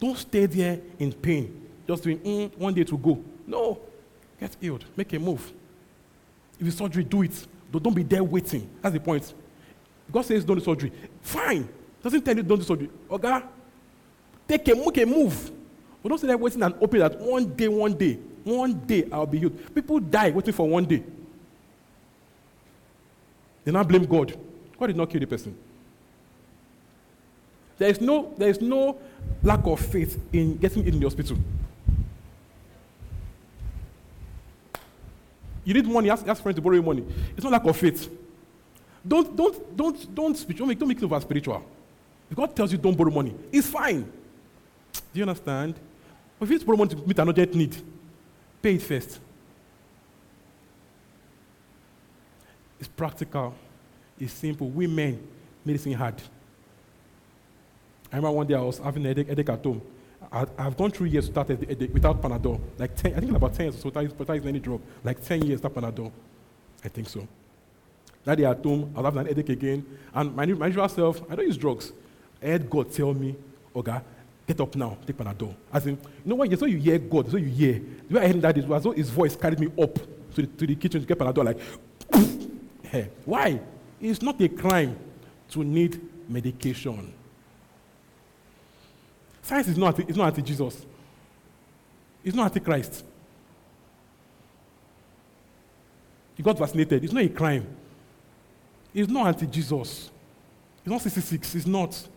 don't 0.00 0.16
stay 0.16 0.46
there 0.46 0.78
in 0.98 1.12
pain. 1.12 1.68
Just 1.86 2.04
doing 2.04 2.18
mm, 2.18 2.56
one 2.56 2.74
day 2.74 2.84
to 2.84 2.96
go. 2.96 3.22
No. 3.46 3.80
Get 4.40 4.56
healed. 4.60 4.84
Make 4.96 5.12
a 5.12 5.18
move. 5.18 5.52
If 6.60 6.66
it's 6.66 6.76
surgery, 6.76 7.04
do 7.04 7.22
it. 7.22 7.46
Don't 7.70 7.94
be 7.94 8.02
there 8.02 8.24
waiting. 8.24 8.68
That's 8.80 8.94
the 8.94 9.00
point. 9.00 9.34
God 10.10 10.22
says 10.22 10.44
don't 10.44 10.58
do 10.58 10.64
surgery. 10.64 10.92
Fine. 11.22 11.68
Doesn't 12.02 12.22
tell 12.22 12.36
you 12.36 12.42
don't 12.42 12.58
do 12.58 12.64
surgery. 12.64 12.90
Okay? 13.10 13.40
Take 14.46 14.68
a, 14.68 14.74
make 14.74 14.98
a 14.98 15.04
move. 15.06 15.50
But 16.02 16.08
don't 16.08 16.18
stay 16.18 16.28
there 16.28 16.38
waiting 16.38 16.62
and 16.62 16.74
hoping 16.74 17.00
that 17.00 17.18
one 17.20 17.54
day, 17.54 17.68
one 17.68 17.94
day, 17.94 18.18
one 18.44 18.74
day 18.86 19.06
I'll 19.12 19.26
be 19.26 19.38
healed. 19.38 19.74
People 19.74 20.00
die 20.00 20.30
waiting 20.30 20.54
for 20.54 20.66
one 20.66 20.84
day. 20.84 21.02
They 23.64 23.72
now 23.72 23.84
blame 23.84 24.06
God. 24.06 24.38
God 24.78 24.86
did 24.86 24.96
not 24.96 25.10
kill 25.10 25.20
the 25.20 25.26
person. 25.26 25.56
There 27.76 27.90
is 27.90 28.00
no, 28.00 28.32
there 28.38 28.48
is 28.48 28.60
no 28.60 28.98
lack 29.42 29.66
of 29.66 29.80
faith 29.80 30.18
in 30.32 30.56
getting 30.56 30.86
in 30.86 30.98
the 30.98 31.06
hospital. 31.06 31.36
You 35.68 35.74
need 35.74 35.86
money, 35.86 36.08
ask, 36.08 36.26
ask 36.26 36.42
friends 36.42 36.56
to 36.56 36.62
borrow 36.62 36.76
you 36.76 36.82
money. 36.82 37.04
It's 37.36 37.44
not 37.44 37.52
lack 37.52 37.64
of 37.66 37.76
faith. 37.76 38.10
Don't, 39.06 39.36
don't, 39.36 39.76
don't, 39.76 40.14
don't, 40.14 40.48
don't 40.48 40.66
make, 40.66 40.78
don't 40.78 40.88
make 40.88 40.96
it 40.96 41.04
over 41.04 41.20
spiritual. 41.20 41.62
If 42.30 42.34
God 42.34 42.56
tells 42.56 42.72
you 42.72 42.78
don't 42.78 42.96
borrow 42.96 43.10
money, 43.10 43.34
it's 43.52 43.68
fine. 43.68 44.00
Do 44.00 45.00
you 45.12 45.24
understand? 45.24 45.74
But 46.38 46.44
if 46.46 46.48
you 46.48 46.54
need 46.54 46.60
to 46.60 46.66
borrow 46.66 46.78
money 46.78 46.94
to 46.94 46.96
meet 47.06 47.18
an 47.18 47.28
urgent 47.28 47.54
need, 47.54 47.76
pay 48.62 48.76
it 48.76 48.82
first. 48.82 49.20
It's 52.80 52.88
practical. 52.88 53.54
It's 54.18 54.32
simple. 54.32 54.70
We 54.70 54.86
men, 54.86 55.22
medicine 55.66 55.92
hard. 55.92 56.14
I 58.10 58.16
remember 58.16 58.38
one 58.38 58.46
day 58.46 58.54
I 58.54 58.62
was 58.62 58.78
having 58.78 59.04
a 59.04 59.08
headache, 59.08 59.28
headache 59.28 59.50
at 59.50 59.62
home. 59.62 59.82
I, 60.30 60.46
have 60.58 60.76
gone 60.76 60.90
through 60.90 61.06
years 61.06 61.28
without, 61.28 61.48
without 61.48 62.22
Panadol. 62.22 62.60
Like 62.76 62.94
10, 62.96 63.14
I 63.14 63.20
think 63.20 63.32
about 63.32 63.54
10 63.54 63.66
years 63.66 63.76
or 63.76 63.78
so 63.78 63.84
without, 63.86 64.18
without 64.18 64.46
any 64.46 64.60
drug. 64.60 64.80
Like 65.02 65.22
10 65.22 65.42
years 65.42 65.62
without 65.62 65.74
Panadol. 65.74 66.12
I 66.84 66.88
think 66.88 67.08
so. 67.08 67.26
That 68.24 68.36
day 68.36 68.44
at 68.44 68.62
home, 68.62 68.92
I 68.94 69.00
was 69.00 69.06
having 69.06 69.20
an 69.20 69.26
headache 69.26 69.48
again. 69.48 69.86
And 70.14 70.36
my, 70.36 70.44
my 70.46 70.66
usual 70.66 70.88
self, 70.88 71.22
I 71.30 71.34
don't 71.34 71.46
use 71.46 71.56
drugs. 71.56 71.92
I 72.42 72.46
heard 72.46 72.68
God 72.68 72.92
tell 72.92 73.14
me, 73.14 73.34
okay, 73.74 74.00
get 74.46 74.60
up 74.60 74.76
now, 74.76 74.98
take 75.06 75.16
Panadol. 75.16 75.54
As 75.72 75.86
in, 75.86 75.94
you 75.94 76.00
know 76.24 76.34
what? 76.34 76.58
So 76.58 76.66
you 76.66 76.78
hear 76.78 76.98
God, 76.98 77.30
so 77.30 77.36
you 77.36 77.46
hear. 77.48 77.80
The 78.08 78.14
way 78.14 78.24
I 78.24 78.26
heard 78.26 78.42
that 78.42 78.58
is, 78.58 78.70
as 78.70 78.82
though 78.82 78.92
his 78.92 79.10
voice 79.10 79.34
carried 79.34 79.60
me 79.60 79.66
up 79.82 79.94
to 80.34 80.42
the, 80.42 80.46
to 80.46 80.66
the 80.66 80.74
kitchen 80.74 81.00
to 81.00 81.06
get 81.06 81.18
Panadol, 81.18 81.44
like, 81.44 81.60
hey. 82.12 83.00
Eh, 83.00 83.04
why? 83.26 83.60
It's 84.00 84.22
not 84.22 84.40
a 84.40 84.48
crime 84.48 84.96
to 85.50 85.64
need 85.64 86.00
medication. 86.28 87.12
Science 89.48 89.68
is 89.68 89.78
not, 89.78 89.98
it's 89.98 90.14
not 90.14 90.26
anti-Jesus. 90.26 90.84
It's 92.22 92.36
not 92.36 92.44
anti-Christ. 92.44 93.02
He 96.34 96.42
got 96.42 96.58
vaccinated. 96.58 97.02
It's 97.02 97.14
not 97.14 97.24
a 97.24 97.30
crime. 97.30 97.66
It's 98.92 99.10
not 99.10 99.28
anti-Jesus. 99.28 100.10
It's 100.80 100.86
not 100.86 101.00
66. 101.00 101.54
It's 101.54 101.66
not. 101.66 102.08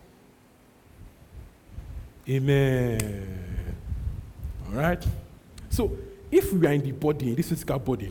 Amen. 2.28 3.56
All 4.68 4.74
right? 4.74 5.02
So, 5.70 5.96
if 6.30 6.52
we 6.52 6.66
are 6.66 6.72
in 6.74 6.82
the 6.82 6.92
body, 6.92 7.30
in 7.30 7.34
this 7.34 7.48
physical 7.48 7.78
body, 7.78 8.08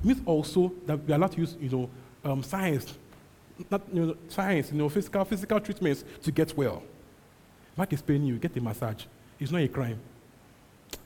it 0.00 0.04
means 0.06 0.22
also 0.24 0.72
that 0.86 0.96
we 0.96 1.12
are 1.12 1.16
allowed 1.16 1.32
to 1.32 1.40
use, 1.40 1.58
you 1.60 1.68
know, 1.68 1.90
um, 2.24 2.42
science, 2.42 2.94
not 3.70 3.82
you 3.92 4.06
know, 4.06 4.16
science, 4.28 4.72
you 4.72 4.78
know, 4.78 4.88
physical 4.88 5.26
physical 5.26 5.60
treatments 5.60 6.04
to 6.22 6.32
get 6.32 6.56
well. 6.56 6.82
Mark 7.80 7.94
is 7.94 8.02
paying 8.02 8.24
you, 8.24 8.36
get 8.36 8.54
a 8.54 8.60
massage. 8.60 9.06
It's 9.38 9.50
not 9.50 9.62
a 9.62 9.68
crime. 9.68 9.98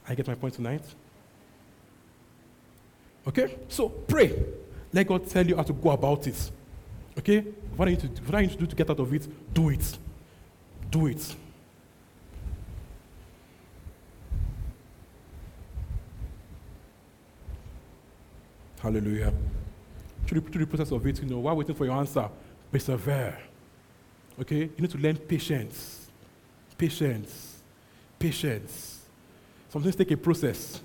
I 0.08 0.16
get 0.16 0.26
my 0.26 0.34
point 0.34 0.54
tonight. 0.54 0.82
Okay? 3.28 3.58
So 3.68 3.88
pray. 3.88 4.44
Let 4.92 5.06
God 5.06 5.30
tell 5.30 5.46
you 5.46 5.54
how 5.54 5.62
to 5.62 5.72
go 5.72 5.90
about 5.90 6.26
it. 6.26 6.50
Okay? 7.16 7.42
What 7.76 7.86
I 7.86 7.92
need 7.92 8.00
to, 8.00 8.08
what 8.24 8.34
I 8.34 8.40
need 8.40 8.50
to 8.50 8.56
do 8.56 8.66
to 8.66 8.74
get 8.74 8.90
out 8.90 8.98
of 8.98 9.14
it, 9.14 9.54
do 9.54 9.68
it. 9.68 9.98
Do 10.90 11.06
it. 11.06 11.36
Hallelujah. 18.80 19.32
Through 20.26 20.40
the, 20.40 20.50
through 20.50 20.64
the 20.64 20.76
process 20.76 20.90
of 20.90 21.06
it, 21.06 21.22
you 21.22 21.28
know, 21.28 21.38
while 21.38 21.54
waiting 21.54 21.76
for 21.76 21.84
your 21.84 21.94
answer, 21.94 22.28
persevere. 22.72 23.38
Okay? 24.40 24.56
You 24.56 24.80
need 24.80 24.90
to 24.90 24.98
learn 24.98 25.18
patience. 25.18 26.03
Patience. 26.76 27.58
Patience. 28.18 29.02
Sometimes 29.68 29.96
take 29.96 30.10
a 30.10 30.16
process. 30.16 30.80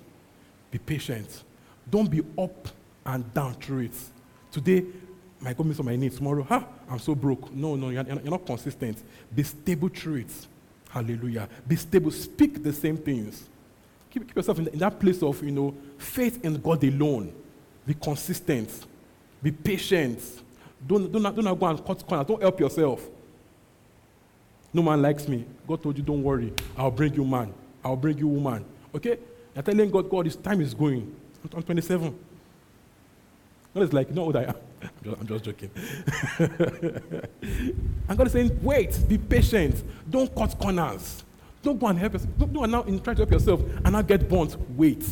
Be 0.70 0.78
patient. 0.78 1.44
Don't 1.88 2.10
be 2.10 2.22
up 2.38 2.68
and 3.04 3.32
down 3.34 3.54
through 3.54 3.80
it. 3.80 3.96
Today, 4.50 4.84
my 5.40 5.52
God 5.52 5.66
meets 5.66 5.80
on 5.80 5.86
my 5.86 5.96
needs. 5.96 6.16
Tomorrow, 6.16 6.42
ha, 6.42 6.64
I'm 6.88 6.98
so 6.98 7.14
broke. 7.14 7.52
No, 7.52 7.76
no, 7.76 7.90
you're, 7.90 8.04
you're 8.04 8.22
not 8.22 8.44
consistent. 8.44 9.02
Be 9.34 9.42
stable 9.42 9.88
through 9.88 10.16
it. 10.16 10.46
Hallelujah. 10.90 11.48
Be 11.66 11.76
stable. 11.76 12.10
Speak 12.10 12.62
the 12.62 12.72
same 12.72 12.96
things. 12.96 13.48
Keep, 14.10 14.26
keep 14.26 14.36
yourself 14.36 14.58
in, 14.58 14.68
in 14.68 14.78
that 14.80 14.98
place 14.98 15.22
of, 15.22 15.42
you 15.42 15.52
know, 15.52 15.74
faith 15.98 16.44
in 16.44 16.60
God 16.60 16.82
alone. 16.84 17.32
Be 17.86 17.94
consistent. 17.94 18.86
Be 19.42 19.52
patient. 19.52 20.20
Don't, 20.86 21.10
don't, 21.10 21.22
don't 21.22 21.58
go 21.58 21.66
and 21.66 21.84
cut 21.84 22.06
corners. 22.06 22.26
Don't 22.26 22.42
help 22.42 22.60
yourself. 22.60 23.08
No 24.72 24.82
man 24.82 25.02
likes 25.02 25.26
me. 25.26 25.44
God 25.66 25.82
told 25.82 25.96
you, 25.96 26.04
don't 26.04 26.22
worry. 26.22 26.52
I'll 26.76 26.90
bring 26.90 27.14
you 27.14 27.24
man. 27.24 27.52
I'll 27.84 27.96
bring 27.96 28.18
you 28.18 28.28
woman. 28.28 28.64
Okay? 28.94 29.18
You're 29.54 29.62
telling 29.62 29.90
God, 29.90 30.08
God, 30.08 30.26
his 30.26 30.36
time 30.36 30.60
is 30.60 30.74
going. 30.74 31.14
I'm 31.52 31.62
27. 31.62 32.18
God 33.74 33.82
is 33.82 33.92
like, 33.92 34.08
you 34.08 34.14
know 34.14 34.24
what 34.24 34.36
I 34.36 34.44
am? 34.44 34.54
I'm 34.82 34.90
just, 35.04 35.20
I'm 35.20 35.26
just 35.26 35.44
joking. 35.44 35.70
and 38.08 38.18
God 38.18 38.26
is 38.26 38.32
saying, 38.32 38.58
wait, 38.62 38.98
be 39.08 39.18
patient. 39.18 39.82
Don't 40.08 40.34
cut 40.34 40.58
corners. 40.58 41.24
Don't 41.62 41.78
go 41.78 41.86
and 41.86 41.98
help 41.98 42.14
yourself. 42.14 42.32
Don't, 42.38 42.52
don't 42.52 42.70
now 42.70 42.82
try 42.82 43.14
to 43.14 43.20
help 43.20 43.30
yourself 43.30 43.60
and 43.84 43.92
now 43.92 44.02
get 44.02 44.28
burnt. 44.28 44.56
Wait. 44.76 45.04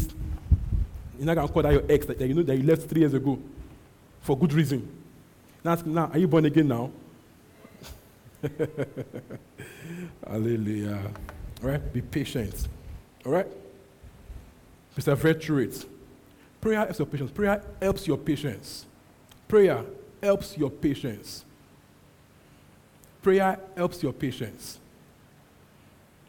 You're 1.16 1.26
not 1.26 1.34
going 1.34 1.46
to 1.46 1.52
call 1.52 1.62
that 1.62 1.72
your 1.72 1.84
ex 1.88 2.06
that, 2.06 2.20
you 2.20 2.34
know 2.34 2.42
that 2.42 2.56
you 2.56 2.62
left 2.62 2.88
three 2.88 3.00
years 3.00 3.14
ago 3.14 3.38
for 4.20 4.36
good 4.38 4.52
reason. 4.52 4.88
Now, 5.64 5.74
now 5.84 6.10
are 6.12 6.18
you 6.18 6.28
born 6.28 6.44
again 6.44 6.68
now? 6.68 6.90
Hallelujah. 10.26 11.00
All 11.62 11.68
right? 11.68 11.92
Be 11.92 12.02
patient. 12.02 12.68
All 13.24 13.32
right? 13.32 13.46
Persevere 14.94 15.34
through. 15.34 15.72
Prayer 16.60 16.78
helps 16.78 16.98
your 16.98 17.06
patience. 17.06 17.30
Prayer 17.30 17.62
helps 17.80 18.06
your 18.06 18.18
patience. 18.18 18.86
Prayer 19.46 19.84
helps 20.22 20.56
your 20.58 20.70
patience. 20.70 21.44
Prayer 23.22 23.58
helps 23.76 24.02
your 24.02 24.12
patience. 24.12 24.78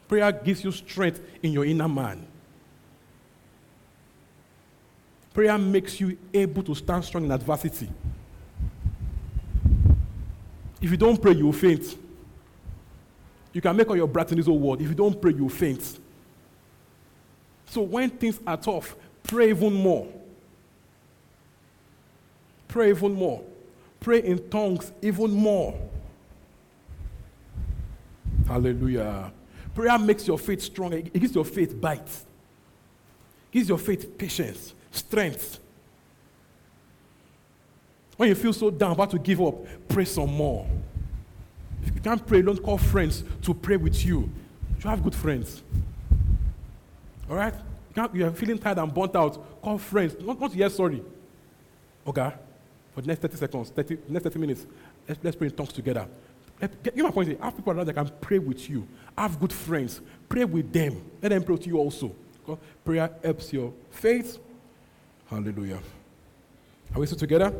Prayer 0.07 0.32
gives 0.32 0.64
you 0.64 0.72
strength 0.72 1.22
in 1.43 1.51
your 1.51 1.66
inner 1.66 1.88
man. 1.88 2.26
Prayer 5.34 5.57
makes 5.57 5.99
you 5.99 6.18
able 6.34 6.64
to 6.64 6.74
stand 6.76 7.05
strong 7.05 7.26
in 7.26 7.32
adversity. 7.32 7.89
If 10.82 10.91
you 10.91 10.97
don't 10.97 11.21
pray, 11.21 11.34
you 11.34 11.45
will 11.45 11.53
faint. 11.53 11.97
You 13.51 13.61
can 13.61 13.75
make 13.75 13.89
all 13.89 13.97
your 13.97 14.07
breath 14.07 14.32
in 14.32 14.38
this 14.38 14.47
whole 14.47 14.59
world. 14.59 14.82
If 14.82 14.89
you 14.89 14.95
don't 14.95 15.19
pray, 15.19 15.34
you 15.34 15.43
will 15.43 15.49
faint. 15.49 15.99
So 17.65 17.82
when 17.82 18.09
things 18.09 18.39
are 18.45 18.57
tough, 18.57 18.95
pray 19.23 19.49
even 19.49 19.73
more. 19.73 20.07
Pray 22.67 22.89
even 22.91 23.13
more. 23.13 23.41
Pray 23.99 24.23
in 24.23 24.49
tongues 24.49 24.91
even 25.01 25.32
more. 25.32 25.77
Hallelujah. 28.47 29.32
Prayer 29.75 29.99
makes 29.99 30.27
your 30.27 30.39
faith 30.39 30.61
strong. 30.61 30.93
It 30.93 31.13
gives 31.13 31.36
your 31.36 31.45
faith 31.45 31.80
bite. 31.80 31.99
It 31.99 33.51
gives 33.51 33.69
your 33.69 33.77
faith 33.77 34.17
patience, 34.17 34.73
strength. 34.91 35.59
When 38.20 38.28
you 38.28 38.36
feel 38.36 38.51
so 38.51 38.70
down, 38.70 38.91
about 38.91 39.11
to 39.11 39.17
give 39.17 39.39
up, 39.39 39.55
pray 39.88 40.03
some 40.03 40.34
more. 40.34 40.67
If 41.84 41.95
you 41.95 42.01
can't 42.01 42.28
pray, 42.28 42.41
don't 42.41 42.61
call 42.61 42.78
friends 42.78 43.24
to 43.43 43.53
pray 43.53 43.78
with 43.78 44.05
you. 44.05 44.30
You 44.84 44.89
have 44.89 45.01
good 45.01 45.15
friends. 45.15 45.63
All 47.30 47.38
right? 47.38 47.53
You, 48.13 48.26
are 48.26 48.32
feeling 48.32 48.57
tired 48.57 48.78
and 48.78 48.93
burnt 48.93 49.15
out, 49.15 49.61
call 49.61 49.78
friends. 49.78 50.17
Not, 50.20 50.38
not 50.38 50.53
yes, 50.53 50.76
sorry. 50.76 51.01
Okay? 52.05 52.34
For 52.93 52.99
the 52.99 53.07
next 53.07 53.22
30 53.22 53.38
seconds, 53.38 53.70
30, 53.70 53.97
next 54.09 54.24
30 54.26 54.39
minutes, 54.39 54.65
let's, 55.07 55.24
let's 55.24 55.38
pray 55.38 55.47
in 55.47 55.55
tongues 55.55 55.72
together. 55.72 56.05
Let, 56.61 56.84
get, 56.84 56.97
my 56.97 57.11
point. 57.11 57.41
Have 57.41 57.55
people 57.55 57.72
around 57.72 57.86
that 57.86 57.93
can 57.93 58.11
pray 58.20 58.39
with 58.39 58.70
you. 58.70 58.86
Have 59.17 59.39
good 59.39 59.53
friends. 59.53 60.01
Pray 60.28 60.43
with 60.43 60.74
them. 60.74 61.01
Let 61.22 61.30
them 61.30 61.41
pray 61.41 61.55
with 61.55 61.67
you 61.67 61.78
also. 61.78 62.13
Prayer 62.84 63.09
helps 63.24 63.53
your 63.53 63.72
faith. 63.91 64.39
Hallelujah. 65.30 65.80
Are 66.93 66.99
we 66.99 67.05
still 67.05 67.17
together? 67.17 67.53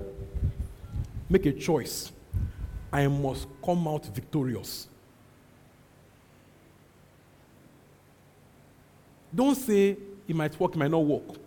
Make 1.30 1.46
a 1.46 1.54
choice. 1.54 2.12
I 2.92 3.08
must 3.08 3.48
come 3.64 3.88
out 3.88 4.06
victorious. 4.06 4.88
Don't 9.34 9.56
say 9.56 9.96
it 10.28 10.36
might 10.36 10.60
work, 10.60 10.76
it 10.76 10.78
might 10.78 10.92
not 10.92 11.06
work. 11.06 11.38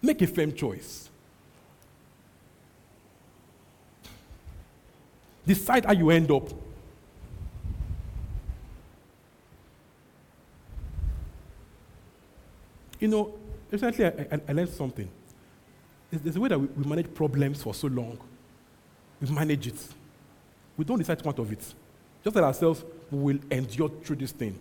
Make 0.00 0.22
a 0.22 0.26
firm 0.26 0.52
choice. 0.52 1.08
Decide 5.44 5.84
how 5.84 5.92
you 5.92 6.10
end 6.10 6.30
up. 6.30 6.48
You 13.00 13.08
know, 13.08 13.34
recently 13.70 14.06
I, 14.06 14.08
I, 14.08 14.40
I 14.48 14.52
learned 14.52 14.68
something. 14.68 15.08
There's, 16.12 16.36
a 16.36 16.40
way 16.40 16.50
that 16.50 16.58
we, 16.58 16.66
we 16.66 16.84
manage 16.84 17.12
problems 17.14 17.62
for 17.62 17.72
so 17.72 17.88
long. 17.88 18.18
We 19.20 19.30
manage 19.30 19.66
it. 19.68 19.88
We 20.76 20.84
don't 20.84 20.98
decide 20.98 21.18
to 21.18 21.24
come 21.24 21.34
of 21.38 21.50
it. 21.50 21.74
Just 22.22 22.36
like 22.36 22.44
ourselves, 22.44 22.84
we 23.10 23.18
will 23.18 23.38
endure 23.50 23.88
through 23.88 24.16
this 24.16 24.32
thing. 24.32 24.58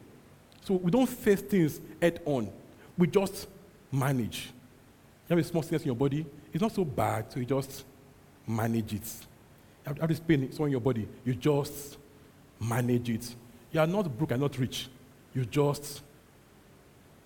So 0.61 0.75
we 0.75 0.89
don't 0.91 1.07
face 1.07 1.41
things 1.41 1.81
head 2.01 2.21
on. 2.25 2.49
We 2.97 3.07
just 3.07 3.47
manage. 3.91 4.51
You 5.27 5.35
have 5.35 5.39
a 5.39 5.43
small 5.43 5.61
sickness 5.61 5.81
in 5.81 5.87
your 5.87 5.95
body, 5.95 6.25
it's 6.53 6.61
not 6.61 6.71
so 6.73 6.85
bad, 6.85 7.31
so 7.31 7.39
you 7.39 7.45
just 7.45 7.83
manage 8.47 8.93
it. 8.93 9.13
You 9.87 9.95
have 9.99 10.09
this 10.09 10.19
pain 10.19 10.43
in 10.43 10.69
your 10.69 10.81
body, 10.81 11.07
you 11.25 11.35
just 11.35 11.97
manage 12.59 13.09
it. 13.09 13.35
You 13.71 13.79
are 13.79 13.87
not 13.87 14.15
broke 14.17 14.31
and 14.31 14.41
not 14.41 14.57
rich. 14.57 14.89
You 15.33 15.45
just 15.45 16.01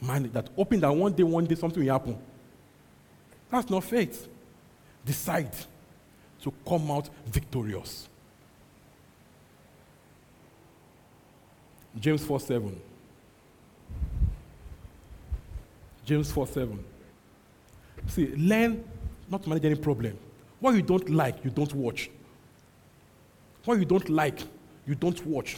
manage 0.02 0.32
that. 0.34 0.50
Hoping 0.56 0.80
that 0.80 0.96
one 0.96 1.12
day, 1.14 1.24
one 1.24 1.46
day 1.46 1.56
something 1.56 1.84
will 1.84 1.92
happen. 1.92 2.18
That's 3.50 3.70
not 3.70 3.84
faith. 3.84 4.28
Decide 5.06 5.52
to 6.42 6.54
come 6.68 6.92
out 6.92 7.10
victorious. 7.28 8.10
James 12.00 12.24
4 12.24 12.40
7. 12.40 12.82
James 16.06 16.32
4 16.32 16.48
7. 16.48 16.84
See, 18.08 18.28
learn 18.36 18.84
not 19.30 19.44
to 19.44 19.50
manage 19.50 19.66
any 19.66 19.76
problem. 19.76 20.18
What 20.60 20.76
you 20.76 20.82
don't 20.82 21.10
like, 21.10 21.44
you 21.44 21.52
don't 21.52 21.74
watch. 21.74 22.10
What 23.64 23.80
you 23.80 23.86
don't 23.86 24.10
like, 24.10 24.40
you 24.86 24.96
don't 24.96 25.26
watch. 25.26 25.58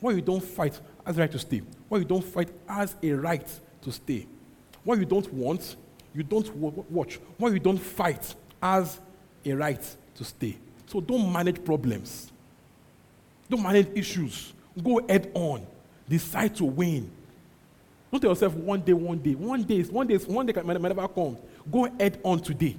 What 0.00 0.14
you 0.14 0.20
don't 0.20 0.42
fight 0.42 0.78
has 1.06 1.16
a 1.16 1.20
right 1.20 1.32
to 1.32 1.38
stay. 1.38 1.62
What 1.88 1.98
you 1.98 2.04
don't 2.04 2.24
fight 2.24 2.50
has 2.68 2.94
a 3.02 3.12
right 3.12 3.46
to 3.82 3.92
stay. 3.92 4.26
What 4.84 4.98
you 4.98 5.04
don't 5.04 5.32
want, 5.32 5.76
you 6.16 6.22
don't 6.22 6.48
watch. 6.90 7.20
What 7.36 7.52
you 7.52 7.58
don't 7.58 7.78
fight 7.78 8.34
has 8.62 8.98
a 9.44 9.52
right 9.52 9.96
to 10.14 10.24
stay. 10.24 10.56
So 10.86 11.00
don't 11.00 11.30
manage 11.30 11.62
problems. 11.62 12.32
Don't 13.50 13.62
manage 13.62 13.88
issues. 13.94 14.54
Go 14.82 15.06
head 15.06 15.30
on. 15.34 15.66
Decide 16.08 16.56
to 16.56 16.64
win. 16.64 17.10
Don't 18.10 18.20
tell 18.20 18.30
yourself 18.30 18.54
one 18.54 18.80
day, 18.80 18.94
one 18.94 19.18
day. 19.18 19.34
One 19.34 19.62
day, 19.62 19.82
one 19.82 20.06
day, 20.06 20.16
one 20.16 20.46
day 20.46 20.62
might 20.62 20.80
never 20.80 21.06
come. 21.08 21.36
Go 21.70 21.84
head 21.98 22.18
on 22.22 22.40
today. 22.40 22.76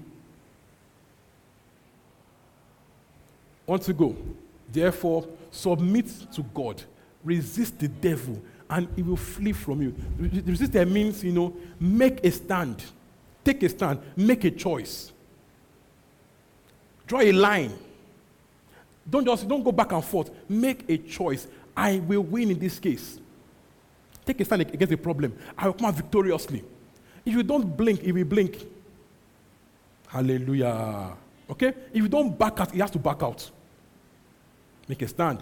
Want 3.67 3.83
to 3.83 3.93
go? 3.93 4.15
Therefore, 4.71 5.27
submit 5.51 6.07
to 6.33 6.41
God. 6.53 6.81
Resist 7.23 7.77
the 7.77 7.87
devil, 7.87 8.41
and 8.69 8.87
he 8.95 9.03
will 9.03 9.17
flee 9.17 9.51
from 9.51 9.81
you. 9.81 9.95
Resist 10.17 10.71
there 10.71 10.85
means, 10.85 11.23
you 11.23 11.33
know, 11.33 11.55
make 11.79 12.23
a 12.23 12.31
stand. 12.31 12.81
Take 13.47 13.63
a 13.63 13.69
stand. 13.69 14.01
Make 14.17 14.43
a 14.43 14.51
choice. 14.51 15.13
Draw 17.05 17.21
a 17.21 17.31
line. 17.31 17.71
Don't 19.09 19.23
just 19.23 19.47
don't 19.47 19.63
go 19.63 19.71
back 19.71 19.93
and 19.93 20.03
forth. 20.03 20.31
Make 20.49 20.83
a 20.89 20.97
choice. 20.97 21.47
I 21.73 21.99
will 21.99 22.23
win 22.23 22.51
in 22.51 22.59
this 22.59 22.77
case. 22.77 23.21
Take 24.25 24.41
a 24.41 24.43
stand 24.43 24.63
against 24.63 24.89
the 24.89 24.97
problem. 24.97 25.33
I 25.57 25.67
will 25.67 25.75
come 25.75 25.85
out 25.85 25.95
victoriously. 25.95 26.61
If 27.23 27.35
you 27.35 27.41
don't 27.41 27.77
blink, 27.77 28.03
it 28.03 28.11
will 28.11 28.25
blink. 28.25 28.67
Hallelujah. 30.09 31.15
Okay? 31.49 31.73
If 31.93 32.03
you 32.03 32.09
don't 32.09 32.37
back 32.37 32.59
out, 32.59 32.71
he 32.71 32.79
has 32.79 32.91
to 32.91 32.99
back 32.99 33.23
out. 33.23 33.49
Make 34.89 35.01
a 35.03 35.07
stand. 35.07 35.41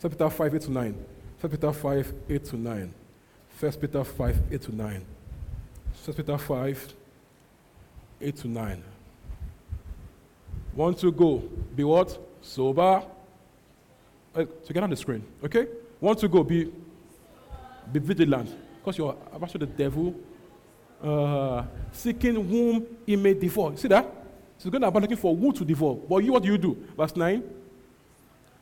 1 0.00 0.10
Peter 0.10 0.30
5, 0.30 0.54
8 0.54 0.62
to 0.62 0.72
9. 0.72 1.06
1 1.40 1.50
Peter 1.50 1.72
5, 1.74 2.14
8 2.30 2.44
to 2.46 2.56
9. 2.56 2.94
1 3.60 3.72
Peter 3.72 4.02
5, 4.02 4.42
8 4.50 4.62
to 4.62 4.74
9. 4.74 5.04
1 6.04 6.16
Peter 6.16 6.38
5, 6.38 6.94
8 8.20 8.36
to 8.36 8.48
9. 8.48 8.84
Want 10.74 10.98
to 10.98 11.12
go? 11.12 11.38
Be 11.74 11.84
what? 11.84 12.18
Sober. 12.42 13.02
Uh, 14.34 14.44
get 14.72 14.82
on 14.82 14.90
the 14.90 14.96
screen, 14.96 15.24
okay? 15.44 15.66
Want 16.00 16.18
to 16.20 16.28
go? 16.28 16.44
Be, 16.44 16.72
be 17.92 17.98
vigilant. 17.98 18.54
Because 18.78 18.96
you're 18.96 19.16
about 19.32 19.50
to 19.50 19.58
the 19.58 19.66
devil, 19.66 20.14
uh, 21.02 21.64
seeking 21.92 22.34
whom 22.48 22.86
he 23.04 23.16
may 23.16 23.34
devour. 23.34 23.76
See 23.76 23.88
that? 23.88 24.04
So 24.58 24.64
he's 24.64 24.70
going 24.70 24.84
about 24.84 25.02
looking 25.02 25.16
for 25.16 25.34
who 25.34 25.52
to 25.52 25.64
devour. 25.64 25.96
But 25.96 26.18
you, 26.18 26.32
what 26.32 26.42
do 26.42 26.48
you 26.48 26.58
do? 26.58 26.76
Verse 26.96 27.16
9. 27.16 27.42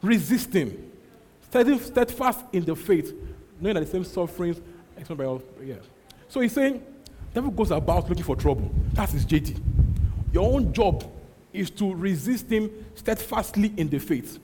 Resist 0.01 0.53
him. 0.53 0.91
Steadfast 1.51 2.45
in 2.53 2.65
the 2.65 2.77
faith, 2.77 3.13
knowing 3.61 3.75
that 3.75 3.85
the 3.85 3.91
same 3.91 4.05
sufferings. 4.05 4.61
Yeah. 5.65 5.75
So 6.29 6.41
he's 6.41 6.53
saying, 6.53 6.83
devil 7.35 7.51
goes 7.51 7.71
about 7.71 8.09
looking 8.09 8.25
for 8.25 8.37
trouble. 8.37 8.71
That's 8.93 9.13
his 9.13 9.25
JD. 9.25 9.61
Your 10.33 10.53
own 10.53 10.73
job 10.73 11.05
is 11.53 11.71
to 11.71 11.95
resist 11.95 12.51
him 12.51 12.71
steadfastly 12.95 13.73
in 13.77 13.89
the 13.89 13.99
faith. 13.99 14.39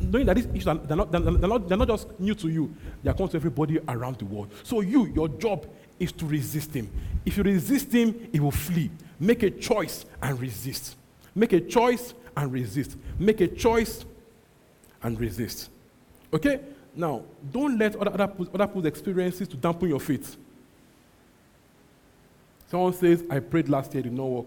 Knowing 0.00 0.26
that 0.26 0.36
these 0.36 0.46
issues 0.46 0.68
are 0.68 0.74
they're 0.74 0.96
not, 0.96 1.12
they're, 1.12 1.20
not, 1.20 1.68
they're 1.68 1.78
not 1.78 1.88
just 1.88 2.18
new 2.18 2.34
to 2.34 2.48
you, 2.48 2.74
they 3.02 3.10
are 3.10 3.14
coming 3.14 3.28
to 3.30 3.36
everybody 3.36 3.78
around 3.88 4.18
the 4.18 4.24
world. 4.24 4.52
So 4.64 4.80
you, 4.80 5.06
your 5.06 5.28
job 5.28 5.66
is 5.98 6.12
to 6.12 6.26
resist 6.26 6.74
him. 6.74 6.90
If 7.24 7.36
you 7.36 7.42
resist 7.42 7.92
him, 7.92 8.28
he 8.32 8.40
will 8.40 8.50
flee. 8.50 8.90
Make 9.20 9.42
a 9.44 9.50
choice 9.50 10.04
and 10.20 10.40
resist. 10.40 10.96
Make 11.34 11.52
a 11.52 11.60
choice 11.60 12.14
and 12.36 12.52
resist. 12.52 12.96
Make 13.18 13.40
a 13.40 13.46
choice 13.46 14.04
and 15.02 15.18
resist. 15.18 15.70
Okay? 16.32 16.60
Now, 16.94 17.22
don't 17.50 17.78
let 17.78 17.96
other, 17.96 18.12
other, 18.12 18.32
other 18.54 18.66
people's 18.66 18.86
experiences 18.86 19.48
to 19.48 19.56
dampen 19.56 19.88
your 19.88 20.00
faith. 20.00 20.36
Someone 22.72 22.94
says, 22.94 23.22
I 23.28 23.38
prayed 23.38 23.68
last 23.68 23.92
year, 23.92 24.02
did 24.02 24.14
not 24.14 24.24
work. 24.24 24.46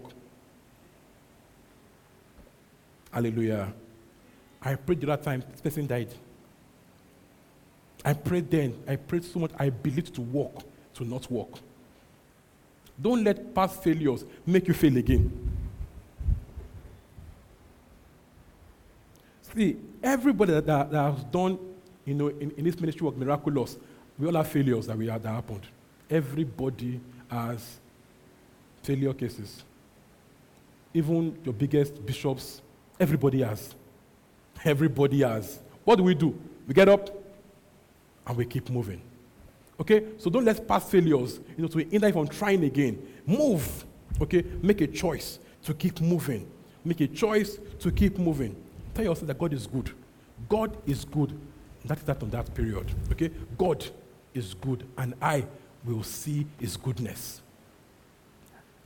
Hallelujah. 3.12 3.72
I 4.60 4.74
prayed 4.74 5.00
the 5.00 5.12
other 5.12 5.22
time, 5.22 5.44
this 5.52 5.60
person 5.60 5.86
died. 5.86 6.08
I 8.04 8.14
prayed 8.14 8.50
then. 8.50 8.82
I 8.88 8.96
prayed 8.96 9.22
so 9.22 9.38
much, 9.38 9.52
I 9.56 9.70
believed 9.70 10.12
to 10.16 10.22
walk, 10.22 10.64
to 10.94 11.04
not 11.04 11.30
walk. 11.30 11.60
Don't 13.00 13.22
let 13.22 13.54
past 13.54 13.80
failures 13.84 14.24
make 14.44 14.66
you 14.66 14.74
fail 14.74 14.96
again. 14.96 15.30
See, 19.54 19.76
everybody 20.02 20.52
that, 20.54 20.66
that, 20.66 20.90
that 20.90 21.12
has 21.12 21.22
done, 21.26 21.60
you 22.04 22.14
know, 22.14 22.26
in, 22.26 22.50
in 22.56 22.64
this 22.64 22.80
ministry 22.80 23.04
work 23.04 23.16
miraculous, 23.16 23.76
we 24.18 24.26
all 24.26 24.34
have 24.34 24.48
failures 24.48 24.88
that 24.88 24.98
we 24.98 25.06
had 25.06 25.22
that 25.22 25.32
happened. 25.32 25.62
Everybody 26.10 27.00
has 27.30 27.78
failure 28.86 29.12
cases. 29.12 29.64
Even 30.94 31.36
your 31.44 31.52
biggest 31.52 32.04
bishops, 32.06 32.62
everybody 33.00 33.42
has. 33.42 33.74
Everybody 34.64 35.22
has. 35.22 35.58
What 35.84 35.96
do 35.96 36.04
we 36.04 36.14
do? 36.14 36.38
We 36.66 36.72
get 36.72 36.88
up 36.88 37.10
and 38.26 38.36
we 38.36 38.46
keep 38.46 38.70
moving. 38.70 39.02
Okay? 39.80 40.04
So 40.18 40.30
don't 40.30 40.44
let 40.44 40.66
past 40.66 40.88
failures, 40.88 41.40
you 41.56 41.62
know, 41.62 41.68
to 41.68 41.78
hinder 41.78 42.06
you 42.06 42.12
from 42.12 42.28
trying 42.28 42.64
again. 42.64 42.96
Move. 43.26 43.84
Okay? 44.20 44.44
Make 44.62 44.80
a 44.80 44.86
choice 44.86 45.38
to 45.64 45.74
keep 45.74 46.00
moving. 46.00 46.48
Make 46.84 47.00
a 47.00 47.08
choice 47.08 47.58
to 47.80 47.90
keep 47.90 48.18
moving. 48.18 48.56
Tell 48.94 49.04
yourself 49.04 49.26
that 49.26 49.38
God 49.38 49.52
is 49.52 49.66
good. 49.66 49.90
God 50.48 50.76
is 50.86 51.04
good. 51.04 51.38
That 51.84 51.98
is 51.98 52.04
that 52.04 52.22
on 52.22 52.30
that 52.30 52.54
period. 52.54 52.86
Okay? 53.12 53.30
God 53.58 53.84
is 54.32 54.54
good, 54.54 54.86
and 54.96 55.14
I 55.20 55.44
will 55.84 56.02
see 56.02 56.46
his 56.58 56.76
goodness. 56.76 57.42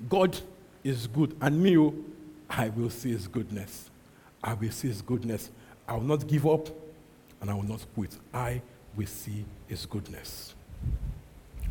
God 0.08 0.38
is 0.82 1.06
good, 1.06 1.36
and 1.40 1.62
me, 1.62 1.76
oh, 1.78 1.94
I 2.48 2.68
will 2.70 2.90
see 2.90 3.10
his 3.10 3.28
goodness. 3.28 3.90
I 4.42 4.54
will 4.54 4.70
see 4.70 4.88
his 4.88 5.02
goodness. 5.02 5.50
I 5.86 5.94
will 5.94 6.02
not 6.02 6.26
give 6.26 6.46
up, 6.46 6.68
and 7.40 7.50
I 7.50 7.54
will 7.54 7.64
not 7.64 7.84
quit. 7.94 8.16
I 8.32 8.62
will 8.96 9.06
see 9.06 9.44
his 9.66 9.86
goodness. 9.86 10.54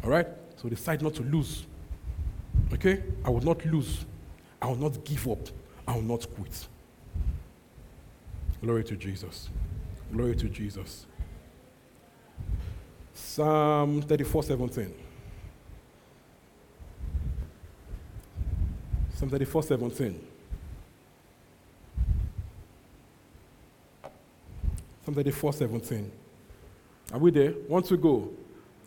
All 0.04 0.10
right? 0.10 0.28
So 0.58 0.70
decide 0.70 1.02
not 1.02 1.16
to 1.16 1.24
lose. 1.24 1.66
Okay? 2.74 3.04
I 3.26 3.30
will 3.30 3.42
not 3.42 3.66
lose. 3.66 4.06
I 4.62 4.68
will 4.68 4.76
not 4.76 5.04
give 5.04 5.28
up. 5.28 5.40
I 5.88 5.96
will 5.96 6.02
not 6.02 6.28
quit. 6.36 6.68
Glory 8.62 8.84
to 8.84 8.96
Jesus. 8.96 9.50
Glory 10.12 10.36
to 10.36 10.50
Jesus. 10.50 11.06
Psalm 13.14 14.02
34 14.02 14.44
17. 14.44 14.94
Psalm 19.20 19.30
34 19.30 19.64
17. 19.64 20.28
Psalm 25.04 25.14
34 25.14 25.54
17. 25.54 26.12
Are 27.12 27.20
we 27.20 27.30
there? 27.30 27.54
Want 27.68 27.86
to 27.88 27.98
go? 27.98 28.30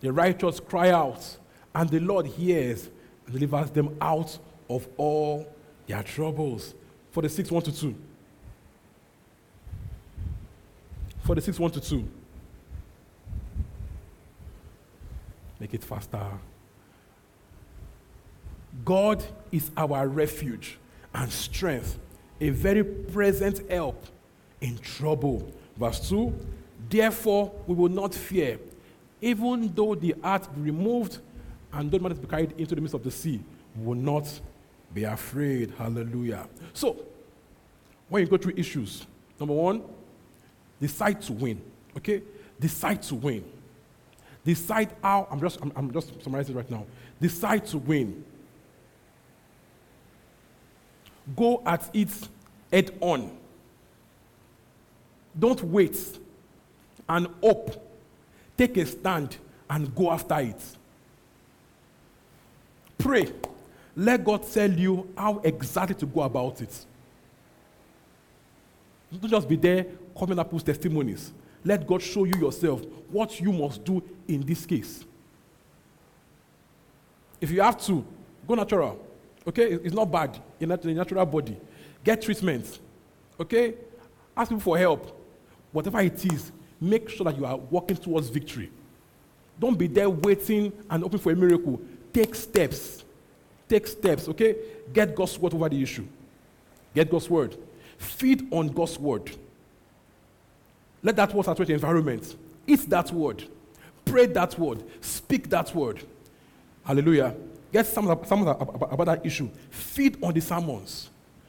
The 0.00 0.10
righteous 0.10 0.58
cry 0.58 0.88
out, 0.88 1.36
and 1.74 1.90
the 1.90 2.00
Lord 2.00 2.24
hears 2.24 2.88
and 3.26 3.38
delivers 3.38 3.72
them 3.72 3.94
out 4.00 4.38
of 4.70 4.88
all 4.96 5.46
their 5.86 6.02
troubles. 6.02 6.74
46 7.10 7.50
1 7.50 7.62
to 7.64 7.76
2. 7.76 7.94
46 11.24 11.58
1 11.58 11.70
to 11.72 11.80
2. 11.82 12.08
Make 15.60 15.74
it 15.74 15.84
faster. 15.84 16.26
God 18.84 19.22
is 19.50 19.70
our 19.76 20.08
refuge 20.08 20.78
and 21.14 21.30
strength, 21.30 21.98
a 22.40 22.50
very 22.50 22.84
present 22.84 23.70
help 23.70 24.06
in 24.60 24.78
trouble. 24.78 25.52
Verse 25.76 26.08
2 26.08 26.34
Therefore, 26.88 27.52
we 27.66 27.74
will 27.74 27.88
not 27.88 28.14
fear, 28.14 28.58
even 29.20 29.72
though 29.74 29.94
the 29.94 30.14
earth 30.24 30.54
be 30.54 30.62
removed 30.62 31.18
and 31.72 31.90
though 31.90 31.98
matters 31.98 32.18
be 32.18 32.26
carried 32.26 32.52
into 32.58 32.74
the 32.74 32.80
midst 32.80 32.94
of 32.94 33.02
the 33.02 33.10
sea, 33.10 33.40
we 33.76 33.86
will 33.86 33.94
not 33.94 34.28
be 34.92 35.04
afraid. 35.04 35.72
Hallelujah. 35.78 36.46
So, 36.74 36.96
when 38.08 38.22
you 38.22 38.28
go 38.28 38.36
through 38.36 38.54
issues, 38.56 39.06
number 39.40 39.54
one, 39.54 39.82
decide 40.80 41.22
to 41.22 41.32
win. 41.32 41.62
Okay? 41.96 42.22
Decide 42.60 43.02
to 43.04 43.14
win. 43.14 43.44
Decide 44.44 44.90
how, 45.02 45.28
I'm 45.30 45.40
just, 45.40 45.60
I'm, 45.62 45.72
I'm 45.76 45.92
just 45.92 46.22
summarizing 46.22 46.54
right 46.54 46.70
now. 46.70 46.84
Decide 47.20 47.64
to 47.68 47.78
win. 47.78 48.24
Go 51.36 51.62
at 51.64 51.88
it 51.94 52.10
head 52.72 52.96
on. 53.00 53.30
Don't 55.38 55.62
wait 55.62 55.96
and 57.08 57.26
hope. 57.42 57.88
Take 58.56 58.76
a 58.76 58.86
stand 58.86 59.36
and 59.68 59.94
go 59.94 60.10
after 60.10 60.38
it. 60.38 60.62
Pray. 62.98 63.32
Let 63.94 64.24
God 64.24 64.50
tell 64.50 64.70
you 64.70 65.08
how 65.16 65.38
exactly 65.40 65.94
to 65.96 66.06
go 66.06 66.22
about 66.22 66.60
it. 66.62 66.86
Don't 69.20 69.30
just 69.30 69.48
be 69.48 69.56
there 69.56 69.86
coming 70.18 70.38
up 70.38 70.50
with 70.52 70.64
testimonies. 70.64 71.32
Let 71.64 71.86
God 71.86 72.00
show 72.00 72.24
you 72.24 72.34
yourself 72.38 72.82
what 73.10 73.38
you 73.40 73.52
must 73.52 73.84
do 73.84 74.02
in 74.26 74.40
this 74.44 74.64
case. 74.64 75.04
If 77.40 77.50
you 77.50 77.60
have 77.60 77.80
to, 77.86 78.04
go 78.46 78.54
natural. 78.54 79.11
Okay? 79.46 79.72
It's 79.72 79.94
not 79.94 80.10
bad 80.10 80.38
in 80.60 80.70
a 80.70 80.76
natural 80.76 81.26
body. 81.26 81.56
Get 82.04 82.22
treatment. 82.22 82.78
Okay? 83.40 83.74
Ask 84.36 84.50
people 84.50 84.62
for 84.62 84.78
help. 84.78 85.18
Whatever 85.72 86.00
it 86.00 86.24
is, 86.24 86.52
make 86.80 87.08
sure 87.08 87.24
that 87.24 87.36
you 87.36 87.46
are 87.46 87.56
working 87.56 87.96
towards 87.96 88.28
victory. 88.28 88.70
Don't 89.58 89.78
be 89.78 89.86
there 89.86 90.08
waiting 90.10 90.72
and 90.90 91.02
hoping 91.02 91.20
for 91.20 91.32
a 91.32 91.36
miracle. 91.36 91.80
Take 92.12 92.34
steps. 92.34 93.04
Take 93.68 93.86
steps, 93.86 94.28
okay? 94.28 94.56
Get 94.92 95.14
God's 95.14 95.38
word 95.38 95.54
over 95.54 95.68
the 95.68 95.82
issue. 95.82 96.06
Get 96.94 97.10
God's 97.10 97.30
word. 97.30 97.56
Feed 97.96 98.52
on 98.52 98.68
God's 98.68 98.98
word. 98.98 99.30
Let 101.02 101.16
that 101.16 101.32
word 101.34 101.46
saturate 101.46 101.68
the 101.68 101.74
environment. 101.74 102.36
Eat 102.66 102.88
that 102.90 103.10
word. 103.12 103.44
Pray 104.04 104.26
that 104.26 104.58
word. 104.58 104.82
Speak 105.00 105.48
that 105.50 105.74
word. 105.74 106.02
Hallelujah. 106.84 107.34
Get 107.72 107.86
some 107.86 108.06
some 108.24 108.46
about 108.46 109.04
that 109.06 109.24
issue. 109.24 109.48
Feed 109.70 110.22
on 110.22 110.34
the 110.34 110.40
sermons. 110.40 111.08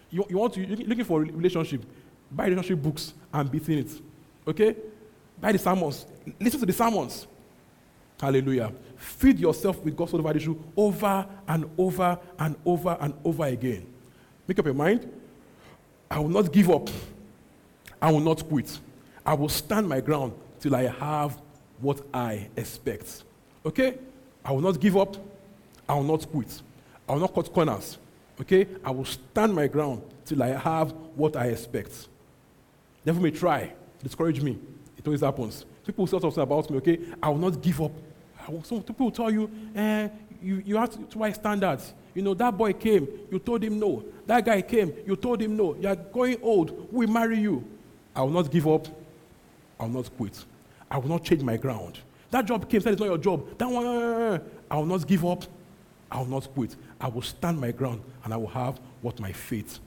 You, 0.10 0.26
you 0.30 0.38
want 0.38 0.54
to 0.54 0.62
you're 0.62 0.88
looking 0.88 1.04
for 1.04 1.22
a 1.22 1.26
relationship. 1.26 1.84
Buy 2.32 2.46
relationship 2.46 2.82
books 2.82 3.14
and 3.34 3.52
be 3.52 3.58
in 3.74 3.80
it. 3.80 3.92
Okay? 4.48 4.76
Buy 5.40 5.52
the 5.52 5.60
sermons. 5.60 6.06
Listen 6.40 6.60
to 6.62 6.66
the 6.66 6.74
sermons. 6.74 7.28
Hallelujah. 8.20 8.72
Feed 8.96 9.40
yourself 9.40 9.84
with 9.84 9.98
God's 9.98 10.14
word 10.14 10.38
issue 10.38 10.58
over 10.78 11.28
and 11.48 11.70
over 11.78 12.18
and 12.40 12.56
over 12.66 12.98
and 13.02 13.14
over 13.26 13.44
again. 13.44 13.86
Make 14.48 14.60
up 14.60 14.66
your 14.66 14.74
mind. 14.74 15.12
I 16.10 16.20
will 16.20 16.30
not 16.30 16.52
give 16.52 16.70
up. 16.70 16.90
I 18.02 18.12
will 18.12 18.22
not 18.22 18.48
quit. 18.48 18.80
I 19.26 19.34
will 19.34 19.50
stand 19.50 19.90
my 19.90 20.00
ground 20.00 20.34
till 20.60 20.76
I 20.76 20.84
have 20.84 21.42
what 21.80 22.02
I 22.14 22.48
expect. 22.56 23.24
Okay? 23.66 23.98
I 24.46 24.52
will 24.52 24.62
not 24.62 24.80
give 24.80 24.96
up. 24.96 25.18
I 25.88 25.96
will 25.96 26.04
not 26.04 26.30
quit. 26.32 26.62
I 27.08 27.14
will 27.14 27.22
not 27.22 27.34
cut 27.34 27.52
corners. 27.54 27.98
Okay? 28.40 28.68
I 28.84 28.92
will 28.92 29.06
stand 29.06 29.54
my 29.54 29.68
ground 29.68 30.02
till 30.26 30.42
I 30.42 30.50
have 30.50 30.92
what 31.16 31.36
I 31.36 31.48
expect. 31.48 32.08
Devil 33.06 33.22
may 33.22 33.32
try 33.32 33.74
discourage 34.04 34.42
me. 34.42 34.60
It 34.98 35.08
always 35.08 35.22
happens. 35.22 35.66
People 35.86 36.06
say 36.06 36.20
something 36.20 36.44
about 36.44 36.70
me, 36.70 36.78
okay? 36.78 37.00
I 37.22 37.30
will 37.30 37.38
not 37.38 37.62
give 37.62 37.82
up. 37.82 37.92
Will, 38.48 38.64
some 38.64 38.84
people 38.84 39.06
will 39.06 39.12
tell 39.12 39.32
you, 39.32 39.50
eh, 39.76 40.10
you, 40.42 40.62
you 40.66 40.76
have 40.76 41.10
to, 41.10 41.20
high 41.20 41.32
standards. 41.32 41.94
You 42.14 42.22
know, 42.22 42.34
that 42.34 42.56
boy 42.56 42.74
came, 42.74 43.08
you 43.32 43.40
told 43.40 43.64
him 43.64 43.80
no. 43.80 44.04
That 44.26 44.46
guy 44.46 44.62
came, 44.62 44.94
you 45.06 45.16
told 45.16 45.42
him 45.42 45.56
no. 45.58 45.76
You 45.76 45.88
are 45.88 45.96
going 45.96 46.38
old, 46.42 46.92
we 46.92 47.08
marry 47.08 47.40
you. 47.40 47.66
I 48.16 48.22
will 48.22 48.30
not 48.30 48.52
give 48.52 48.68
up. 48.68 48.88
I 49.80 49.86
will 49.86 50.02
not 50.02 50.16
quit. 50.16 50.46
I 50.92 50.98
will 50.98 51.10
not 51.10 51.24
change 51.24 51.42
my 51.42 51.58
ground. 51.58 52.00
That 52.30 52.46
job 52.46 52.70
came, 52.70 52.82
said 52.82 52.94
it's 52.94 53.00
not 53.00 53.08
your 53.08 53.18
job. 53.18 53.58
That 53.58 53.70
one, 53.70 53.86
uh, 53.86 54.40
I 54.70 54.78
will 54.78 54.86
not 54.86 55.08
give 55.08 55.26
up. 55.26 55.46
I 56.14 56.20
will 56.20 56.28
not 56.28 56.54
quit. 56.54 56.76
I 57.02 57.08
will 57.08 57.24
stand 57.24 57.60
my 57.60 57.72
ground 57.72 58.02
and 58.24 58.34
I 58.34 58.38
will 58.38 58.48
have 58.48 58.80
what 59.02 59.20
my 59.20 59.32
faith 59.32 59.80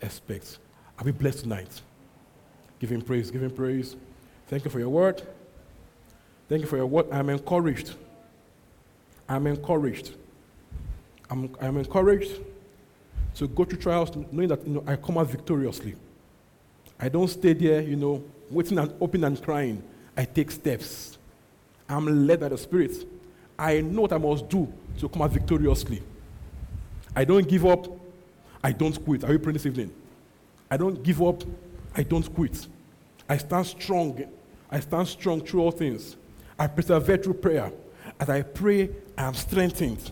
expects. 0.00 0.58
I'll 0.96 1.04
be 1.04 1.10
blessed 1.10 1.40
tonight. 1.40 1.82
Give 2.78 2.90
him 2.90 3.02
praise, 3.02 3.30
give 3.30 3.42
him 3.42 3.50
praise. 3.50 3.96
Thank 4.46 4.64
you 4.64 4.70
for 4.70 4.78
your 4.78 4.88
word. 4.88 5.22
Thank 6.48 6.62
you 6.62 6.68
for 6.68 6.76
your 6.76 6.86
word. 6.86 7.06
I'm 7.10 7.28
encouraged. 7.28 7.94
I'm 9.28 9.48
encouraged. 9.48 10.12
I'm, 11.28 11.52
I'm 11.60 11.76
encouraged 11.78 12.40
to 13.34 13.48
go 13.48 13.64
through 13.64 13.78
trials 13.78 14.14
knowing 14.30 14.48
that 14.48 14.64
you 14.64 14.74
know, 14.74 14.84
I 14.86 14.94
come 14.94 15.18
out 15.18 15.28
victoriously. 15.28 15.96
I 17.00 17.08
don't 17.08 17.26
stay 17.26 17.52
there, 17.52 17.80
you 17.80 17.96
know, 17.96 18.22
waiting 18.48 18.78
and 18.78 18.94
open 19.00 19.24
and 19.24 19.42
crying. 19.42 19.82
I 20.16 20.24
take 20.24 20.52
steps. 20.52 21.18
I'm 21.88 22.26
led 22.26 22.40
by 22.40 22.50
the 22.50 22.58
Spirit. 22.58 23.04
I 23.58 23.80
know 23.80 24.02
what 24.02 24.12
I 24.12 24.18
must 24.18 24.48
do 24.48 24.72
to 24.98 25.08
come 25.08 25.22
out 25.22 25.30
victoriously. 25.30 26.02
I 27.14 27.24
don't 27.24 27.46
give 27.46 27.64
up. 27.66 27.86
I 28.62 28.72
don't 28.72 29.04
quit. 29.04 29.24
Are 29.24 29.32
you 29.32 29.38
praying 29.38 29.54
this 29.54 29.66
evening? 29.66 29.92
I 30.70 30.76
don't 30.76 31.02
give 31.02 31.22
up. 31.22 31.42
I 31.94 32.02
don't 32.02 32.34
quit. 32.34 32.66
I 33.28 33.36
stand 33.36 33.66
strong. 33.66 34.24
I 34.70 34.80
stand 34.80 35.08
strong 35.08 35.40
through 35.40 35.60
all 35.60 35.70
things. 35.70 36.16
I 36.58 36.66
persevere 36.66 37.18
through 37.18 37.34
prayer. 37.34 37.72
As 38.18 38.28
I 38.28 38.42
pray, 38.42 38.90
I 39.16 39.24
am 39.24 39.34
strengthened. 39.34 40.10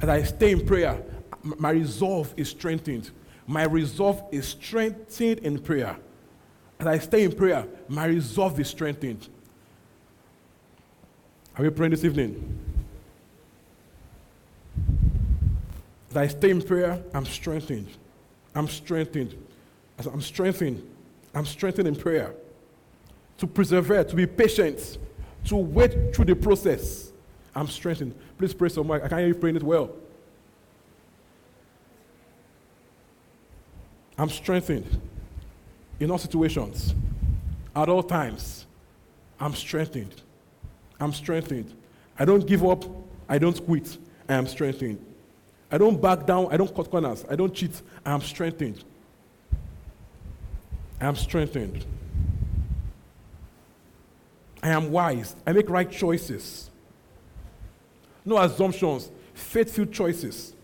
As 0.00 0.08
I 0.08 0.22
stay 0.22 0.52
in 0.52 0.66
prayer, 0.66 1.02
my 1.42 1.70
resolve 1.70 2.32
is 2.36 2.50
strengthened. 2.50 3.10
My 3.46 3.64
resolve 3.64 4.22
is 4.32 4.48
strengthened 4.48 5.40
in 5.40 5.58
prayer. 5.58 5.96
As 6.78 6.86
I 6.86 6.98
stay 6.98 7.24
in 7.24 7.32
prayer, 7.32 7.66
my 7.88 8.06
resolve 8.06 8.58
is 8.58 8.68
strengthened. 8.68 9.28
Are 11.56 11.64
you 11.64 11.70
praying 11.70 11.92
this 11.92 12.04
evening? 12.04 12.73
As 16.14 16.18
I 16.18 16.26
stay 16.28 16.50
in 16.50 16.62
prayer, 16.62 17.02
I'm 17.12 17.26
strengthened. 17.26 17.88
I'm 18.54 18.68
strengthened. 18.68 19.34
As 19.98 20.06
I'm 20.06 20.20
strengthened, 20.20 20.88
I'm 21.34 21.44
strengthened 21.44 21.88
in 21.88 21.96
prayer. 21.96 22.32
To 23.38 23.48
persevere, 23.48 24.04
to 24.04 24.14
be 24.14 24.24
patient, 24.24 24.98
to 25.46 25.56
wait 25.56 26.14
through 26.14 26.26
the 26.26 26.36
process. 26.36 27.10
I'm 27.52 27.66
strengthened. 27.66 28.14
Please 28.38 28.54
pray 28.54 28.68
so 28.68 28.84
much. 28.84 29.02
I 29.02 29.08
can't 29.08 29.22
hear 29.22 29.28
you 29.28 29.34
praying 29.34 29.56
it 29.56 29.64
well. 29.64 29.90
I'm 34.16 34.30
strengthened 34.30 35.00
in 35.98 36.12
all 36.12 36.18
situations, 36.18 36.94
at 37.74 37.88
all 37.88 38.04
times. 38.04 38.66
I'm 39.40 39.54
strengthened. 39.56 40.22
I'm 41.00 41.12
strengthened. 41.12 41.74
I 42.16 42.24
don't 42.24 42.46
give 42.46 42.64
up. 42.64 42.84
I 43.28 43.38
don't 43.38 43.66
quit. 43.66 43.98
I 44.28 44.34
am 44.34 44.46
strengthened. 44.46 45.04
I 45.74 45.78
don't 45.78 46.00
back 46.00 46.24
down. 46.24 46.46
I 46.52 46.56
don't 46.56 46.72
cut 46.72 46.88
corners. 46.88 47.24
I 47.28 47.34
don't 47.34 47.52
cheat. 47.52 47.82
I 48.06 48.12
am 48.12 48.20
strengthened. 48.20 48.84
I 51.00 51.06
am 51.06 51.16
strengthened. 51.16 51.84
I 54.62 54.68
am 54.68 54.92
wise. 54.92 55.34
I 55.44 55.52
make 55.52 55.68
right 55.68 55.90
choices. 55.90 56.70
No 58.24 58.38
assumptions, 58.38 59.10
faithful 59.34 59.86
choices. 59.86 60.54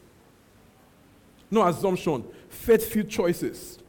No 1.51 1.67
assumption, 1.67 2.25
faithful 2.49 3.03
choices. 3.03 3.81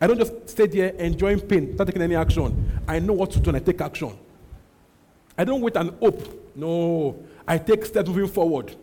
I 0.00 0.08
don't 0.08 0.18
just 0.18 0.48
stay 0.48 0.66
there 0.66 0.88
enjoying 0.96 1.38
pain, 1.42 1.68
without 1.68 1.86
taking 1.86 2.02
any 2.02 2.16
action. 2.16 2.82
I 2.88 2.98
know 2.98 3.12
what 3.12 3.30
to 3.30 3.38
do 3.38 3.50
and 3.50 3.56
I 3.56 3.60
take 3.60 3.80
action. 3.80 4.18
I 5.38 5.44
don't 5.44 5.60
wait 5.60 5.76
and 5.76 5.90
hope. 6.00 6.56
No, 6.56 7.24
I 7.46 7.56
take 7.58 7.84
steps 7.84 8.08
moving 8.08 8.26
forward. 8.26 8.74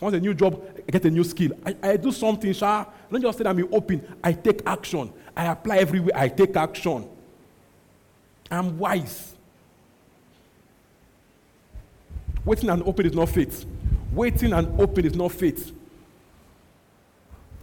Once 0.00 0.14
a 0.14 0.20
new 0.20 0.34
job, 0.34 0.62
I 0.86 0.90
get 0.90 1.04
a 1.06 1.10
new 1.10 1.24
skill. 1.24 1.52
I, 1.64 1.76
I 1.82 1.96
do 1.96 2.12
something, 2.12 2.52
sha. 2.52 2.84
Don't 3.10 3.22
just 3.22 3.38
say 3.38 3.44
that 3.44 3.50
I'm 3.50 3.72
open. 3.72 4.06
I 4.22 4.32
take 4.32 4.60
action. 4.66 5.12
I 5.36 5.46
apply 5.46 5.78
everywhere. 5.78 6.12
I 6.14 6.28
take 6.28 6.54
action. 6.56 7.08
I'm 8.50 8.78
wise. 8.78 9.34
Waiting 12.44 12.70
and 12.70 12.82
open 12.82 13.06
is 13.06 13.12
not 13.12 13.28
faith. 13.28 13.64
Waiting 14.12 14.52
and 14.52 14.80
open 14.80 15.04
is 15.04 15.14
not 15.16 15.32
faith. 15.32 15.72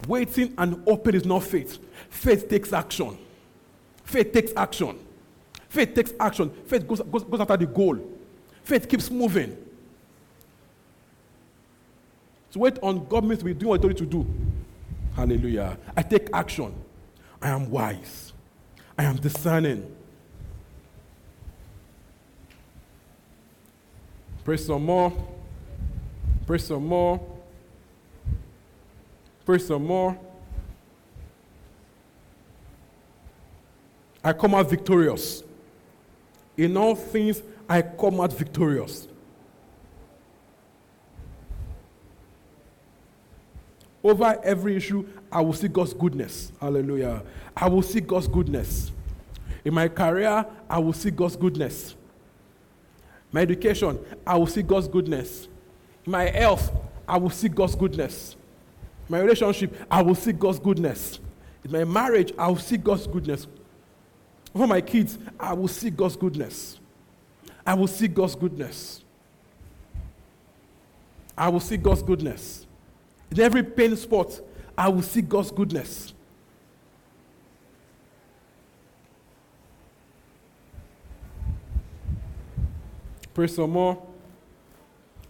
Waiting 0.08 0.54
and 0.58 0.84
open 0.88 1.16
is 1.16 1.26
not 1.26 1.44
faith. 1.44 1.80
Faith 2.10 2.50
takes 2.50 2.74
action. 2.74 3.18
Faith 4.04 4.34
takes 4.34 4.52
action. 4.58 5.00
Faith 5.70 5.96
takes 5.96 6.14
action. 6.20 6.50
Faith 6.68 6.88
goes, 6.88 7.00
goes, 7.02 7.24
goes 7.24 7.40
after 7.40 7.58
the 7.58 7.66
goal. 7.66 7.98
Faith 8.64 8.90
keeps 8.90 9.10
moving. 9.10 9.58
To 12.54 12.60
wait 12.60 12.78
on 12.84 13.06
God 13.06 13.26
means 13.26 13.44
we 13.44 13.54
do 13.54 13.68
what 13.68 13.84
you 13.84 13.94
to 13.94 14.06
do. 14.06 14.28
Hallelujah. 15.16 15.78
I 15.98 16.04
take 16.04 16.30
action. 16.34 16.74
I 17.42 17.50
am 17.50 17.70
wise. 17.70 18.32
I 18.98 19.04
am 19.04 19.16
discerning. 19.16 19.94
Pray 24.44 24.58
some 24.58 24.86
more. 24.86 25.12
Pray 26.46 26.60
some 26.60 26.86
more. 26.86 27.20
Pray 29.46 29.58
some 29.58 29.86
more. 29.86 30.18
I 34.24 34.32
come 34.32 34.54
out 34.54 34.70
victorious. 34.70 35.44
In 36.56 36.78
all 36.78 36.94
things, 36.94 37.42
I 37.68 37.82
come 37.82 38.22
out 38.22 38.32
victorious. 38.32 39.08
Over 44.04 44.38
every 44.44 44.76
issue, 44.76 45.06
I 45.32 45.42
will 45.42 45.54
see 45.54 45.70
God's 45.70 45.94
goodness. 45.94 46.52
Hallelujah. 46.60 47.24
I 47.56 47.70
will 47.70 47.82
see 47.82 48.02
God's 48.02 48.28
goodness. 48.28 48.92
In 49.64 49.74
my 49.74 49.88
career, 49.88 50.46
I 50.70 50.80
will 50.80 50.94
see 50.94 51.10
God's 51.10 51.38
goodness. 51.38 51.96
My 53.32 53.42
education, 53.42 53.98
I 54.28 54.36
will 54.36 54.48
see 54.48 54.62
God's 54.62 54.88
goodness. 54.88 55.48
My 56.06 56.26
health, 56.26 56.72
I 57.08 57.18
will 57.18 57.30
see 57.30 57.48
God's 57.48 57.76
goodness. 57.76 58.36
My 59.08 59.20
relationship, 59.20 59.74
I 59.90 60.02
will 60.02 60.16
see 60.16 60.34
God's 60.34 60.60
goodness. 60.60 61.20
In 61.64 61.72
my 61.72 61.86
marriage, 61.86 62.34
I 62.38 62.48
will 62.50 62.58
see 62.58 62.78
God's 62.78 63.08
goodness. 63.08 63.48
For 64.54 64.68
my 64.68 64.82
kids, 64.82 65.18
I 65.40 65.54
will 65.54 65.70
see 65.70 65.90
God's 65.90 66.18
goodness. 66.18 66.80
I 67.66 67.74
will 67.74 67.88
see 67.88 68.08
God's 68.08 68.36
goodness. 68.36 69.02
I 71.38 71.50
will 71.50 71.62
see 71.62 71.78
God's 71.78 72.04
goodness. 72.04 72.68
In 73.34 73.40
every 73.40 73.64
pain 73.64 73.96
spot, 73.96 74.40
I 74.78 74.90
will 74.90 75.02
see 75.02 75.22
God's 75.24 75.50
goodness. 75.50 76.14
Pray 83.34 83.48
some 83.48 83.72
more. 83.72 84.00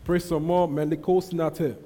Pray 0.04 0.20
some 0.20 0.44
more. 0.44 0.68
Melikos 0.68 1.32
nate. 1.32 1.78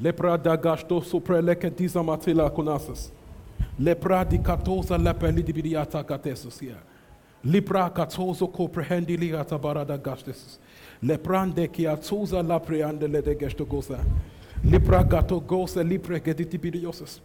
Lepra 0.00 0.38
dagashto 0.38 1.04
sopra 1.04 1.42
lekentiza 1.42 2.02
matela 2.02 2.50
konasas. 2.50 3.10
Lepra 3.78 4.24
di 4.26 4.38
katosa 4.38 4.96
lepeli 4.96 5.44
di 5.44 5.52
bidiata 5.52 6.02
katesus 6.02 6.58
here. 6.58 6.80
Libra 7.44 7.90
katozo 7.90 8.50
comprehendili 8.50 9.32
atabarada 9.32 10.02
gastes. 10.02 10.58
Leprande 11.02 11.70
ki 11.70 11.82
atuza 11.82 12.42
la 12.42 12.58
preande 12.58 13.06
le 13.06 13.20
de 13.20 13.34
gesto 13.34 13.66
goza. 13.66 14.00
Libra 14.64 15.04
gato 15.04 15.40
goza 15.40 15.82
lipre 15.82 16.20
gediti 16.20 16.58
bidioses. 16.58 17.20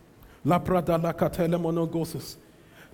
Lapra 0.46 0.82
da 0.82 0.98
la 0.98 1.14
catele 1.14 1.58
monogoses. 1.58 2.38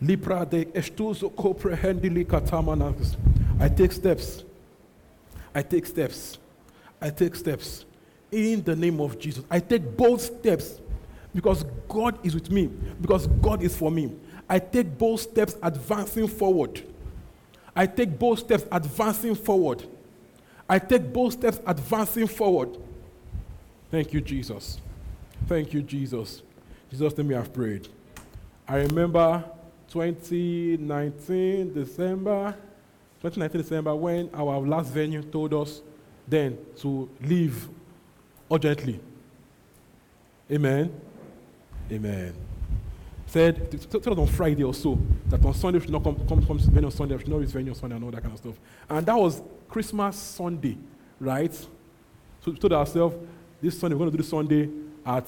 Libra 0.02 0.46
de 0.46 0.66
estuzo 0.66 1.30
comprehendili 1.30 2.26
katamanagus. 2.26 3.18
I 3.60 3.70
take 3.70 3.92
steps. 3.92 4.44
I 5.56 5.64
take 5.64 5.86
steps. 5.86 6.38
I 7.02 7.10
take 7.10 7.36
steps. 7.36 7.86
In 8.32 8.64
the 8.64 8.76
name 8.76 9.00
of 9.02 9.18
Jesus. 9.18 9.44
I 9.50 9.60
take 9.60 9.98
bold 9.98 10.22
steps 10.22 10.80
because 11.34 11.66
God 11.88 12.18
is 12.24 12.36
with 12.36 12.52
me, 12.52 12.70
because 13.02 13.28
God 13.42 13.64
is 13.64 13.76
for 13.76 13.90
me. 13.90 14.12
I 14.48 14.60
take 14.60 14.98
bold 14.98 15.22
steps 15.22 15.56
advancing 15.64 16.28
forward. 16.28 16.82
I 17.76 17.88
take 17.88 18.18
bold 18.20 18.40
steps 18.40 18.66
advancing 18.72 19.36
forward. 19.36 19.84
I 20.70 20.80
take 20.80 21.12
bold 21.12 21.34
steps 21.34 21.60
advancing 21.66 22.28
forward. 22.28 22.78
Thank 23.92 24.14
you, 24.14 24.22
Jesus. 24.22 24.80
Thank 25.48 25.74
you, 25.74 25.82
Jesus. 25.82 26.42
Jesus, 26.90 27.18
let 27.18 27.26
me 27.26 27.36
have 27.36 27.54
prayed. 27.54 27.88
I 28.68 28.78
remember 28.78 29.44
2019 29.90 31.74
December, 31.74 32.56
2019 33.22 33.62
December, 33.62 33.96
when 33.96 34.30
our 34.34 34.60
last 34.60 34.92
venue 34.92 35.22
told 35.22 35.54
us 35.54 35.82
then 36.28 36.58
to 36.78 37.10
leave 37.22 37.68
urgently. 38.52 39.00
Amen. 40.52 40.92
Amen. 41.92 42.34
Said, 43.28 43.90
told 43.90 44.08
us 44.08 44.18
on 44.18 44.28
Friday 44.28 44.64
or 44.64 44.74
so 44.74 45.00
that 45.28 45.44
on 45.44 45.54
Sunday 45.54 45.80
should 45.80 45.92
not 45.92 46.04
come, 46.04 46.16
come, 46.28 46.42
venue 46.42 46.86
on 46.86 46.92
Sunday, 46.92 47.18
should 47.18 47.28
not 47.28 47.40
use 47.40 47.52
venue 47.52 47.72
on 47.72 47.78
Sunday 47.78 47.96
and 47.96 48.06
all 48.06 48.12
that 48.12 48.22
kind 48.22 48.34
of 48.34 48.40
stuff. 48.40 48.56
And 48.90 49.06
that 49.06 49.16
was 49.18 49.42
Christmas 49.68 50.16
Sunday, 50.16 50.78
right? 51.20 51.54
So 51.54 52.52
we 52.52 52.58
told 52.58 52.74
ourselves, 52.74 53.16
this 53.66 53.80
Sunday, 53.80 53.96
we're 53.96 54.00
going 54.00 54.12
to 54.12 54.18
do 54.18 54.22
this 54.22 54.30
Sunday 54.30 54.70
at 55.06 55.28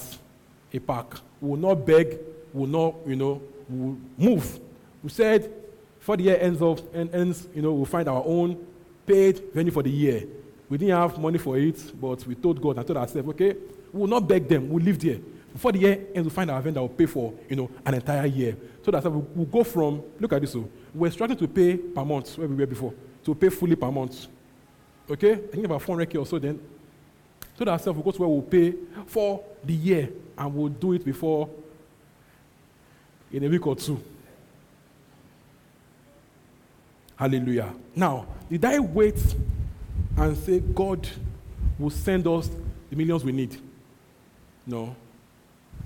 a 0.71 0.79
park. 0.79 1.19
We 1.41 1.49
will 1.49 1.57
not 1.57 1.85
beg, 1.85 2.19
we 2.53 2.59
will 2.59 2.67
not, 2.67 2.95
you 3.07 3.15
know, 3.15 3.41
we 3.67 3.79
will 3.79 3.97
move. 4.15 4.59
We 5.01 5.09
said, 5.09 5.51
before 5.97 6.17
the 6.17 6.23
year 6.23 6.37
ends, 6.39 6.61
off, 6.61 6.81
ends, 6.93 7.47
you 7.55 7.63
know, 7.63 7.73
we'll 7.73 7.85
find 7.85 8.07
our 8.07 8.23
own 8.23 8.63
paid 9.05 9.41
venue 9.53 9.71
for 9.71 9.81
the 9.81 9.89
year. 9.89 10.23
We 10.69 10.77
didn't 10.77 10.95
have 10.95 11.17
money 11.17 11.39
for 11.39 11.57
it, 11.57 11.99
but 11.99 12.25
we 12.27 12.35
told 12.35 12.61
God 12.61 12.77
and 12.77 12.85
told 12.85 12.97
ourselves, 12.97 13.27
okay, 13.29 13.55
we 13.91 14.01
will 14.01 14.07
not 14.07 14.27
beg 14.27 14.47
them, 14.47 14.69
we'll 14.69 14.83
live 14.83 14.99
there. 14.99 15.17
Before 15.51 15.71
the 15.71 15.79
year 15.79 15.93
ends, 16.13 16.27
we'll 16.27 16.29
find 16.29 16.51
our 16.51 16.61
venue 16.61 16.75
vendor 16.75 16.81
will 16.81 16.89
pay 16.89 17.07
for, 17.07 17.33
you 17.49 17.55
know, 17.55 17.71
an 17.83 17.95
entire 17.95 18.27
year. 18.27 18.55
So 18.85 18.91
that's 18.91 19.05
we'll, 19.05 19.27
we'll 19.33 19.45
go 19.47 19.63
from, 19.63 20.03
look 20.19 20.33
at 20.33 20.41
this, 20.41 20.51
so 20.51 20.69
we're 20.93 21.09
struggling 21.09 21.39
to 21.39 21.47
pay 21.47 21.77
per 21.77 22.05
month, 22.05 22.37
where 22.37 22.47
we 22.47 22.55
were 22.55 22.67
before, 22.67 22.93
to 23.23 23.33
pay 23.33 23.49
fully 23.49 23.75
per 23.75 23.91
month. 23.91 24.27
Okay? 25.09 25.33
I 25.33 25.37
think 25.37 25.65
about 25.65 25.81
400k 25.81 26.19
or 26.19 26.25
so 26.25 26.37
then. 26.37 26.59
So 27.57 27.65
that 27.65 27.71
ourselves, 27.71 27.97
we'll 27.97 28.03
go 28.03 28.11
to 28.11 28.19
where 28.19 28.29
we'll 28.29 28.41
pay 28.43 28.73
for 29.07 29.43
the 29.63 29.73
year, 29.73 30.09
and 30.37 30.53
we'll 30.53 30.69
do 30.69 30.93
it 30.93 31.03
before, 31.03 31.49
in 33.31 33.43
a 33.43 33.49
week 33.49 33.65
or 33.65 33.75
two. 33.75 34.01
Hallelujah. 37.15 37.73
Now, 37.95 38.27
did 38.47 38.63
I 38.63 38.77
wait 38.77 39.19
and 40.15 40.37
say 40.37 40.59
God 40.59 41.07
will 41.79 41.89
send 41.89 42.27
us 42.27 42.49
the 42.89 42.95
millions 42.95 43.23
we 43.23 43.31
need? 43.31 43.59
No. 44.67 44.95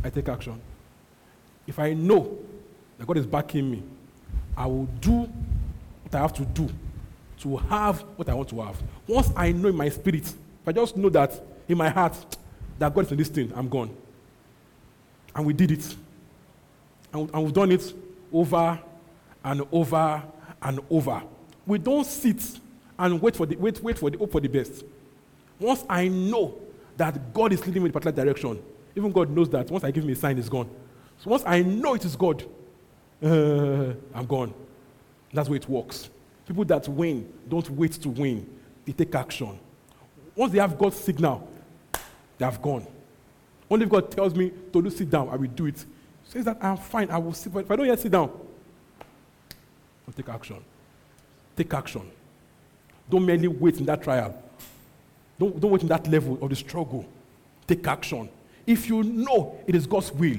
I 0.04 0.10
take 0.10 0.28
action. 0.28 0.60
If 1.66 1.80
I 1.80 1.94
know 1.94 2.38
that 2.98 3.08
God 3.08 3.18
is 3.18 3.26
backing 3.26 3.72
me, 3.72 3.84
I 4.58 4.66
will 4.66 4.88
do 5.00 5.22
what 5.22 6.14
I 6.14 6.20
have 6.20 6.34
to 6.34 6.44
do 6.44 6.70
to 7.40 7.58
have 7.58 8.02
what 8.18 8.28
I 8.28 8.34
want 8.34 8.50
to 8.50 8.62
have. 8.62 8.76
Once 9.08 9.32
I 9.38 9.54
know 9.54 9.70
in 9.70 9.76
my 9.76 9.88
spirit, 9.88 10.26
if 10.26 10.68
I 10.68 10.74
just 10.74 10.98
know 10.98 11.10
that 11.10 11.42
in 11.72 11.78
my 11.78 11.90
heart 11.90 12.14
that 12.78 12.94
God 12.94 13.06
is 13.06 13.12
in 13.12 13.18
this 13.18 13.30
thing, 13.30 13.52
I'm 13.56 13.70
gone. 13.70 13.96
And 15.34 15.46
we 15.46 15.54
did 15.54 15.72
it. 15.72 15.96
And, 17.14 17.32
we've 17.32 17.54
done 17.54 17.72
it 17.72 17.94
over 18.32 18.80
and 19.44 19.68
over 19.72 20.24
and 20.62 20.80
over. 20.90 21.24
We 21.66 21.78
don't 21.78 22.06
sit 22.06 22.42
and 22.98 23.22
wait 23.22 23.36
for 23.36 23.46
the 23.46 23.56
wait, 23.56 23.82
wait 23.82 23.98
for 23.98 24.10
the 24.10 24.18
hope 24.18 24.32
for 24.32 24.42
the 24.42 24.48
best. 24.48 24.84
Once 25.60 25.86
I 25.90 26.08
know 26.08 26.60
that 26.98 27.34
God 27.34 27.54
is 27.54 27.66
leading 27.66 27.84
me 27.84 27.90
in 27.90 27.92
a 27.92 28.00
particular 28.00 28.26
direction, 28.26 28.62
even 28.96 29.12
God 29.12 29.30
knows 29.30 29.50
that 29.50 29.70
once 29.70 29.84
I 29.84 29.92
give 29.92 30.04
him 30.04 30.10
a 30.10 30.16
sign, 30.16 30.38
it's 30.38 30.50
gone. 30.50 30.70
So 31.20 31.30
once 31.30 31.44
I 31.46 31.62
know 31.62 31.94
it 31.94 32.04
is 32.04 32.16
God, 32.16 32.44
uh, 33.24 33.94
I'm 34.14 34.26
gone. 34.28 34.54
That's 35.34 35.48
way 35.48 35.58
it 35.58 35.70
works. 35.70 36.10
People 36.46 36.66
that 36.66 36.88
win 36.88 37.32
don't 37.48 37.70
wait 37.70 37.94
to 37.94 38.10
win, 38.10 38.48
they 38.86 38.92
take 38.92 39.14
action. 39.16 39.58
Once 40.36 40.52
they 40.52 40.60
have 40.60 40.78
God's 40.78 40.98
signal, 40.98 41.48
they 42.42 42.46
have 42.46 42.60
gone. 42.60 42.88
Only 43.70 43.86
if 43.86 43.92
God 43.92 44.10
tells 44.10 44.34
me 44.34 44.52
to 44.74 44.90
sit 44.90 45.12
down, 45.12 45.30
I 45.30 45.36
will 45.36 45.48
do 45.48 45.68
it. 45.68 45.86
Says 46.26 46.44
that 46.46 46.58
I'm 46.60 46.76
fine, 46.76 47.12
I 47.12 47.20
will 47.20 47.34
sit. 47.34 47.54
But 47.54 47.66
if 47.66 47.72
I 47.72 47.76
don't 47.76 47.86
yet 47.86 48.00
sit 48.00 48.12
down, 48.12 48.32
I'll 50.08 50.14
take 50.14 50.28
action. 50.28 50.58
Take 51.56 51.72
action. 51.72 52.02
Don't 53.08 53.24
merely 53.24 53.48
wait 53.48 53.78
in 53.78 53.86
that 53.86 54.02
trial. 54.02 54.36
Don't, 55.38 55.60
don't 55.60 55.70
wait 55.70 55.84
in 55.84 55.88
that 55.90 56.08
level 56.08 56.40
of 56.42 56.50
the 56.50 56.56
struggle. 56.56 57.06
Take 57.68 57.86
action. 57.88 58.28
If 58.66 58.88
you 58.90 59.04
know 59.04 59.60
it 59.68 59.76
is 59.76 59.86
God's 59.86 60.12
will, 60.12 60.38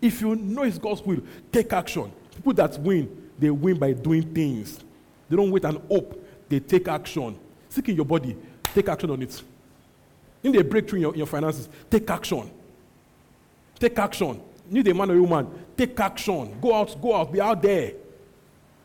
if 0.00 0.22
you 0.22 0.34
know 0.34 0.62
it's 0.62 0.78
God's 0.78 1.02
will, 1.02 1.20
take 1.52 1.70
action. 1.74 2.10
People 2.34 2.54
that 2.54 2.80
win, 2.80 3.30
they 3.38 3.50
win 3.50 3.78
by 3.78 3.92
doing 3.92 4.22
things. 4.34 4.80
They 5.28 5.36
don't 5.36 5.50
wait 5.50 5.66
and 5.66 5.76
hope, 5.88 6.18
they 6.48 6.60
take 6.60 6.88
action. 6.88 7.38
Seek 7.68 7.90
in 7.90 7.96
your 7.96 8.06
body, 8.06 8.36
take 8.74 8.88
action 8.88 9.10
on 9.10 9.20
it. 9.20 9.42
In 10.42 10.52
the 10.52 10.62
breakthrough 10.62 10.98
in 10.98 11.02
your, 11.02 11.12
in 11.12 11.18
your 11.18 11.26
finances, 11.26 11.68
take 11.90 12.08
action. 12.10 12.50
Take 13.78 13.98
action. 13.98 14.40
Need 14.68 14.88
a 14.88 14.94
man 14.94 15.10
or 15.10 15.16
a 15.16 15.22
woman, 15.22 15.48
take 15.76 15.98
action. 15.98 16.58
Go 16.60 16.74
out, 16.74 17.00
go 17.00 17.16
out, 17.16 17.32
be 17.32 17.40
out 17.40 17.60
there. 17.60 17.92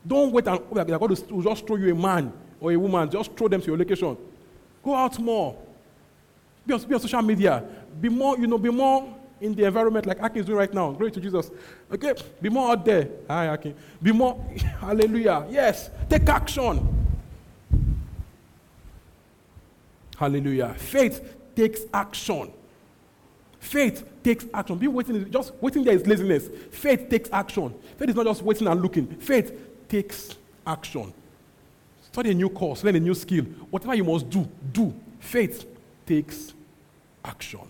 Don't 0.06 0.32
wait 0.32 0.48
and 0.48 0.60
that 0.72 0.88
God 0.88 1.32
will 1.32 1.44
just 1.44 1.68
throw 1.68 1.76
you 1.76 1.92
a 1.92 1.96
man 1.96 2.32
or 2.60 2.72
a 2.72 2.78
woman, 2.78 3.10
just 3.10 3.36
throw 3.36 3.48
them 3.48 3.62
to 3.62 3.68
your 3.68 3.78
location. 3.78 4.18
Go 4.84 4.96
out 4.96 5.18
more. 5.20 5.58
Be 6.66 6.74
on, 6.74 6.82
be 6.82 6.94
on 6.94 7.00
social 7.00 7.22
media. 7.22 7.64
Be 8.00 8.10
more, 8.10 8.38
you 8.38 8.48
know, 8.48 8.58
be 8.58 8.70
more 8.70 9.14
in 9.40 9.54
the 9.54 9.66
environment 9.66 10.06
like 10.06 10.22
Akin 10.22 10.40
is 10.40 10.46
doing 10.46 10.58
right 10.58 10.74
now. 10.74 10.92
Glory 10.92 11.12
to 11.12 11.20
Jesus. 11.20 11.52
Okay? 11.92 12.14
Be 12.42 12.50
more 12.50 12.72
out 12.72 12.84
there. 12.84 13.08
Hi, 13.28 13.46
Akin. 13.46 13.76
Be 14.02 14.12
more, 14.12 14.44
hallelujah. 14.80 15.46
Yes. 15.50 15.90
Take 16.10 16.28
action. 16.28 16.96
Hallelujah. 20.18 20.74
Faith 20.78 21.37
takes 21.58 21.82
action. 21.92 22.52
Faith 23.60 24.08
takes 24.24 24.46
action. 24.54 24.78
Be 24.78 24.88
waiting, 24.88 25.30
just 25.32 25.54
waiting 25.60 25.84
there 25.84 25.96
is 25.96 26.06
laziness. 26.06 26.50
Faith 26.70 27.10
takes 27.10 27.30
action. 27.34 27.74
Faith 27.98 28.10
is 28.10 28.16
not 28.16 28.28
just 28.28 28.44
waiting 28.44 28.68
and 28.68 28.80
looking. 28.80 29.08
Faith 29.08 29.52
takes 29.90 30.36
action. 30.66 31.12
Study 32.04 32.30
a 32.30 32.34
new 32.36 32.50
course, 32.50 32.84
learn 32.84 32.96
a 32.96 33.00
new 33.00 33.16
skill. 33.16 33.44
Whatever 33.72 33.96
you 33.96 34.04
must 34.04 34.30
do, 34.30 34.48
do. 34.72 34.94
Faith 35.20 35.66
takes 36.06 36.54
action. 37.26 37.62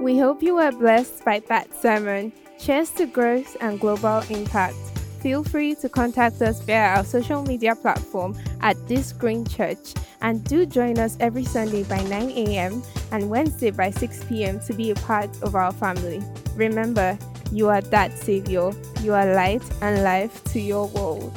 We 0.00 0.18
hope 0.18 0.40
you 0.40 0.54
were 0.54 0.70
blessed 0.70 1.24
by 1.24 1.40
that 1.48 1.74
sermon. 1.82 2.32
Cheers 2.60 2.90
to 2.90 3.06
growth 3.06 3.56
and 3.60 3.80
global 3.80 4.22
impact. 4.30 4.93
Feel 5.24 5.42
free 5.42 5.74
to 5.76 5.88
contact 5.88 6.42
us 6.42 6.60
via 6.60 6.96
our 6.96 7.02
social 7.02 7.42
media 7.44 7.74
platform 7.74 8.36
at 8.60 8.76
This 8.86 9.10
Green 9.10 9.46
Church 9.46 9.94
and 10.20 10.44
do 10.44 10.66
join 10.66 10.98
us 10.98 11.16
every 11.18 11.46
Sunday 11.46 11.82
by 11.82 12.02
9 12.02 12.28
a.m. 12.28 12.82
and 13.10 13.30
Wednesday 13.30 13.70
by 13.70 13.90
6 13.90 14.22
p.m. 14.24 14.60
to 14.60 14.74
be 14.74 14.90
a 14.90 14.94
part 14.96 15.30
of 15.40 15.54
our 15.54 15.72
family. 15.72 16.22
Remember, 16.56 17.18
you 17.50 17.70
are 17.70 17.80
that 17.80 18.12
Savior. 18.18 18.70
You 19.00 19.14
are 19.14 19.34
light 19.34 19.62
and 19.80 20.04
life 20.04 20.44
to 20.52 20.60
your 20.60 20.88
world. 20.88 21.32